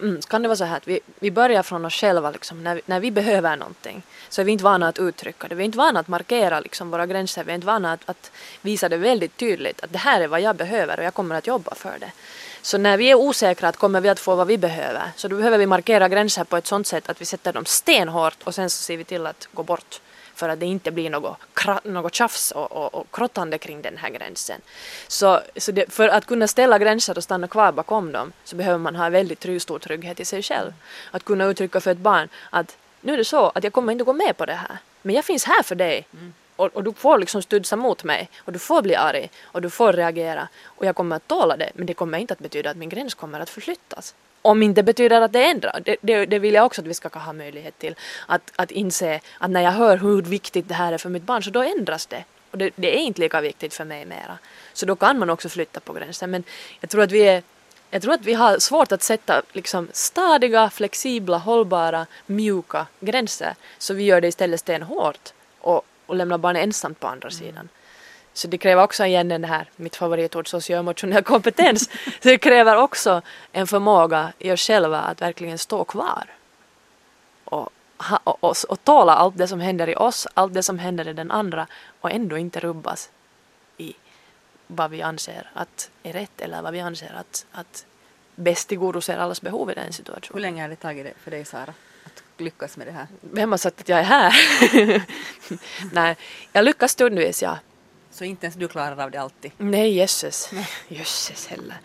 Mm, 0.00 0.20
kan 0.20 0.42
det 0.42 0.48
vara 0.48 0.56
så 0.56 0.64
här 0.64 0.76
att 0.76 0.88
vi, 0.88 1.00
vi 1.18 1.30
börjar 1.30 1.62
från 1.62 1.84
oss 1.84 1.94
själva 1.94 2.30
liksom, 2.30 2.64
när, 2.64 2.74
vi, 2.74 2.80
när 2.86 3.00
vi 3.00 3.10
behöver 3.10 3.56
någonting 3.56 4.02
så 4.28 4.40
är 4.40 4.44
vi 4.44 4.52
inte 4.52 4.64
vana 4.64 4.88
att 4.88 4.98
uttrycka 4.98 5.48
det. 5.48 5.54
Vi 5.54 5.62
är 5.62 5.64
inte 5.64 5.78
vana 5.78 6.00
att 6.00 6.08
markera 6.08 6.60
liksom, 6.60 6.90
våra 6.90 7.06
gränser. 7.06 7.44
Vi 7.44 7.50
är 7.50 7.54
inte 7.54 7.66
vana 7.66 7.92
att, 7.92 8.08
att 8.10 8.30
visa 8.62 8.88
det 8.88 8.96
väldigt 8.96 9.36
tydligt 9.36 9.80
att 9.80 9.92
det 9.92 9.98
här 9.98 10.20
är 10.20 10.28
vad 10.28 10.40
jag 10.40 10.56
behöver 10.56 10.98
och 10.98 11.04
jag 11.04 11.14
kommer 11.14 11.34
att 11.34 11.46
jobba 11.46 11.74
för 11.74 11.98
det. 11.98 12.12
Så 12.62 12.78
när 12.78 12.96
vi 12.96 13.10
är 13.10 13.14
osäkra 13.14 13.68
att 13.68 13.76
kommer 13.76 14.00
vi 14.00 14.08
att 14.08 14.20
få 14.20 14.34
vad 14.34 14.46
vi 14.46 14.58
behöver 14.58 15.10
så 15.16 15.28
då 15.28 15.36
behöver 15.36 15.58
vi 15.58 15.66
markera 15.66 16.08
gränser 16.08 16.44
på 16.44 16.56
ett 16.56 16.66
sådant 16.66 16.86
sätt 16.86 17.08
att 17.08 17.20
vi 17.20 17.24
sätter 17.24 17.52
dem 17.52 17.64
stenhårt 17.64 18.42
och 18.44 18.54
sen 18.54 18.70
så 18.70 18.82
ser 18.82 18.96
vi 18.96 19.04
till 19.04 19.26
att 19.26 19.48
gå 19.54 19.62
bort 19.62 20.00
för 20.36 20.48
att 20.48 20.60
det 20.60 20.66
inte 20.66 20.90
blir 20.90 21.10
något, 21.10 21.38
något 21.84 22.14
tjafs 22.14 22.50
och, 22.50 22.72
och, 22.72 22.94
och 22.94 23.06
krottande 23.12 23.58
kring 23.58 23.82
den 23.82 23.96
här 23.96 24.10
gränsen. 24.10 24.60
Så, 25.08 25.40
så 25.56 25.72
det, 25.72 25.92
för 25.92 26.08
att 26.08 26.26
kunna 26.26 26.48
ställa 26.48 26.78
gränser 26.78 27.16
och 27.16 27.24
stanna 27.24 27.48
kvar 27.48 27.72
bakom 27.72 28.12
dem 28.12 28.32
så 28.44 28.56
behöver 28.56 28.78
man 28.78 28.96
ha 28.96 29.08
väldigt 29.08 29.40
trygg, 29.40 29.62
stor 29.62 29.78
trygghet 29.78 30.20
i 30.20 30.24
sig 30.24 30.42
själv. 30.42 30.72
Att 31.10 31.24
kunna 31.24 31.44
uttrycka 31.44 31.80
för 31.80 31.90
ett 31.90 31.98
barn 31.98 32.28
att 32.50 32.76
nu 33.00 33.12
är 33.12 33.16
det 33.16 33.24
så 33.24 33.52
att 33.54 33.64
jag 33.64 33.72
kommer 33.72 33.92
inte 33.92 34.04
gå 34.04 34.12
med 34.12 34.36
på 34.36 34.46
det 34.46 34.54
här 34.54 34.78
men 35.02 35.14
jag 35.14 35.24
finns 35.24 35.44
här 35.44 35.62
för 35.62 35.74
dig. 35.74 36.06
Mm. 36.12 36.34
Och, 36.56 36.76
och, 36.76 36.84
du 36.84 36.92
får 36.92 37.18
liksom 37.18 37.42
studsa 37.42 37.76
mot 37.76 38.04
mig 38.04 38.28
och 38.38 38.52
du 38.52 38.58
får 38.58 38.82
bli 38.82 38.94
arg 38.94 39.30
och 39.42 39.62
du 39.62 39.70
får 39.70 39.92
reagera 39.92 40.48
och 40.64 40.86
jag 40.86 40.96
kommer 40.96 41.16
att 41.16 41.28
tåla 41.28 41.56
det 41.56 41.70
men 41.74 41.86
det 41.86 41.94
kommer 41.94 42.18
inte 42.18 42.32
att 42.32 42.38
betyda 42.38 42.70
att 42.70 42.76
min 42.76 42.88
gräns 42.88 43.14
kommer 43.14 43.40
att 43.40 43.50
förflyttas. 43.50 44.14
Om 44.46 44.62
inte 44.62 44.82
betyder 44.82 45.20
att 45.20 45.32
det 45.32 45.44
ändrar, 45.44 45.80
det, 45.84 45.96
det, 46.00 46.26
det 46.26 46.38
vill 46.38 46.54
jag 46.54 46.66
också 46.66 46.80
att 46.80 46.86
vi 46.86 46.94
ska 46.94 47.18
ha 47.18 47.32
möjlighet 47.32 47.78
till. 47.78 47.94
Att, 48.26 48.52
att 48.56 48.70
inse 48.70 49.20
att 49.38 49.50
när 49.50 49.60
jag 49.60 49.70
hör 49.70 49.96
hur 49.96 50.22
viktigt 50.22 50.68
det 50.68 50.74
här 50.74 50.92
är 50.92 50.98
för 50.98 51.08
mitt 51.08 51.22
barn 51.22 51.42
så 51.42 51.50
då 51.50 51.62
ändras 51.62 52.06
det. 52.06 52.24
Och 52.50 52.58
det, 52.58 52.70
det 52.76 52.96
är 52.96 53.00
inte 53.00 53.20
lika 53.20 53.40
viktigt 53.40 53.74
för 53.74 53.84
mig 53.84 54.06
mera. 54.06 54.38
Så 54.72 54.86
då 54.86 54.96
kan 54.96 55.18
man 55.18 55.30
också 55.30 55.48
flytta 55.48 55.80
på 55.80 55.92
gränsen. 55.92 56.30
Men 56.30 56.44
jag 56.80 56.90
tror 56.90 57.02
att 57.02 57.12
vi 57.12 57.28
är 57.28 57.42
jag 57.90 58.02
tror 58.02 58.14
att 58.14 58.24
vi 58.24 58.34
har 58.34 58.58
svårt 58.58 58.92
att 58.92 59.02
sätta 59.02 59.42
liksom 59.52 59.88
stadiga, 59.92 60.70
flexibla, 60.70 61.38
hållbara, 61.38 62.06
mjuka 62.26 62.86
gränser. 63.00 63.54
Så 63.78 63.94
vi 63.94 64.04
gör 64.04 64.20
det 64.20 64.28
istället 64.28 64.60
stenhårt 64.60 65.32
och, 65.58 65.82
och 66.06 66.16
lämnar 66.16 66.38
barnet 66.38 66.62
ensamt 66.62 67.00
på 67.00 67.06
andra 67.06 67.30
sidan. 67.30 67.68
Så 68.36 68.48
det 68.48 68.58
kräver 68.58 68.82
också 68.82 69.04
igen 69.04 69.28
den 69.28 69.44
här, 69.44 69.70
mitt 69.76 69.96
favoritord, 69.96 70.48
socioemotionell 70.48 71.22
kompetens. 71.22 71.90
Så 72.04 72.28
det 72.28 72.38
kräver 72.38 72.76
också 72.76 73.22
en 73.52 73.66
förmåga 73.66 74.32
i 74.38 74.52
oss 74.52 74.60
själva 74.60 75.00
att 75.00 75.22
verkligen 75.22 75.58
stå 75.58 75.84
kvar. 75.84 76.24
Och, 77.44 77.70
och, 78.24 78.44
och, 78.44 78.56
och 78.68 78.84
tåla 78.84 79.14
allt 79.14 79.38
det 79.38 79.48
som 79.48 79.60
händer 79.60 79.88
i 79.88 79.94
oss, 79.96 80.26
allt 80.34 80.54
det 80.54 80.62
som 80.62 80.78
händer 80.78 81.08
i 81.08 81.12
den 81.12 81.30
andra 81.30 81.66
och 82.00 82.10
ändå 82.10 82.38
inte 82.38 82.60
rubbas 82.60 83.10
i 83.76 83.94
vad 84.66 84.90
vi 84.90 85.02
anser 85.02 85.50
att 85.54 85.90
är 86.02 86.12
rätt 86.12 86.40
eller 86.40 86.62
vad 86.62 86.72
vi 86.72 86.80
anser 86.80 87.14
att, 87.14 87.46
att 87.52 87.86
bäst 88.34 88.68
tillgodoser 88.68 89.18
allas 89.18 89.42
behov 89.42 89.70
i 89.70 89.74
den 89.74 89.84
Hur 89.84 89.92
situationen. 89.92 90.42
länge 90.42 90.62
har 90.62 90.68
det 90.68 90.76
tagit 90.76 91.04
det 91.04 91.14
för 91.24 91.30
dig 91.30 91.44
Sara 91.44 91.74
att 92.04 92.22
lyckas 92.36 92.76
med 92.76 92.86
det 92.86 92.92
här? 92.92 93.06
Vem 93.20 93.50
har 93.50 93.58
sagt 93.58 93.80
att 93.80 93.88
jag 93.88 93.98
är 93.98 94.02
här? 94.02 94.34
Nej, 95.92 96.16
jag 96.52 96.64
lyckas 96.64 96.92
stundvis 96.92 97.42
ja. 97.42 97.58
Så 98.16 98.24
inte 98.24 98.46
ens 98.46 98.54
du 98.56 98.68
klarar 98.68 99.02
av 99.04 99.10
det 99.10 99.20
alltid? 99.20 99.50
Nej, 99.58 99.96
jösses. 99.96 100.50
Jösses 100.88 101.46
heller. 101.46 101.76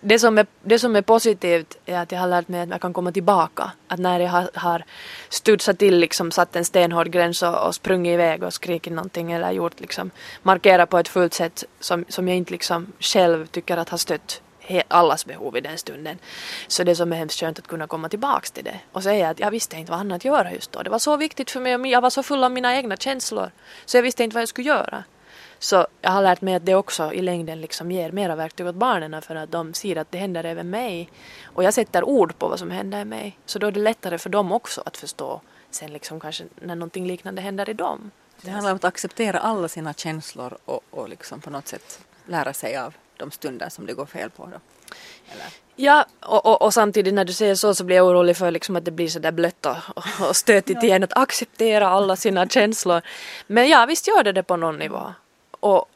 Det 0.00 0.18
som, 0.18 0.38
är, 0.38 0.46
det 0.62 0.78
som 0.78 0.96
är 0.96 1.02
positivt 1.02 1.76
är 1.86 1.98
att 1.98 2.12
jag 2.12 2.20
har 2.20 2.28
lärt 2.28 2.48
mig 2.48 2.60
att 2.60 2.68
jag 2.68 2.80
kan 2.80 2.92
komma 2.92 3.12
tillbaka. 3.12 3.72
Att 3.88 3.98
när 3.98 4.20
jag 4.20 4.30
har, 4.30 4.50
har 4.54 4.84
studsat 5.28 5.78
till, 5.78 5.98
liksom, 5.98 6.30
satt 6.30 6.56
en 6.56 6.64
stenhård 6.64 7.10
gräns 7.10 7.42
och, 7.42 7.66
och 7.66 7.74
sprungit 7.74 8.12
iväg 8.12 8.42
och 8.42 8.54
skrikit 8.54 8.92
någonting 8.92 9.32
eller 9.32 9.50
gjort, 9.50 9.80
liksom, 9.80 10.10
markerat 10.42 10.90
på 10.90 10.98
ett 10.98 11.08
fullt 11.08 11.34
sätt 11.34 11.64
som, 11.80 12.04
som 12.08 12.28
jag 12.28 12.36
inte 12.36 12.52
liksom 12.52 12.92
själv 13.00 13.46
tycker 13.46 13.76
att 13.76 13.88
har 13.88 13.98
stött 13.98 14.42
allas 14.88 15.26
behov 15.26 15.56
i 15.56 15.60
den 15.60 15.78
stunden. 15.78 16.18
Så 16.68 16.84
det 16.84 16.96
som 16.96 17.12
är 17.12 17.16
hemskt 17.16 17.40
skönt 17.40 17.58
att 17.58 17.66
kunna 17.66 17.86
komma 17.86 18.08
tillbaks 18.08 18.50
till 18.50 18.64
det 18.64 18.80
och 18.92 19.02
säga 19.02 19.28
att 19.28 19.40
jag 19.40 19.50
visste 19.50 19.76
inte 19.76 19.92
vad 19.92 20.00
annat 20.00 20.16
att 20.16 20.24
göra 20.24 20.52
just 20.52 20.72
då. 20.72 20.82
Det 20.82 20.90
var 20.90 20.98
så 20.98 21.16
viktigt 21.16 21.50
för 21.50 21.60
mig 21.60 21.74
och 21.74 21.86
jag 21.86 22.00
var 22.00 22.10
så 22.10 22.22
full 22.22 22.44
av 22.44 22.52
mina 22.52 22.76
egna 22.76 22.96
känslor. 22.96 23.50
Så 23.86 23.96
jag 23.96 24.02
visste 24.02 24.24
inte 24.24 24.34
vad 24.34 24.42
jag 24.42 24.48
skulle 24.48 24.68
göra. 24.68 25.04
Så 25.58 25.86
jag 26.00 26.10
har 26.10 26.22
lärt 26.22 26.40
mig 26.40 26.54
att 26.54 26.66
det 26.66 26.74
också 26.74 27.12
i 27.12 27.22
längden 27.22 27.60
liksom 27.60 27.90
ger 27.90 28.12
mera 28.12 28.36
verktyg 28.36 28.66
åt 28.66 28.74
barnen 28.74 29.22
för 29.22 29.36
att 29.36 29.52
de 29.52 29.74
ser 29.74 29.96
att 29.96 30.12
det 30.12 30.18
händer 30.18 30.44
även 30.44 30.70
mig. 30.70 31.10
Och 31.44 31.64
jag 31.64 31.74
sätter 31.74 32.04
ord 32.04 32.38
på 32.38 32.48
vad 32.48 32.58
som 32.58 32.70
händer 32.70 33.04
mig. 33.04 33.38
Så 33.46 33.58
då 33.58 33.66
är 33.66 33.72
det 33.72 33.80
lättare 33.80 34.18
för 34.18 34.30
dem 34.30 34.52
också 34.52 34.82
att 34.86 34.96
förstå 34.96 35.40
sen 35.70 35.92
liksom 35.92 36.20
kanske 36.20 36.44
när 36.60 36.74
någonting 36.74 37.06
liknande 37.06 37.42
händer 37.42 37.70
i 37.70 37.72
dem. 37.72 38.10
Det 38.42 38.50
handlar 38.50 38.70
om 38.70 38.76
att 38.76 38.84
acceptera 38.84 39.38
alla 39.38 39.68
sina 39.68 39.94
känslor 39.94 40.58
och, 40.64 40.80
och 40.90 41.08
liksom 41.08 41.40
på 41.40 41.50
något 41.50 41.68
sätt 41.68 42.00
lära 42.26 42.52
sig 42.52 42.76
av 42.76 42.94
de 43.16 43.30
stunder 43.30 43.68
som 43.68 43.86
det 43.86 43.92
går 43.92 44.06
fel 44.06 44.30
på. 44.30 44.46
Då. 44.46 44.60
Eller? 45.32 45.46
Ja, 45.76 46.06
och, 46.20 46.46
och, 46.46 46.62
och 46.62 46.74
samtidigt 46.74 47.14
när 47.14 47.24
du 47.24 47.32
säger 47.32 47.54
så 47.54 47.74
så 47.74 47.84
blir 47.84 47.96
jag 47.96 48.06
orolig 48.06 48.36
för 48.36 48.50
liksom 48.50 48.76
att 48.76 48.84
det 48.84 48.90
blir 48.90 49.08
så 49.08 49.18
där 49.18 49.32
blött 49.32 49.66
och, 49.66 49.76
och 50.28 50.36
stötigt 50.36 50.82
igen 50.82 51.04
att 51.04 51.16
acceptera 51.16 51.88
alla 51.88 52.16
sina 52.16 52.48
känslor. 52.48 53.02
Men 53.46 53.68
ja, 53.68 53.86
visst 53.86 54.08
gör 54.08 54.22
det 54.22 54.32
det 54.32 54.42
på 54.42 54.56
någon 54.56 54.78
nivå. 54.78 55.12
Och, 55.60 55.88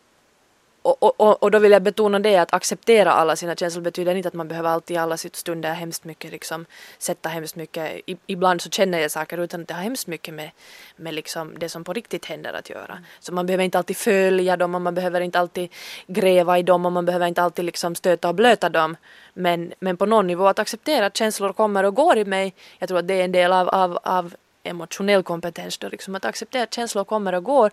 och, 0.82 1.20
och- 1.20 1.42
och, 1.42 1.50
då 1.50 1.58
vill 1.58 1.72
jag 1.72 1.82
betona 1.82 2.18
det 2.18 2.36
att 2.36 2.54
acceptera 2.54 3.12
alla 3.12 3.36
sina 3.36 3.54
känslor 3.54 3.82
betyder 3.82 4.14
inte 4.14 4.28
att 4.28 4.34
man 4.34 4.48
behöver 4.48 4.70
alltid 4.70 4.94
i 4.94 4.98
alla 4.98 5.16
sitt 5.16 5.36
stunder 5.36 5.72
hemskt 5.72 6.04
mycket 6.04 6.30
liksom 6.32 6.66
sätta 6.98 7.28
hemskt 7.28 7.56
mycket, 7.56 8.00
I, 8.06 8.16
ibland 8.26 8.62
så 8.62 8.70
känner 8.70 8.98
jag 8.98 9.10
saker 9.10 9.38
utan 9.38 9.60
att 9.62 9.68
det 9.68 9.74
har 9.74 9.82
hemskt 9.82 10.06
mycket 10.06 10.34
med, 10.34 10.50
med 10.96 11.14
liksom 11.14 11.58
det 11.58 11.68
som 11.68 11.84
på 11.84 11.92
riktigt 11.92 12.24
händer 12.24 12.52
att 12.52 12.70
göra. 12.70 12.98
Så 13.20 13.32
man 13.34 13.46
behöver 13.46 13.64
inte 13.64 13.78
alltid 13.78 13.96
följa 13.96 14.56
dem 14.56 14.74
och 14.74 14.80
man 14.80 14.94
behöver 14.94 15.20
inte 15.20 15.38
alltid 15.38 15.68
gräva 16.06 16.58
i 16.58 16.62
dem 16.62 16.86
och 16.86 16.92
man 16.92 17.04
behöver 17.06 17.26
inte 17.26 17.42
alltid 17.42 17.64
liksom 17.64 17.94
stöta 17.94 18.28
och 18.28 18.34
blöta 18.34 18.68
dem. 18.68 18.96
Men, 19.34 19.72
men 19.80 19.96
på 19.96 20.06
någon 20.06 20.26
nivå 20.26 20.46
att 20.46 20.58
acceptera 20.58 21.06
att 21.06 21.16
känslor 21.16 21.52
kommer 21.52 21.84
och 21.84 21.94
går 21.94 22.18
i 22.18 22.24
mig, 22.24 22.54
jag 22.78 22.88
tror 22.88 22.98
att 22.98 23.08
det 23.08 23.14
är 23.14 23.24
en 23.24 23.32
del 23.32 23.52
av, 23.52 23.68
av, 23.68 23.98
av 24.02 24.34
emotionell 24.62 25.22
kompetens 25.22 25.78
då, 25.78 25.88
liksom 25.88 26.14
att 26.14 26.24
acceptera 26.24 26.62
att 26.62 26.74
känslor 26.74 27.04
kommer 27.04 27.32
och 27.32 27.44
går 27.44 27.70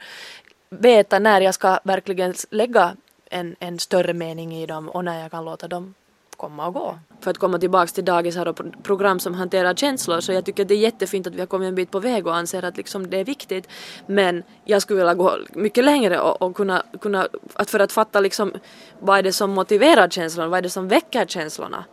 veta 0.69 1.19
när 1.19 1.41
jag 1.41 1.53
ska 1.53 1.79
verkligen 1.83 2.33
lägga 2.49 2.95
en, 3.29 3.55
en 3.59 3.79
större 3.79 4.13
mening 4.13 4.55
i 4.55 4.65
dem 4.65 4.89
och 4.89 5.05
när 5.05 5.21
jag 5.21 5.31
kan 5.31 5.45
låta 5.45 5.67
dem 5.67 5.93
komma 6.37 6.67
och 6.67 6.73
gå. 6.73 6.99
För 7.21 7.31
att 7.31 7.37
komma 7.37 7.59
tillbaks 7.59 7.93
till 7.93 8.05
dagisar 8.05 8.47
och 8.47 8.59
program 8.83 9.19
som 9.19 9.33
hanterar 9.33 9.73
känslor 9.73 10.19
så 10.19 10.31
jag 10.31 10.45
tycker 10.45 10.65
det 10.65 10.73
är 10.73 10.77
jättefint 10.77 11.27
att 11.27 11.35
vi 11.35 11.39
har 11.39 11.47
kommit 11.47 11.67
en 11.67 11.75
bit 11.75 11.91
på 11.91 11.99
väg 11.99 12.27
och 12.27 12.35
anser 12.35 12.65
att 12.65 12.77
liksom 12.77 13.09
det 13.09 13.17
är 13.17 13.25
viktigt. 13.25 13.67
Men 14.05 14.43
jag 14.65 14.81
skulle 14.81 14.97
vilja 14.97 15.13
gå 15.13 15.37
mycket 15.53 15.85
längre 15.85 16.19
och, 16.19 16.41
och 16.41 16.55
kunna, 16.55 16.83
kunna 17.01 17.27
att 17.53 17.69
för 17.69 17.79
att 17.79 17.91
fatta 17.91 18.19
liksom 18.19 18.53
vad 18.99 19.17
är 19.17 19.23
det 19.23 19.33
som 19.33 19.51
motiverar 19.51 20.09
känslorna, 20.09 20.49
vad 20.49 20.57
är 20.57 20.61
det 20.61 20.69
som 20.69 20.87
väcker 20.87 21.25
känslorna 21.25 21.85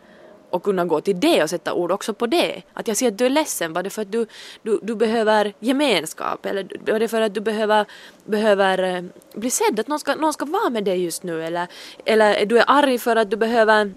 och 0.57 0.63
kunna 0.63 0.85
gå 0.85 1.01
till 1.01 1.19
det 1.19 1.43
och 1.43 1.49
sätta 1.49 1.73
ord 1.73 1.91
också 1.91 2.13
på 2.13 2.27
det. 2.27 2.61
Att 2.73 2.87
jag 2.87 2.97
ser 2.97 3.07
att 3.07 3.17
du 3.17 3.25
är 3.25 3.29
ledsen, 3.29 3.73
var 3.73 3.83
det 3.83 3.89
för 3.89 4.01
att 4.01 4.11
du, 4.11 4.25
du, 4.63 4.79
du 4.83 4.95
behöver 4.95 5.53
gemenskap 5.59 6.45
eller 6.45 6.91
var 6.91 6.99
det 6.99 7.07
för 7.07 7.21
att 7.21 7.33
du 7.33 7.39
behöver, 7.41 7.85
behöver 8.25 8.83
eh, 8.83 9.03
bli 9.33 9.49
sedd, 9.49 9.79
att 9.79 9.87
någon 9.87 9.99
ska, 9.99 10.15
någon 10.15 10.33
ska 10.33 10.45
vara 10.45 10.69
med 10.69 10.83
dig 10.83 11.03
just 11.03 11.23
nu 11.23 11.43
eller, 11.43 11.67
eller 12.05 12.45
du 12.45 12.57
är 12.59 12.65
arg 12.67 12.97
för 12.99 13.15
att 13.15 13.29
du 13.29 13.37
behöver 13.37 13.91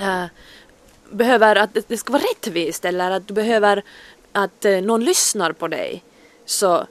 äh, 0.00 0.24
behöver 1.10 1.56
att 1.56 1.70
det- 1.88 1.96
ska 1.96 2.12
vara 2.12 2.22
rättvist 2.22 2.84
eller 2.84 3.10
att 3.10 3.28
du 3.28 3.34
behöver 3.34 3.82
att 4.32 4.64
eh, 4.64 4.80
någon 4.80 5.04
lyssnar 5.04 5.52
på 5.52 5.68
dig. 5.68 6.02
Så 6.46 6.86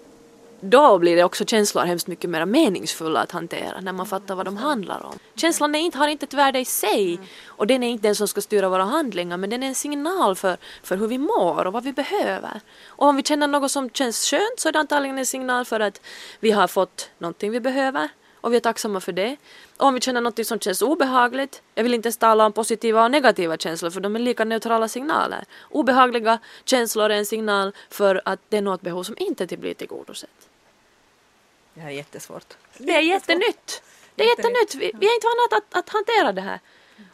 då 0.62 0.98
blir 1.00 1.16
det 1.16 1.24
också 1.24 1.46
känslor 1.46 1.84
hemskt 1.84 2.08
mycket 2.08 2.30
mer 2.30 2.46
meningsfulla 2.46 3.20
att 3.20 3.32
hantera 3.32 3.82
när 3.82 3.94
man 3.94 4.06
fattar 4.06 4.36
vad 4.36 4.46
de 4.46 4.58
handlar 4.58 5.06
om. 5.06 5.20
Känslan 5.36 5.76
är 5.76 5.80
inte, 5.80 5.98
har 5.98 6.08
inte 6.08 6.26
ett 6.26 6.34
värde 6.34 6.60
i 6.60 6.66
sig 6.66 7.20
och 7.46 7.68
den 7.68 7.84
är 7.84 7.90
inte 7.90 8.08
den 8.08 8.16
som 8.16 8.28
ska 8.28 8.42
styra 8.42 8.70
våra 8.70 8.84
handlingar 8.84 9.38
men 9.38 9.50
den 9.50 9.64
är 9.64 9.68
en 9.68 9.76
signal 9.76 10.36
för, 10.36 10.58
för 10.84 10.98
hur 10.98 11.08
vi 11.08 11.18
mår 11.18 11.66
och 11.68 11.74
vad 11.74 11.84
vi 11.84 11.94
behöver. 11.94 12.62
Och 12.88 13.08
om 13.08 13.16
vi 13.16 13.24
känner 13.24 13.48
något 13.48 13.72
som 13.72 13.90
känns 13.90 14.26
skönt 14.26 14.60
så 14.60 14.70
är 14.70 14.74
det 14.74 14.80
antagligen 14.80 15.18
en 15.18 15.26
signal 15.26 15.66
för 15.66 15.80
att 15.80 16.02
vi 16.40 16.52
har 16.52 16.68
fått 16.68 17.10
någonting 17.20 17.52
vi 17.52 17.60
behöver 17.60 18.10
och 18.42 18.54
vi 18.54 18.58
är 18.58 18.62
tacksamma 18.62 19.00
för 19.00 19.12
det. 19.12 19.38
Och 19.78 19.88
om 19.88 19.94
vi 19.94 20.02
känner 20.02 20.22
något 20.22 20.48
som 20.48 20.60
känns 20.60 20.82
obehagligt, 20.82 21.62
jag 21.76 21.84
vill 21.84 21.94
inte 21.94 22.08
ens 22.08 22.18
tala 22.18 22.46
om 22.46 22.54
positiva 22.54 23.04
och 23.04 23.12
negativa 23.12 23.58
känslor 23.58 23.90
för 23.90 24.02
de 24.02 24.16
är 24.16 24.20
lika 24.20 24.46
neutrala 24.46 24.88
signaler. 24.88 25.44
Obehagliga 25.70 26.40
känslor 26.66 27.10
är 27.10 27.18
en 27.18 27.26
signal 27.26 27.72
för 27.90 28.22
att 28.26 28.40
det 28.50 28.58
är 28.58 28.62
något 28.62 28.82
behov 28.82 29.04
som 29.04 29.16
inte 29.20 29.58
blir 29.58 29.74
tillgodosett. 29.74 30.47
Det 31.78 31.82
här 31.84 31.90
är 31.90 31.94
jättesvårt. 31.94 32.54
Det 32.78 32.92
är 32.96 33.02
jättenytt. 33.02 33.84
Det 34.16 34.24
är 34.24 34.28
jättenytt. 34.28 34.76
Vi, 34.76 34.92
vi 35.00 35.08
är 35.08 35.14
inte 35.16 35.28
vana 35.28 35.58
att, 35.58 35.78
att 35.80 35.90
hantera 35.90 36.32
det 36.32 36.42
här. 36.42 36.60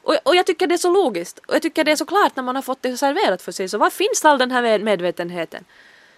Och, 0.03 0.15
och 0.23 0.35
jag 0.35 0.45
tycker 0.45 0.67
det 0.67 0.75
är 0.75 0.77
så 0.77 0.91
logiskt. 0.91 1.39
Och 1.39 1.55
jag 1.55 1.61
tycker 1.61 1.83
det 1.83 1.91
är 1.91 1.95
så 1.95 2.05
klart 2.05 2.35
när 2.35 2.43
man 2.43 2.55
har 2.55 2.61
fått 2.61 2.81
det 2.81 2.97
serverat 2.97 3.41
för 3.41 3.51
sig. 3.51 3.69
Så 3.69 3.77
var 3.77 3.89
finns 3.89 4.25
all 4.25 4.37
den 4.37 4.51
här 4.51 4.61
med- 4.61 4.81
medvetenheten? 4.81 5.65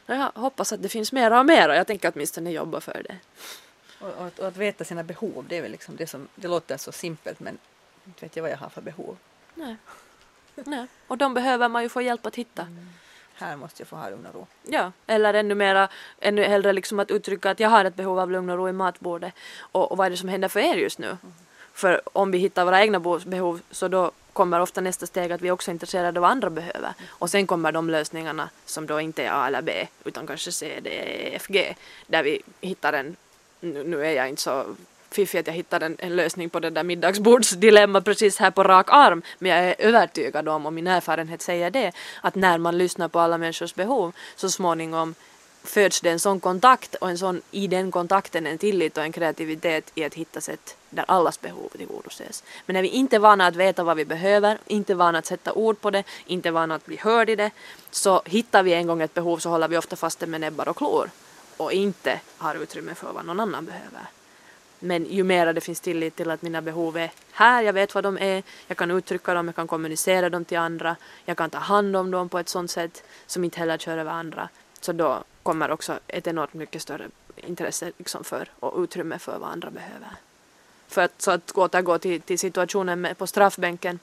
Jag 0.05 0.31
hoppas 0.35 0.73
att 0.73 0.81
det 0.83 0.89
finns 0.89 1.11
mera 1.11 1.39
och 1.39 1.45
mera. 1.45 1.75
Jag 1.75 1.87
tänker 1.87 2.11
åtminstone 2.15 2.51
jobba 2.51 2.81
för 2.81 3.03
det. 3.09 3.15
Och, 3.99 4.07
och, 4.13 4.25
att- 4.27 4.39
och 4.39 4.47
att 4.47 4.57
veta 4.57 4.83
sina 4.83 5.03
behov, 5.03 5.45
det 5.49 5.57
är 5.57 5.61
väl 5.61 5.71
liksom 5.71 5.95
det 5.95 6.07
som, 6.07 6.27
det 6.35 6.47
låter 6.47 6.77
så 6.77 6.91
simpelt 6.91 7.39
men 7.39 7.57
inte 8.07 8.25
vet 8.25 8.35
jag 8.35 8.43
vad 8.43 8.51
jag 8.51 8.57
har 8.57 8.69
för 8.69 8.81
behov. 8.81 9.17
Nej. 9.55 9.75
Nej. 10.55 10.87
Och 11.07 11.17
de 11.17 11.33
behöver 11.33 11.69
man 11.69 11.83
ju 11.83 11.89
få 11.89 12.01
hjälp 12.01 12.25
att 12.25 12.35
hitta. 12.35 12.67
Här 13.37 13.55
måste 13.55 13.81
jag 13.81 13.87
få 13.87 13.95
ha 13.95 14.09
lugn 14.09 14.25
och 14.25 14.35
ro. 14.35 14.47
Ja, 14.63 14.91
eller 15.07 15.33
ännu 15.33 15.55
mera, 15.55 15.89
ännu 16.19 16.43
hellre 16.43 16.73
liksom 16.73 16.99
att 16.99 17.11
uttrycka 17.11 17.51
att 17.51 17.59
jag 17.59 17.69
har 17.69 17.85
ett 17.85 17.95
behov 17.95 18.19
av 18.19 18.31
lugn 18.31 18.49
och 18.49 18.57
ro 18.57 18.69
i 18.69 18.71
matbordet. 18.71 19.33
Och, 19.59 19.91
och 19.91 19.97
vad 19.97 20.05
är 20.05 20.11
det 20.11 20.17
som 20.17 20.29
händer 20.29 20.47
för 20.47 20.59
er 20.59 20.75
just 20.75 20.99
nu? 20.99 21.17
För 21.73 22.01
om 22.13 22.31
vi 22.31 22.37
hittar 22.37 22.65
våra 22.65 22.81
egna 22.81 22.99
behov 22.99 23.61
så 23.71 23.87
då 23.87 24.11
kommer 24.33 24.59
ofta 24.59 24.81
nästa 24.81 25.05
steg 25.05 25.31
att 25.31 25.41
vi 25.41 25.51
också 25.51 25.71
är 25.71 25.73
intresserade 25.73 26.19
av 26.19 26.21
vad 26.21 26.31
andra 26.31 26.49
behöver. 26.49 26.93
Och 27.07 27.29
sen 27.29 27.47
kommer 27.47 27.71
de 27.71 27.89
lösningarna 27.89 28.49
som 28.65 28.87
då 28.87 29.01
inte 29.01 29.23
är 29.23 29.31
A 29.31 29.47
eller 29.47 29.61
B 29.61 29.87
utan 30.03 30.27
kanske 30.27 30.51
C, 30.51 30.79
D, 30.83 30.89
E, 30.89 31.35
F, 31.35 31.45
G. 31.47 31.75
Där 32.07 32.23
vi 32.23 32.41
hittar 32.61 32.93
en, 32.93 33.15
nu, 33.59 33.83
nu 33.83 34.05
är 34.05 34.11
jag 34.11 34.29
inte 34.29 34.41
så 34.41 34.65
fiffig 35.11 35.39
att 35.39 35.47
jag 35.47 35.53
hittade 35.53 35.85
en, 35.85 35.95
en 35.99 36.15
lösning 36.15 36.49
på 36.49 36.59
det 36.59 36.69
där 36.69 36.83
middagsbordsdilemma 36.83 38.01
precis 38.01 38.37
här 38.37 38.51
på 38.51 38.63
rak 38.63 38.87
arm. 38.89 39.21
Men 39.39 39.51
jag 39.51 39.59
är 39.59 39.75
övertygad 39.79 40.49
om, 40.49 40.65
och 40.65 40.73
min 40.73 40.87
erfarenhet 40.87 41.41
säger 41.41 41.69
det, 41.69 41.91
att 42.21 42.35
när 42.35 42.57
man 42.57 42.77
lyssnar 42.77 43.07
på 43.07 43.19
alla 43.19 43.37
människors 43.37 43.75
behov 43.75 44.13
så 44.35 44.49
småningom 44.49 45.15
föds 45.63 46.01
det 46.01 46.09
en 46.09 46.19
sån 46.19 46.39
kontakt 46.39 46.95
och 46.95 47.09
en 47.09 47.17
sån, 47.17 47.41
i 47.51 47.67
den 47.67 47.91
kontakten 47.91 48.47
en 48.47 48.57
tillit 48.57 48.97
och 48.97 49.03
en 49.03 49.11
kreativitet 49.11 49.91
i 49.95 50.03
att 50.03 50.13
hitta 50.13 50.41
sätt 50.41 50.77
där 50.89 51.05
allas 51.07 51.41
behov 51.41 51.69
tillgodoses. 51.77 52.43
Men 52.65 52.73
när 52.73 52.81
vi 52.81 52.87
inte 52.87 53.15
är 53.15 53.19
vana 53.19 53.47
att 53.47 53.55
veta 53.55 53.83
vad 53.83 53.97
vi 53.97 54.05
behöver, 54.05 54.57
inte 54.67 54.93
är 54.93 54.95
vana 54.95 55.17
att 55.17 55.25
sätta 55.25 55.53
ord 55.53 55.81
på 55.81 55.91
det, 55.91 56.03
inte 56.25 56.49
är 56.49 56.51
vana 56.51 56.75
att 56.75 56.85
bli 56.85 56.97
hörd 56.97 57.29
i 57.29 57.35
det, 57.35 57.51
så 57.91 58.21
hittar 58.25 58.63
vi 58.63 58.73
en 58.73 58.87
gång 58.87 59.01
ett 59.01 59.13
behov 59.13 59.37
så 59.37 59.49
håller 59.49 59.67
vi 59.67 59.77
ofta 59.77 59.95
fast 59.95 60.19
det 60.19 60.27
med 60.27 60.41
näbbar 60.41 60.69
och 60.69 60.77
klor 60.77 61.09
och 61.57 61.73
inte 61.73 62.19
har 62.37 62.55
utrymme 62.55 62.95
för 62.95 63.13
vad 63.13 63.25
någon 63.25 63.39
annan 63.39 63.65
behöver. 63.65 64.01
Men 64.79 65.05
ju 65.05 65.23
mer 65.23 65.53
det 65.53 65.61
finns 65.61 65.79
tillit 65.79 66.15
till 66.15 66.31
att 66.31 66.41
mina 66.41 66.61
behov 66.61 66.97
är 66.97 67.11
här, 67.31 67.63
jag 67.63 67.73
vet 67.73 67.95
vad 67.95 68.03
de 68.03 68.17
är, 68.17 68.43
jag 68.67 68.77
kan 68.77 68.91
uttrycka 68.91 69.33
dem, 69.33 69.45
jag 69.45 69.55
kan 69.55 69.67
kommunicera 69.67 70.29
dem 70.29 70.45
till 70.45 70.57
andra, 70.57 70.95
jag 71.25 71.37
kan 71.37 71.49
ta 71.49 71.57
hand 71.57 71.95
om 71.95 72.11
dem 72.11 72.29
på 72.29 72.39
ett 72.39 72.49
sånt 72.49 72.71
sätt 72.71 73.03
som 73.25 73.43
inte 73.43 73.59
heller 73.59 73.77
kör 73.77 73.97
över 73.97 74.11
andra. 74.11 74.49
Så 74.81 74.91
då 74.91 75.23
kommer 75.43 75.71
också 75.71 75.99
ett 76.07 76.27
enormt 76.27 76.53
mycket 76.53 76.81
större 76.81 77.07
intresse 77.35 77.91
liksom 77.97 78.23
för 78.23 78.49
och 78.59 78.83
utrymme 78.83 79.19
för 79.19 79.39
vad 79.39 79.49
andra 79.49 79.71
behöver. 79.71 80.09
För 80.87 81.01
att, 81.01 81.21
så 81.21 81.31
att 81.31 81.51
återgå 81.51 81.97
till, 81.97 82.21
till 82.21 82.39
situationen 82.39 83.01
med, 83.01 83.17
på 83.17 83.27
straffbänken 83.27 83.99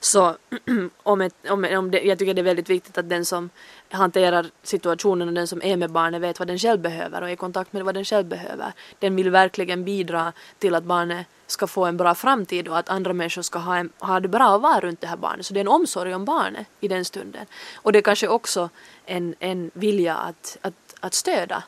så 0.00 0.36
om 1.02 1.20
ett, 1.20 1.34
om, 1.50 1.64
om 1.64 1.90
det, 1.90 2.00
jag 2.00 2.18
tycker 2.18 2.34
det 2.34 2.40
är 2.40 2.42
väldigt 2.42 2.70
viktigt 2.70 2.98
att 2.98 3.08
den 3.08 3.24
som 3.24 3.50
hanterar 3.90 4.46
situationen 4.62 5.28
och 5.28 5.34
den 5.34 5.46
som 5.46 5.62
är 5.62 5.76
med 5.76 5.90
barnet 5.90 6.20
vet 6.20 6.38
vad 6.38 6.48
den 6.48 6.58
själv 6.58 6.80
behöver 6.80 7.22
och 7.22 7.28
är 7.28 7.32
i 7.32 7.36
kontakt 7.36 7.72
med 7.72 7.84
vad 7.84 7.94
den 7.94 8.04
själv 8.04 8.26
behöver. 8.26 8.72
Den 8.98 9.16
vill 9.16 9.30
verkligen 9.30 9.84
bidra 9.84 10.32
till 10.58 10.74
att 10.74 10.84
barnet 10.84 11.26
ska 11.46 11.66
få 11.66 11.84
en 11.84 11.96
bra 11.96 12.14
framtid 12.14 12.68
och 12.68 12.78
att 12.78 12.88
andra 12.88 13.12
människor 13.12 13.42
ska 13.42 13.58
ha, 13.58 13.76
en, 13.76 13.92
ha 13.98 14.20
det 14.20 14.28
bra 14.28 14.54
och 14.54 14.62
vara 14.62 14.80
runt 14.80 15.00
det 15.00 15.06
här 15.06 15.16
barnet. 15.16 15.46
Så 15.46 15.54
det 15.54 15.60
är 15.60 15.64
en 15.64 15.68
omsorg 15.68 16.14
om 16.14 16.24
barnet 16.24 16.66
i 16.80 16.88
den 16.88 17.04
stunden. 17.04 17.46
Och 17.74 17.92
det 17.92 17.98
är 17.98 18.02
kanske 18.02 18.28
också 18.28 18.70
en, 19.04 19.34
en 19.38 19.70
vilja 19.74 20.16
att, 20.16 20.58
att, 20.62 20.74
att 21.00 21.14
stödja 21.14 21.62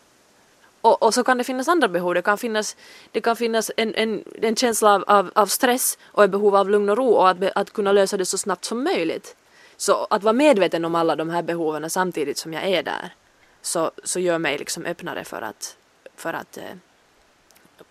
och, 0.80 1.02
och 1.02 1.14
så 1.14 1.24
kan 1.24 1.38
det 1.38 1.44
finnas 1.44 1.68
andra 1.68 1.88
behov. 1.88 2.14
Det 2.14 2.22
kan 2.22 2.38
finnas, 2.38 2.76
det 3.12 3.20
kan 3.20 3.36
finnas 3.36 3.70
en, 3.76 3.94
en, 3.94 4.24
en 4.42 4.56
känsla 4.56 4.94
av, 4.94 5.04
av, 5.06 5.30
av 5.34 5.46
stress 5.46 5.98
och 6.02 6.24
ett 6.24 6.30
behov 6.30 6.56
av 6.56 6.70
lugn 6.70 6.88
och 6.88 6.96
ro 6.96 7.08
och 7.08 7.28
att, 7.28 7.36
att 7.54 7.72
kunna 7.72 7.92
lösa 7.92 8.16
det 8.16 8.26
så 8.26 8.38
snabbt 8.38 8.64
som 8.64 8.84
möjligt. 8.84 9.36
Så 9.76 10.06
att 10.10 10.22
vara 10.22 10.32
medveten 10.32 10.84
om 10.84 10.94
alla 10.94 11.16
de 11.16 11.30
här 11.30 11.42
behoven 11.42 11.90
samtidigt 11.90 12.38
som 12.38 12.52
jag 12.52 12.64
är 12.64 12.82
där 12.82 13.14
så, 13.62 13.90
så 14.04 14.20
gör 14.20 14.38
mig 14.38 14.58
liksom 14.58 14.84
öppnare 14.84 15.24
för 15.24 15.42
att, 15.42 15.76
för 16.16 16.32
att 16.32 16.56
eh, 16.56 16.74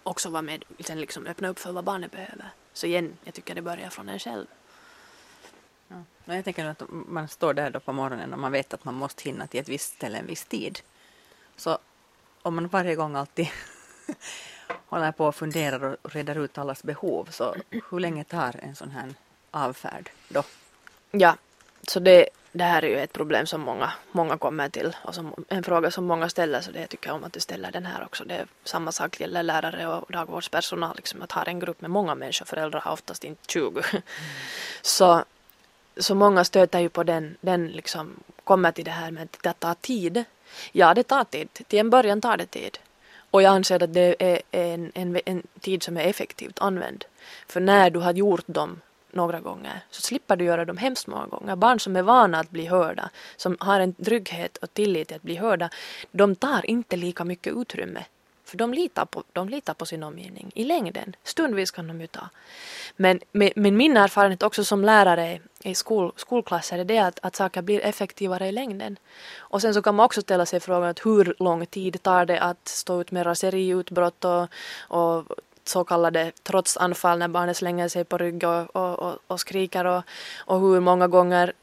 också 0.03 0.29
vara 0.29 0.41
med, 0.41 0.63
liksom 0.77 1.27
öppna 1.27 1.47
upp 1.47 1.59
för 1.59 1.71
vad 1.71 1.83
barnet 1.83 2.11
behöver. 2.11 2.49
Så 2.73 2.85
igen, 2.85 3.17
jag 3.23 3.33
tycker 3.33 3.55
det 3.55 3.61
börjar 3.61 3.89
från 3.89 4.09
en 4.09 4.19
själv. 4.19 4.45
Ja. 5.87 5.95
Jag 6.25 6.45
tänker 6.45 6.65
att 6.65 6.83
man 6.89 7.27
står 7.27 7.53
där 7.53 7.69
då 7.69 7.79
på 7.79 7.93
morgonen 7.93 8.33
och 8.33 8.39
man 8.39 8.51
vet 8.51 8.73
att 8.73 8.85
man 8.85 8.93
måste 8.93 9.23
hinna 9.23 9.47
till 9.47 9.59
ett 9.59 9.69
visst 9.69 9.93
ställe 9.93 10.17
en 10.17 10.27
viss 10.27 10.45
tid. 10.45 10.79
Så 11.55 11.77
om 12.41 12.55
man 12.55 12.67
varje 12.67 12.95
gång 12.95 13.15
alltid 13.15 13.47
håller 14.85 15.11
på 15.11 15.25
och 15.25 15.35
funderar 15.35 15.97
och 16.01 16.11
reder 16.11 16.43
ut 16.43 16.57
allas 16.57 16.83
behov, 16.83 17.27
så 17.31 17.55
hur 17.69 17.99
länge 17.99 18.23
tar 18.23 18.55
en 18.63 18.75
sån 18.75 18.91
här 18.91 19.13
avfärd 19.51 20.09
då? 20.27 20.43
Ja, 21.11 21.35
så 21.87 21.99
det, 21.99 22.29
det 22.51 22.63
här 22.63 22.83
är 22.83 22.87
ju 22.87 22.99
ett 22.99 23.13
problem 23.13 23.45
som 23.45 23.61
många, 23.61 23.93
många 24.11 24.37
kommer 24.37 24.69
till 24.69 24.95
och 25.03 25.15
som, 25.15 25.45
en 25.47 25.63
fråga 25.63 25.91
som 25.91 26.05
många 26.05 26.29
ställer 26.29 26.61
så 26.61 26.71
det 26.71 26.87
tycker 26.87 27.09
jag 27.09 27.15
om 27.15 27.23
att 27.23 27.33
du 27.33 27.39
ställer 27.39 27.71
den 27.71 27.85
här 27.85 28.03
också. 28.03 28.23
Det 28.23 28.35
är 28.35 28.47
samma 28.63 28.91
sak 28.91 29.19
gäller 29.19 29.43
lärare 29.43 29.87
och 29.87 30.11
dagvårdspersonal, 30.11 30.95
liksom 30.95 31.21
att 31.21 31.31
ha 31.31 31.43
en 31.43 31.59
grupp 31.59 31.81
med 31.81 31.91
många 31.91 32.15
människor, 32.15 32.45
föräldrar 32.45 32.79
har 32.79 32.91
oftast 32.91 33.23
inte 33.23 33.41
20. 33.47 33.81
Mm. 33.91 34.01
Så, 34.81 35.23
så 35.97 36.15
många 36.15 36.43
stöter 36.43 36.79
ju 36.79 36.89
på 36.89 37.03
den, 37.03 37.37
den 37.41 37.67
liksom, 37.67 38.15
kommer 38.43 38.71
till 38.71 38.85
det 38.85 38.91
här 38.91 39.11
med 39.11 39.23
att 39.23 39.43
det 39.43 39.53
tar 39.53 39.73
tid. 39.73 40.25
Ja, 40.71 40.93
det 40.93 41.03
tar 41.03 41.23
tid. 41.23 41.49
Till 41.53 41.79
en 41.79 41.89
början 41.89 42.21
tar 42.21 42.37
det 42.37 42.45
tid. 42.45 42.77
Och 43.31 43.41
jag 43.41 43.49
anser 43.49 43.83
att 43.83 43.93
det 43.93 44.15
är 44.19 44.41
en, 44.51 44.91
en, 44.95 45.19
en 45.25 45.43
tid 45.59 45.83
som 45.83 45.97
är 45.97 46.01
effektivt 46.01 46.59
använd. 46.59 47.05
För 47.47 47.59
när 47.59 47.89
du 47.89 47.99
har 47.99 48.13
gjort 48.13 48.47
dem 48.47 48.81
några 49.11 49.39
gånger 49.39 49.81
så 49.91 50.01
slipper 50.01 50.35
du 50.35 50.45
göra 50.45 50.65
dem 50.65 50.77
hemskt 50.77 51.07
många 51.07 51.27
gånger. 51.27 51.55
Barn 51.55 51.79
som 51.79 51.95
är 51.95 52.01
vana 52.01 52.39
att 52.39 52.49
bli 52.49 52.65
hörda, 52.65 53.09
som 53.35 53.57
har 53.59 53.79
en 53.79 53.93
trygghet 53.93 54.57
och 54.57 54.73
tillit 54.73 55.07
till 55.07 55.17
att 55.17 55.21
bli 55.21 55.35
hörda, 55.35 55.69
de 56.11 56.35
tar 56.35 56.65
inte 56.65 56.95
lika 56.95 57.23
mycket 57.23 57.53
utrymme. 57.53 58.03
För 58.49 58.57
de 58.57 58.73
litar 58.73 59.05
på, 59.05 59.23
de 59.33 59.49
litar 59.49 59.73
på 59.73 59.85
sin 59.85 60.03
omgivning 60.03 60.51
i 60.55 60.63
längden. 60.63 61.15
Stundvis 61.23 61.71
kan 61.71 61.87
de 61.87 62.01
ju 62.01 62.07
ta. 62.07 62.29
Men, 62.95 63.19
men, 63.31 63.49
men 63.55 63.77
min 63.77 63.97
erfarenhet 63.97 64.43
också 64.43 64.63
som 64.63 64.83
lärare 64.83 65.39
i 65.63 65.75
skol, 65.75 66.11
skolklasser 66.15 66.79
är 66.79 66.83
det 66.83 66.99
att, 66.99 67.19
att 67.21 67.35
saker 67.35 67.61
blir 67.61 67.81
effektivare 67.81 68.47
i 68.47 68.51
längden. 68.51 68.97
Och 69.37 69.61
sen 69.61 69.73
så 69.73 69.81
kan 69.81 69.95
man 69.95 70.05
också 70.05 70.21
ställa 70.21 70.45
sig 70.45 70.59
frågan 70.59 70.89
att 70.89 71.05
hur 71.05 71.35
lång 71.39 71.65
tid 71.65 72.03
tar 72.03 72.25
det 72.25 72.39
att 72.39 72.67
stå 72.67 73.01
ut 73.01 73.11
med 73.11 73.25
raseriutbrott 73.25 74.25
och, 74.25 74.47
och 74.79 75.25
så 75.69 75.83
kallade 75.83 76.31
trotsanfall 76.43 77.19
när 77.19 77.27
barnet 77.27 77.57
slänger 77.57 77.87
sig 77.87 78.03
på 78.03 78.17
rygg 78.17 78.43
och, 78.43 78.75
och, 78.75 78.99
och, 78.99 79.17
och 79.27 79.39
skriker 79.39 79.85
och, 79.85 80.03
och 80.37 80.59
hur 80.59 80.79
många 80.79 81.07
gånger 81.07 81.53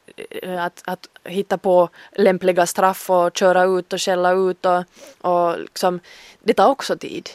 eh, 0.43 0.65
att, 0.65 0.83
att 0.85 1.09
hitta 1.25 1.59
på 1.59 1.89
lämpliga 2.13 2.67
straff 2.67 3.11
och 3.11 3.37
köra 3.37 3.65
ut 3.65 3.93
och 3.93 4.01
skälla 4.01 4.33
ut 4.33 4.67
och, 4.67 4.85
och 5.21 5.59
liksom, 5.59 6.01
det 6.43 6.55
tar 6.55 6.69
också 6.71 6.99
tid. 6.99 7.31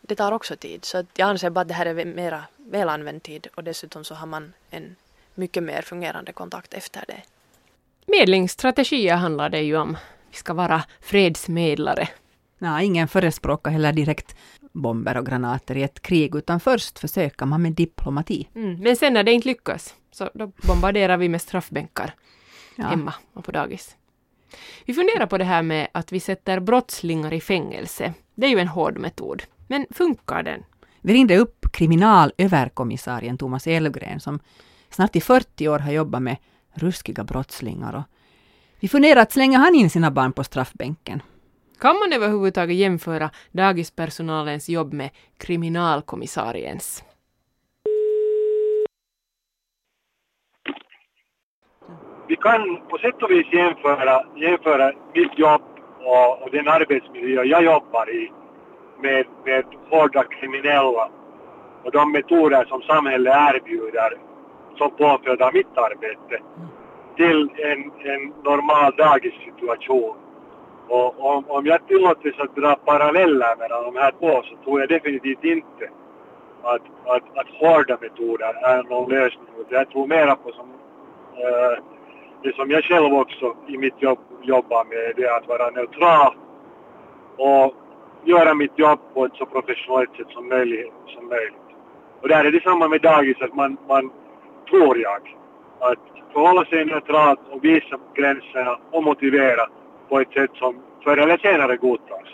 Det 0.00 0.14
tar 0.14 0.32
också 0.32 0.56
tid 0.56 0.84
så 0.84 0.98
att 0.98 1.06
jag 1.16 1.28
anser 1.28 1.50
bara 1.50 1.60
att 1.60 1.68
det 1.68 1.74
här 1.74 1.86
är 1.86 2.04
mera 2.04 2.44
välanvänd 2.56 3.22
tid 3.22 3.46
och 3.54 3.64
dessutom 3.64 4.04
så 4.04 4.14
har 4.14 4.26
man 4.26 4.52
en 4.70 4.96
mycket 5.34 5.62
mer 5.62 5.82
fungerande 5.82 6.32
kontakt 6.32 6.74
efter 6.74 7.04
det. 7.08 7.22
Medlingsstrategier 8.06 9.16
handlar 9.16 9.48
det 9.48 9.62
ju 9.62 9.76
om. 9.76 9.96
Vi 10.30 10.36
ska 10.36 10.54
vara 10.54 10.84
fredsmedlare. 11.00 12.08
Ja, 12.58 12.82
ingen 12.82 13.08
förespråkar 13.08 13.70
heller 13.70 13.92
direkt 13.92 14.36
bomber 14.76 15.16
och 15.16 15.26
granater 15.26 15.76
i 15.76 15.82
ett 15.82 16.02
krig, 16.02 16.34
utan 16.34 16.60
först 16.60 16.98
försöker 16.98 17.46
man 17.46 17.62
med 17.62 17.72
diplomati. 17.72 18.48
Mm, 18.54 18.80
men 18.80 18.96
sen 18.96 19.12
när 19.12 19.24
det 19.24 19.32
inte 19.32 19.48
lyckas, 19.48 19.94
så 20.10 20.30
då 20.34 20.52
bombarderar 20.66 21.16
vi 21.16 21.28
med 21.28 21.42
straffbänkar 21.42 22.14
ja. 22.76 22.86
hemma 22.86 23.14
och 23.32 23.44
på 23.44 23.52
dagis. 23.52 23.96
Vi 24.84 24.94
funderar 24.94 25.26
på 25.26 25.38
det 25.38 25.44
här 25.44 25.62
med 25.62 25.88
att 25.92 26.12
vi 26.12 26.20
sätter 26.20 26.60
brottslingar 26.60 27.32
i 27.32 27.40
fängelse. 27.40 28.14
Det 28.34 28.46
är 28.46 28.50
ju 28.50 28.58
en 28.58 28.68
hård 28.68 28.98
metod. 28.98 29.42
Men 29.66 29.86
funkar 29.90 30.42
den? 30.42 30.64
Vi 31.00 31.12
ringde 31.12 31.38
upp 31.38 31.66
kriminalöverkommissarien 31.72 33.38
Thomas 33.38 33.66
Elgren 33.66 34.20
som 34.20 34.40
snart 34.90 35.16
i 35.16 35.20
40 35.20 35.68
år 35.68 35.78
har 35.78 35.92
jobbat 35.92 36.22
med 36.22 36.36
ruskiga 36.74 37.24
brottslingar. 37.24 37.92
Och 37.92 38.02
vi 38.80 38.88
funderar 38.88 39.20
att 39.20 39.32
slänga 39.32 39.58
han 39.58 39.74
in 39.74 39.90
sina 39.90 40.10
barn 40.10 40.32
på 40.32 40.44
straffbänken. 40.44 41.22
Kan 41.80 41.98
man 41.98 42.12
överhuvudtaget 42.12 42.76
jämföra 42.76 43.30
dagispersonalens 43.52 44.68
jobb 44.68 44.92
med 44.92 45.10
kriminalkommissariens? 45.38 47.04
Vi 52.28 52.36
kan 52.36 52.80
på 52.90 52.98
sätt 52.98 53.22
och 53.22 53.30
vis 53.30 53.52
jämföra, 53.52 54.22
jämföra 54.36 54.92
mitt 55.14 55.38
jobb 55.38 55.62
och, 56.00 56.42
och 56.42 56.50
den 56.50 56.68
arbetsmiljö 56.68 57.42
jag 57.42 57.64
jobbar 57.64 58.10
i 58.10 58.32
med, 59.02 59.26
med 59.44 59.64
hårda 59.90 60.24
kriminella 60.24 61.10
och 61.84 61.92
de 61.92 62.12
metoder 62.12 62.64
som 62.64 62.82
samhället 62.82 63.34
erbjuder 63.36 64.18
som 64.78 64.90
påföljd 64.90 65.42
av 65.42 65.54
mitt 65.54 65.78
arbete 65.78 66.42
till 67.16 67.50
en, 67.56 67.78
en 68.12 68.22
normal 68.44 68.92
dagissituation. 68.96 70.25
Och 70.88 71.36
om, 71.36 71.44
om 71.48 71.66
jag 71.66 71.86
tillåts 71.88 72.20
att 72.38 72.56
dra 72.56 72.74
paralleller 72.74 73.56
mellan 73.56 73.84
de 73.84 73.96
här 73.96 74.10
två 74.10 74.42
så 74.42 74.56
tror 74.64 74.80
jag 74.80 74.88
definitivt 74.88 75.44
inte 75.44 75.90
att, 76.62 76.82
att, 77.04 77.38
att 77.38 77.48
hårda 77.48 77.98
metoder 78.00 78.54
är 78.64 78.82
någon 78.82 79.10
lösning. 79.10 79.46
Jag 79.68 79.90
tror 79.90 80.06
mera 80.06 80.36
på 80.36 80.52
som, 80.52 80.68
äh, 81.36 81.82
det 82.42 82.56
som 82.56 82.70
jag 82.70 82.84
själv 82.84 83.14
också 83.14 83.56
i 83.68 83.78
mitt 83.78 84.02
jobb 84.02 84.18
jobbar 84.42 84.84
med, 84.84 85.12
det 85.16 85.24
är 85.24 85.36
att 85.36 85.48
vara 85.48 85.70
neutral 85.70 86.34
och 87.36 87.74
göra 88.24 88.54
mitt 88.54 88.78
jobb 88.78 88.98
på 89.14 89.24
ett 89.24 89.34
så 89.34 89.46
professionellt 89.46 90.16
sätt 90.16 90.30
som 90.30 90.48
möjligt. 90.48 90.92
Som 91.06 91.28
möjligt. 91.28 91.66
Och 92.22 92.28
där 92.28 92.44
är 92.44 92.52
det 92.52 92.62
samma 92.62 92.88
med 92.88 93.00
dagis, 93.00 93.40
att 93.40 93.54
man, 93.54 93.76
man 93.88 94.10
tror 94.70 94.98
jag, 94.98 95.36
att 95.80 95.98
förhålla 96.32 96.64
sig 96.64 96.84
neutralt 96.84 97.40
och 97.50 97.64
visa 97.64 97.98
gränserna 98.14 98.78
och 98.90 99.04
motivera 99.04 99.66
på 100.08 100.20
ett 100.20 100.32
sätt 100.32 100.50
som 100.54 100.76
förr 101.04 101.16
eller 101.16 101.38
senare 101.38 101.76
godtas. 101.76 102.28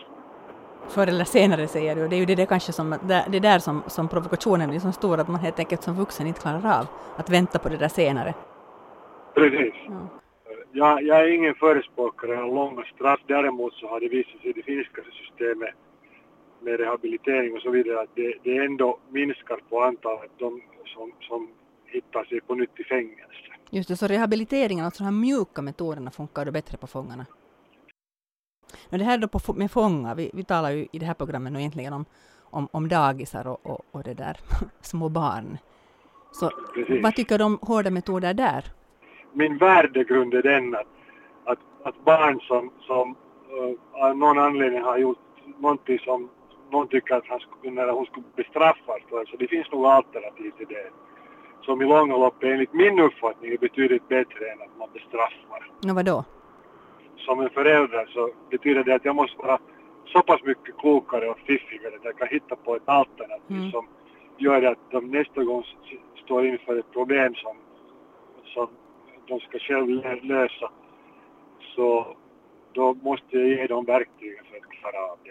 Förr 0.89 1.07
eller 1.07 1.25
senare 1.25 1.66
säger 1.66 1.97
du, 1.97 2.09
det 2.09 2.16
är 2.16 2.20
ju 2.20 2.27
det, 2.27 2.35
det 2.35 2.47
kanske 2.47 2.73
som, 2.73 2.91
det, 3.29 3.41
där 3.41 3.59
som, 3.59 3.83
som 3.87 4.09
provokationen 4.09 4.70
blir 4.70 4.81
så 4.81 4.93
stor 4.93 5.20
att 5.20 5.29
man 5.29 5.41
helt 5.41 5.59
enkelt 5.59 5.83
som 5.83 5.95
vuxen 5.95 6.27
inte 6.27 6.41
klarar 6.41 6.79
av 6.79 6.87
att 7.16 7.31
vänta 7.31 7.59
på 7.59 7.68
det 7.68 7.77
där 7.77 7.89
senare. 7.89 8.35
Precis. 9.35 9.75
Ja. 9.89 10.09
Jag, 10.73 11.03
jag 11.03 11.20
är 11.20 11.29
ingen 11.29 11.55
förespråkare 11.55 12.43
av 12.43 12.55
långa 12.55 12.85
straff, 12.95 13.20
däremot 13.27 13.75
så 13.75 13.89
har 13.89 14.01
det 14.01 14.09
visat 14.09 14.41
sig 14.41 14.51
i 14.51 14.53
det 14.53 14.62
finska 14.62 15.03
systemet 15.03 15.75
med 16.61 16.81
rehabilitering 16.81 17.55
och 17.55 17.62
så 17.62 17.70
vidare 17.70 18.01
att 18.01 18.11
det, 18.14 18.35
det 18.43 18.57
ändå 18.57 18.99
minskar 19.11 19.61
på 19.70 19.83
antalet 19.83 20.31
de 20.39 20.62
som, 20.87 21.12
som 21.20 21.49
hittar 21.87 22.25
sig 22.25 22.41
på 22.41 22.55
nytt 22.55 22.81
i 22.81 22.85
fängelse. 22.85 23.53
Just 23.70 23.89
det, 23.89 23.97
så 23.97 24.07
rehabiliteringen, 24.07 24.85
alltså 24.85 25.03
de 25.03 25.05
här 25.05 25.20
mjuka 25.20 25.62
metoderna 25.62 26.11
funkar 26.11 26.45
då 26.45 26.53
bättre 26.53 26.79
på 26.79 26.87
fångarna? 26.87 27.27
Men 28.91 28.99
det 28.99 29.05
här 29.05 29.19
då 29.19 29.29
på, 29.29 29.53
med 29.53 29.71
fångar, 29.71 30.15
vi, 30.15 30.31
vi 30.35 30.45
talar 30.45 30.71
ju 30.71 30.87
i 30.93 30.99
det 30.99 31.07
här 31.07 31.15
programmet 31.15 31.53
nu 31.53 31.59
egentligen 31.59 31.93
om, 31.93 32.05
om, 32.51 32.69
om 32.73 32.89
dagisar 32.89 33.47
och, 33.47 33.67
och, 33.67 33.81
och 33.91 34.03
det 34.03 34.15
där, 34.15 34.37
små 34.81 35.09
barn. 35.09 35.59
Så 36.33 36.51
Precis. 36.75 37.03
vad 37.03 37.15
tycker 37.17 37.39
du 37.39 37.45
om 37.45 37.59
hårda 37.63 37.91
metoder 37.91 38.35
där? 38.35 38.65
Min 39.33 39.59
värdegrund 39.59 40.35
är 40.35 40.43
den 40.43 40.75
att, 40.75 40.87
att, 41.45 41.59
att 41.85 42.05
barn 42.05 42.41
som, 42.41 42.71
som 42.81 43.11
uh, 43.11 44.05
av 44.05 44.17
någon 44.17 44.39
anledning 44.39 44.83
har 44.83 44.99
gjort 44.99 45.19
någonting 45.59 45.99
som 45.99 46.29
någon 46.71 46.89
tycker 46.89 47.15
att 47.15 47.27
han 47.27 47.41
skulle, 47.41 47.83
eller 47.83 47.93
hon 47.93 48.07
skulle 48.07 48.27
bestraffas 48.37 49.03
för, 49.09 49.25
så 49.25 49.37
det 49.37 49.49
finns 49.49 49.73
nog 49.73 49.87
alternativ 49.87 50.51
till 50.51 50.67
det. 50.69 50.91
Som 51.63 51.83
i 51.83 51.85
långa 51.85 52.17
loppet 52.17 52.51
enligt 52.51 52.73
min 52.73 52.99
uppfattning 52.99 53.53
är 53.53 53.59
betydligt 53.59 54.09
bättre 54.09 54.51
än 54.53 54.63
att 54.63 54.79
man 54.79 54.89
bestraffar. 54.93 55.71
Och 55.89 55.95
vadå? 55.95 56.25
Som 57.25 57.41
en 57.41 57.51
förälder 57.51 58.07
så 58.14 58.31
betyder 58.51 58.85
det 58.85 58.95
att 58.95 59.05
jag 59.05 59.16
måste 59.16 59.37
vara 59.37 59.59
så 60.07 60.23
pass 60.23 60.41
mycket 60.45 60.77
klokare 60.79 61.29
och 61.31 61.39
fiffigare 61.39 61.95
att 61.97 62.05
jag 62.05 62.18
kan 62.18 62.29
hitta 62.29 62.57
på 62.57 62.77
ett 62.77 62.89
alternativ 62.89 63.57
mm. 63.57 63.70
som 63.70 63.87
gör 64.39 64.62
att 64.62 64.79
de 64.91 65.11
nästa 65.11 65.45
gång 65.45 65.64
står 66.25 66.47
inför 66.47 66.79
ett 66.79 66.93
problem 66.93 67.35
som, 67.35 67.57
som 68.45 68.68
de 69.29 69.41
ska 69.41 69.59
själv 69.59 69.89
lösa. 70.23 70.70
Så 71.75 72.16
då 72.73 72.95
måste 72.95 73.39
jag 73.39 73.49
ge 73.49 73.66
dem 73.66 73.85
verktygen 73.85 74.45
för 74.45 74.57
att 74.57 74.70
klara 74.70 75.12
av 75.12 75.18
det. 75.25 75.31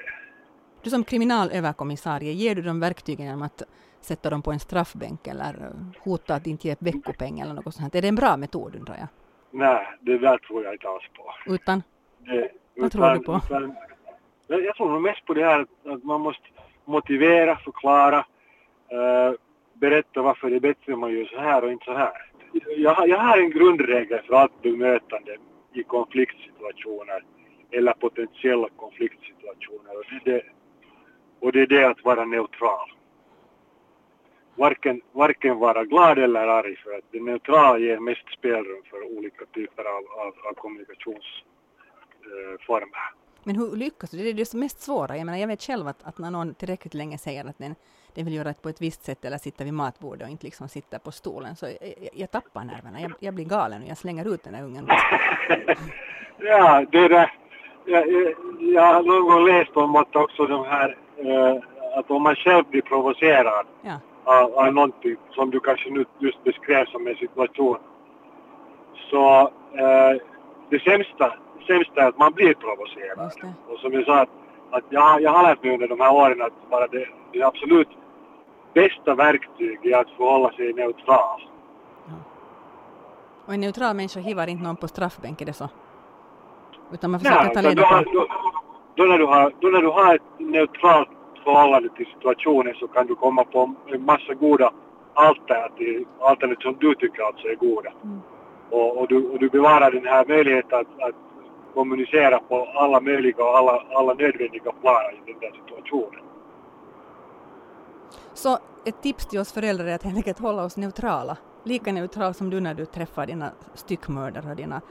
Du 0.83 0.89
som 0.89 1.03
kriminalöverkommissarie, 1.03 2.31
ger 2.31 2.55
du 2.55 2.61
dem 2.61 2.79
verktygen 2.79 3.25
genom 3.25 3.41
att 3.41 3.63
sätta 4.01 4.29
dem 4.29 4.41
på 4.41 4.51
en 4.51 4.59
straffbänk 4.59 5.27
eller 5.27 5.71
hota 5.99 6.35
att 6.35 6.47
inte 6.47 6.67
ge 6.67 6.75
veckopeng 6.79 7.39
eller 7.39 7.53
något 7.53 7.73
sånt? 7.73 7.95
Är 7.95 8.01
det 8.01 8.07
en 8.07 8.15
bra 8.15 8.37
metod 8.37 8.75
undrar 8.75 8.97
jag? 8.97 9.07
Nej, 9.51 9.87
det 10.01 10.17
där 10.17 10.37
tror 10.37 10.63
jag 10.63 10.73
inte 10.73 10.87
alls 10.87 11.03
på. 11.15 11.53
Utan? 11.53 11.83
Det, 12.19 12.51
Vad 12.75 12.91
tror 12.91 13.13
du 13.13 13.19
på? 13.19 13.41
Utan, 13.45 13.75
Jag, 14.47 14.75
tror 14.75 14.89
nog 14.89 15.01
mest 15.01 15.25
på 15.25 15.33
det 15.33 15.45
här 15.45 15.59
att, 15.59 15.87
att 15.87 16.03
man 16.03 16.21
måste 16.21 16.43
motivera, 16.85 17.55
förklara, 17.55 18.17
eh, 18.89 19.33
berätta 19.73 20.21
varför 20.21 20.49
det 20.49 20.55
är 20.55 20.59
bättre 20.59 20.93
om 20.93 20.99
man 20.99 21.13
gör 21.13 21.25
så 21.25 21.39
här 21.39 21.63
och 21.63 21.71
inte 21.71 21.85
så 21.85 21.93
här. 21.93 22.11
Jag, 22.77 23.09
jag 23.09 23.17
har 23.17 23.37
en 23.37 23.49
grundregel 23.49 24.21
för 24.27 24.33
allt 24.33 24.61
bemötande 24.61 25.37
i 25.73 25.83
konfliktsituationer 25.83 27.23
eller 27.71 27.93
potentiella 27.93 28.69
konfliktsituationer 28.75 29.97
och 29.97 30.03
det 30.09 30.31
är 30.31 30.35
det, 30.35 30.43
och 31.39 31.51
det, 31.51 31.61
är 31.61 31.67
det 31.67 31.83
att 31.87 32.03
vara 32.03 32.25
neutral. 32.25 32.91
Varken, 34.55 35.01
varken 35.11 35.57
vara 35.57 35.83
glad 35.83 36.19
eller 36.19 36.47
arg 36.47 36.75
för 36.75 36.97
att 36.97 37.03
det 37.11 37.19
neutrala 37.19 37.79
ger 37.79 37.99
mest 37.99 38.29
spelrum 38.37 38.81
för 38.89 39.17
olika 39.17 39.45
typer 39.45 39.83
av, 39.83 40.03
av, 40.21 40.33
av 40.49 40.53
kommunikationsformer. 40.53 43.11
Men 43.43 43.55
hur 43.55 43.75
lyckas 43.75 44.11
du? 44.11 44.17
Det 44.17 44.29
är 44.29 44.33
det 44.33 44.45
som 44.45 44.59
är 44.59 44.63
mest 44.63 44.81
svåra. 44.81 45.17
Jag 45.17 45.25
menar, 45.25 45.39
jag 45.39 45.47
vet 45.47 45.61
själv 45.61 45.87
att, 45.87 46.03
att 46.03 46.17
när 46.17 46.31
någon 46.31 46.53
tillräckligt 46.53 46.93
länge 46.93 47.17
säger 47.17 47.45
att 47.45 47.57
den, 47.57 47.75
den 48.15 48.25
vill 48.25 48.33
göra 48.33 48.47
det 48.47 48.61
på 48.61 48.69
ett 48.69 48.81
visst 48.81 49.03
sätt 49.03 49.25
eller 49.25 49.37
sitta 49.37 49.63
vid 49.63 49.73
matbordet 49.73 50.23
och 50.23 50.29
inte 50.31 50.45
liksom 50.45 50.67
sitta 50.67 50.99
på 50.99 51.11
stolen, 51.11 51.55
så 51.55 51.65
jag, 51.65 51.77
jag, 51.81 52.09
jag 52.13 52.31
tappar 52.31 52.63
nerverna. 52.63 53.01
Jag, 53.01 53.11
jag 53.19 53.33
blir 53.33 53.45
galen 53.45 53.81
och 53.81 53.87
jag 53.87 53.97
slänger 53.97 54.33
ut 54.33 54.43
den 54.43 54.53
där 54.53 54.63
ungen. 54.63 54.87
Ja, 56.43 56.85
det 56.91 57.07
där. 57.07 57.33
Jag, 57.85 58.11
jag, 58.11 58.33
jag 58.59 58.93
har 58.93 59.03
någon 59.03 59.29
gång 59.29 59.45
läst 59.45 59.77
om 59.77 59.95
att 59.95 60.15
också 60.15 60.45
de 60.45 60.65
här, 60.65 60.97
eh, 61.17 61.55
att 61.99 62.11
om 62.11 62.23
man 62.23 62.35
själv 62.35 62.65
blir 62.69 62.81
provocerad 62.81 63.65
Ja. 63.81 63.99
Av, 64.23 64.53
av 64.53 64.73
någonting 64.73 65.15
som 65.31 65.51
du 65.51 65.59
kanske 65.59 65.89
nu 65.89 66.05
just 66.19 66.43
beskrev 66.43 66.85
som 66.85 67.07
en 67.07 67.15
situation. 67.15 67.77
Så 69.09 69.41
eh, 69.73 70.21
det 70.69 70.79
sämsta, 70.79 71.33
sämsta 71.67 72.01
är 72.01 72.07
att 72.07 72.17
man 72.17 72.31
blir 72.31 72.53
provocerad. 72.53 73.31
Och 73.67 73.79
som 73.79 73.93
jag 73.93 74.05
sa, 74.05 74.19
att, 74.19 74.29
att 74.71 74.83
jag, 74.89 75.21
jag 75.21 75.31
har 75.31 75.43
lärt 75.43 75.63
mig 75.63 75.73
under 75.73 75.87
de 75.87 75.99
här 75.99 76.13
åren 76.13 76.41
att 76.41 76.69
bara 76.69 76.87
det, 76.87 77.07
det 77.33 77.43
absolut 77.43 77.89
bästa 78.73 79.15
verktyg 79.15 79.85
är 79.85 79.97
att 79.97 80.09
förhålla 80.09 80.51
sig 80.51 80.73
neutral. 80.73 81.41
Och 83.45 83.53
en 83.53 83.61
neutral 83.61 83.95
människa 83.95 84.19
hivar 84.19 84.47
inte 84.47 84.63
någon 84.63 84.75
på 84.75 84.87
straffbänk, 84.87 85.41
är 85.41 85.45
det 85.45 85.53
så? 85.53 85.69
Utan 86.93 87.11
man 87.11 87.21
Nej, 87.23 87.31
försöker 87.31 87.53
ta 87.53 87.59
utan 87.59 87.63
leda 87.63 88.03
då, 88.03 88.11
då, 88.13 88.27
då, 88.95 89.03
när 89.03 89.17
du 89.17 89.25
har, 89.25 89.53
då 89.59 89.67
när 89.67 89.81
du 89.81 89.87
har 89.87 90.15
ett 90.15 90.21
neutralt 90.37 91.09
förhållande 91.43 91.89
till 91.89 92.05
situationen 92.05 92.73
så 92.79 92.87
kan 92.87 93.07
du 93.07 93.15
komma 93.15 93.43
på 93.43 93.75
en 93.87 94.05
massa 94.05 94.33
goda 94.33 94.71
alternativ, 95.13 96.07
alternativ 96.19 96.63
som 96.63 96.77
du 96.79 96.95
tycker 96.95 97.23
alltså 97.23 97.47
är 97.47 97.55
goda. 97.55 97.91
Och, 98.69 98.97
och, 98.97 99.07
du, 99.07 99.29
och 99.29 99.39
du 99.39 99.49
bevarar 99.49 99.91
den 99.91 100.05
här 100.05 100.25
möjligheten 100.25 100.79
att, 100.79 101.01
att 101.07 101.15
kommunicera 101.73 102.39
på 102.39 102.65
alla 102.65 103.01
möjliga 103.01 103.43
och 103.43 103.57
alla, 103.57 103.83
alla 103.93 104.13
nödvändiga 104.13 104.71
plan 104.81 105.13
i 105.13 105.31
den 105.31 105.39
där 105.39 105.51
situationen. 105.51 106.23
Så 108.33 108.57
ett 108.85 109.01
tips 109.01 109.25
till 109.25 109.39
oss 109.39 109.53
föräldrar 109.53 109.85
är 109.85 109.95
att 109.95 110.03
helt 110.03 110.17
enkelt 110.17 110.39
hålla 110.39 110.63
oss 110.63 110.77
neutrala. 110.77 111.37
Lika 111.63 111.91
neutral 111.91 112.33
som 112.33 112.49
du 112.49 112.59
när 112.59 112.73
du 112.73 112.85
träffar 112.85 113.25
dina 113.25 113.51
styckmördare 113.73 114.49
och 114.49 114.55
dina 114.55 114.81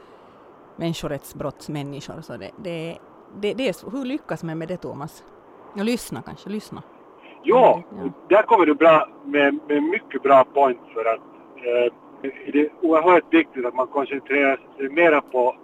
människorättsbrottsmänniskor. 0.76 2.20
Så 2.20 2.36
det, 2.36 2.50
det, 2.56 2.98
det, 3.40 3.54
det 3.54 3.68
är. 3.68 3.90
Hur 3.90 4.04
lyckas 4.04 4.42
man 4.42 4.58
med 4.58 4.68
det, 4.68 4.76
Thomas? 4.76 5.24
Och 5.72 5.84
lyssna 5.84 6.22
kanske, 6.22 6.48
lyssna. 6.50 6.82
Ja, 7.42 7.82
Ja. 7.90 8.10
där 8.28 8.42
kommer 8.42 8.66
du 8.66 8.74
bra 8.74 9.08
med, 9.24 9.58
med 9.68 9.82
mycket 9.82 10.22
bra 10.22 10.44
point 10.44 10.78
för 10.94 11.04
att 11.04 11.20
eh, 11.56 11.92
det 12.52 12.60
är 12.60 12.68
oerhört 12.82 13.24
viktigt 13.34 13.66
att 13.66 13.74
man 13.74 13.86
koncentrerar 13.86 14.60
sig 14.76 14.88
mera 14.88 15.20
på, 15.20 15.56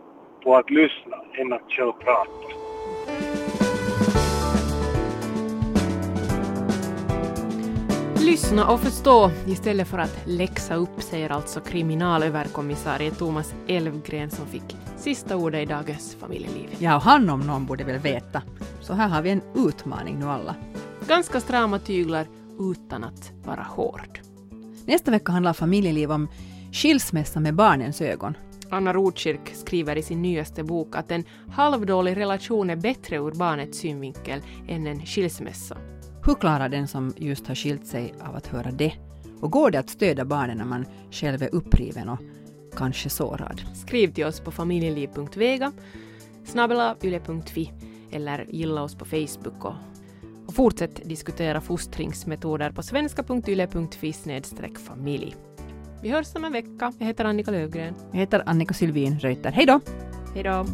på 0.44 0.56
att 0.56 0.70
lyssna 0.70 1.16
än 1.38 1.52
att 1.52 1.62
själv 1.68 1.92
prata. 1.92 2.30
Lyssna 8.26 8.68
och 8.68 8.80
förstå 8.80 9.30
istället 9.46 9.88
för 9.88 9.98
att 9.98 10.18
läxa 10.24 10.74
upp, 10.74 11.02
säger 11.02 11.30
alltså 11.30 11.60
kriminalöverkommissarie 11.60 13.10
Thomas 13.10 13.54
Elfgren 13.68 14.30
som 14.30 14.46
fick 14.46 14.76
sista 14.96 15.36
ordet 15.36 15.62
i 15.62 15.64
dagens 15.64 16.16
familjeliv. 16.20 16.76
Ja, 16.78 16.96
och 16.96 17.02
han 17.02 17.30
om 17.30 17.40
någon 17.40 17.66
borde 17.66 17.84
väl 17.84 17.98
veta. 17.98 18.42
Så 18.80 18.92
här 18.92 19.08
har 19.08 19.22
vi 19.22 19.30
en 19.30 19.42
utmaning 19.54 20.18
nu 20.18 20.26
alla. 20.26 20.54
Ganska 21.08 21.40
strama 21.40 21.78
tyglar 21.78 22.26
utan 22.60 23.04
att 23.04 23.32
vara 23.44 23.62
hård. 23.62 24.20
Nästa 24.84 25.10
vecka 25.10 25.32
handlar 25.32 25.52
familjeliv 25.52 26.12
om 26.12 26.28
skilsmässa 26.72 27.40
med 27.40 27.54
barnens 27.54 28.00
ögon. 28.00 28.36
Anna 28.70 28.92
Rotkirk 28.92 29.54
skriver 29.54 29.96
i 29.96 30.02
sin 30.02 30.22
nyaste 30.22 30.64
bok 30.64 30.96
att 30.96 31.10
en 31.10 31.24
halvdålig 31.50 32.16
relation 32.16 32.70
är 32.70 32.76
bättre 32.76 33.16
ur 33.16 33.30
barnets 33.30 33.78
synvinkel 33.78 34.40
än 34.68 34.86
en 34.86 35.06
skilsmässa. 35.06 35.76
Hur 36.26 36.34
klarar 36.34 36.68
den 36.68 36.88
som 36.88 37.14
just 37.16 37.46
har 37.46 37.54
skilt 37.54 37.86
sig 37.86 38.14
av 38.20 38.36
att 38.36 38.46
höra 38.46 38.70
det? 38.70 38.92
Och 39.40 39.50
går 39.50 39.70
det 39.70 39.78
att 39.78 39.90
stödja 39.90 40.24
barnen 40.24 40.58
när 40.58 40.64
man 40.64 40.86
själv 41.10 41.42
är 41.42 41.54
uppriven 41.54 42.08
och 42.08 42.18
kanske 42.76 43.10
sårad? 43.10 43.60
Skriv 43.74 44.12
till 44.12 44.24
oss 44.24 44.40
på 44.40 44.50
familjeliv.vega, 44.50 45.72
snabbela 46.44 46.96
yle.fi 47.02 47.72
eller 48.10 48.46
gilla 48.48 48.82
oss 48.82 48.94
på 48.94 49.04
Facebook 49.04 49.64
och, 49.64 49.74
och 50.46 50.54
fortsätt 50.54 51.08
diskutera 51.08 51.60
fostringsmetoder 51.60 52.70
på 52.70 52.82
svenska.yle.fi 52.82 54.12
familj. 54.86 55.36
Vi 56.02 56.10
hörs 56.10 56.34
om 56.34 56.44
en 56.44 56.52
vecka. 56.52 56.92
Jag 56.98 57.06
heter 57.06 57.24
Annika 57.24 57.50
Lövgren. 57.50 57.94
Jag 58.12 58.18
heter 58.18 58.42
Annika 58.46 58.74
Sylvin 58.74 59.18
Reuter. 59.18 59.50
Hej 59.50 59.66
då! 59.66 59.80
Hej 60.34 60.42
då! 60.42 60.66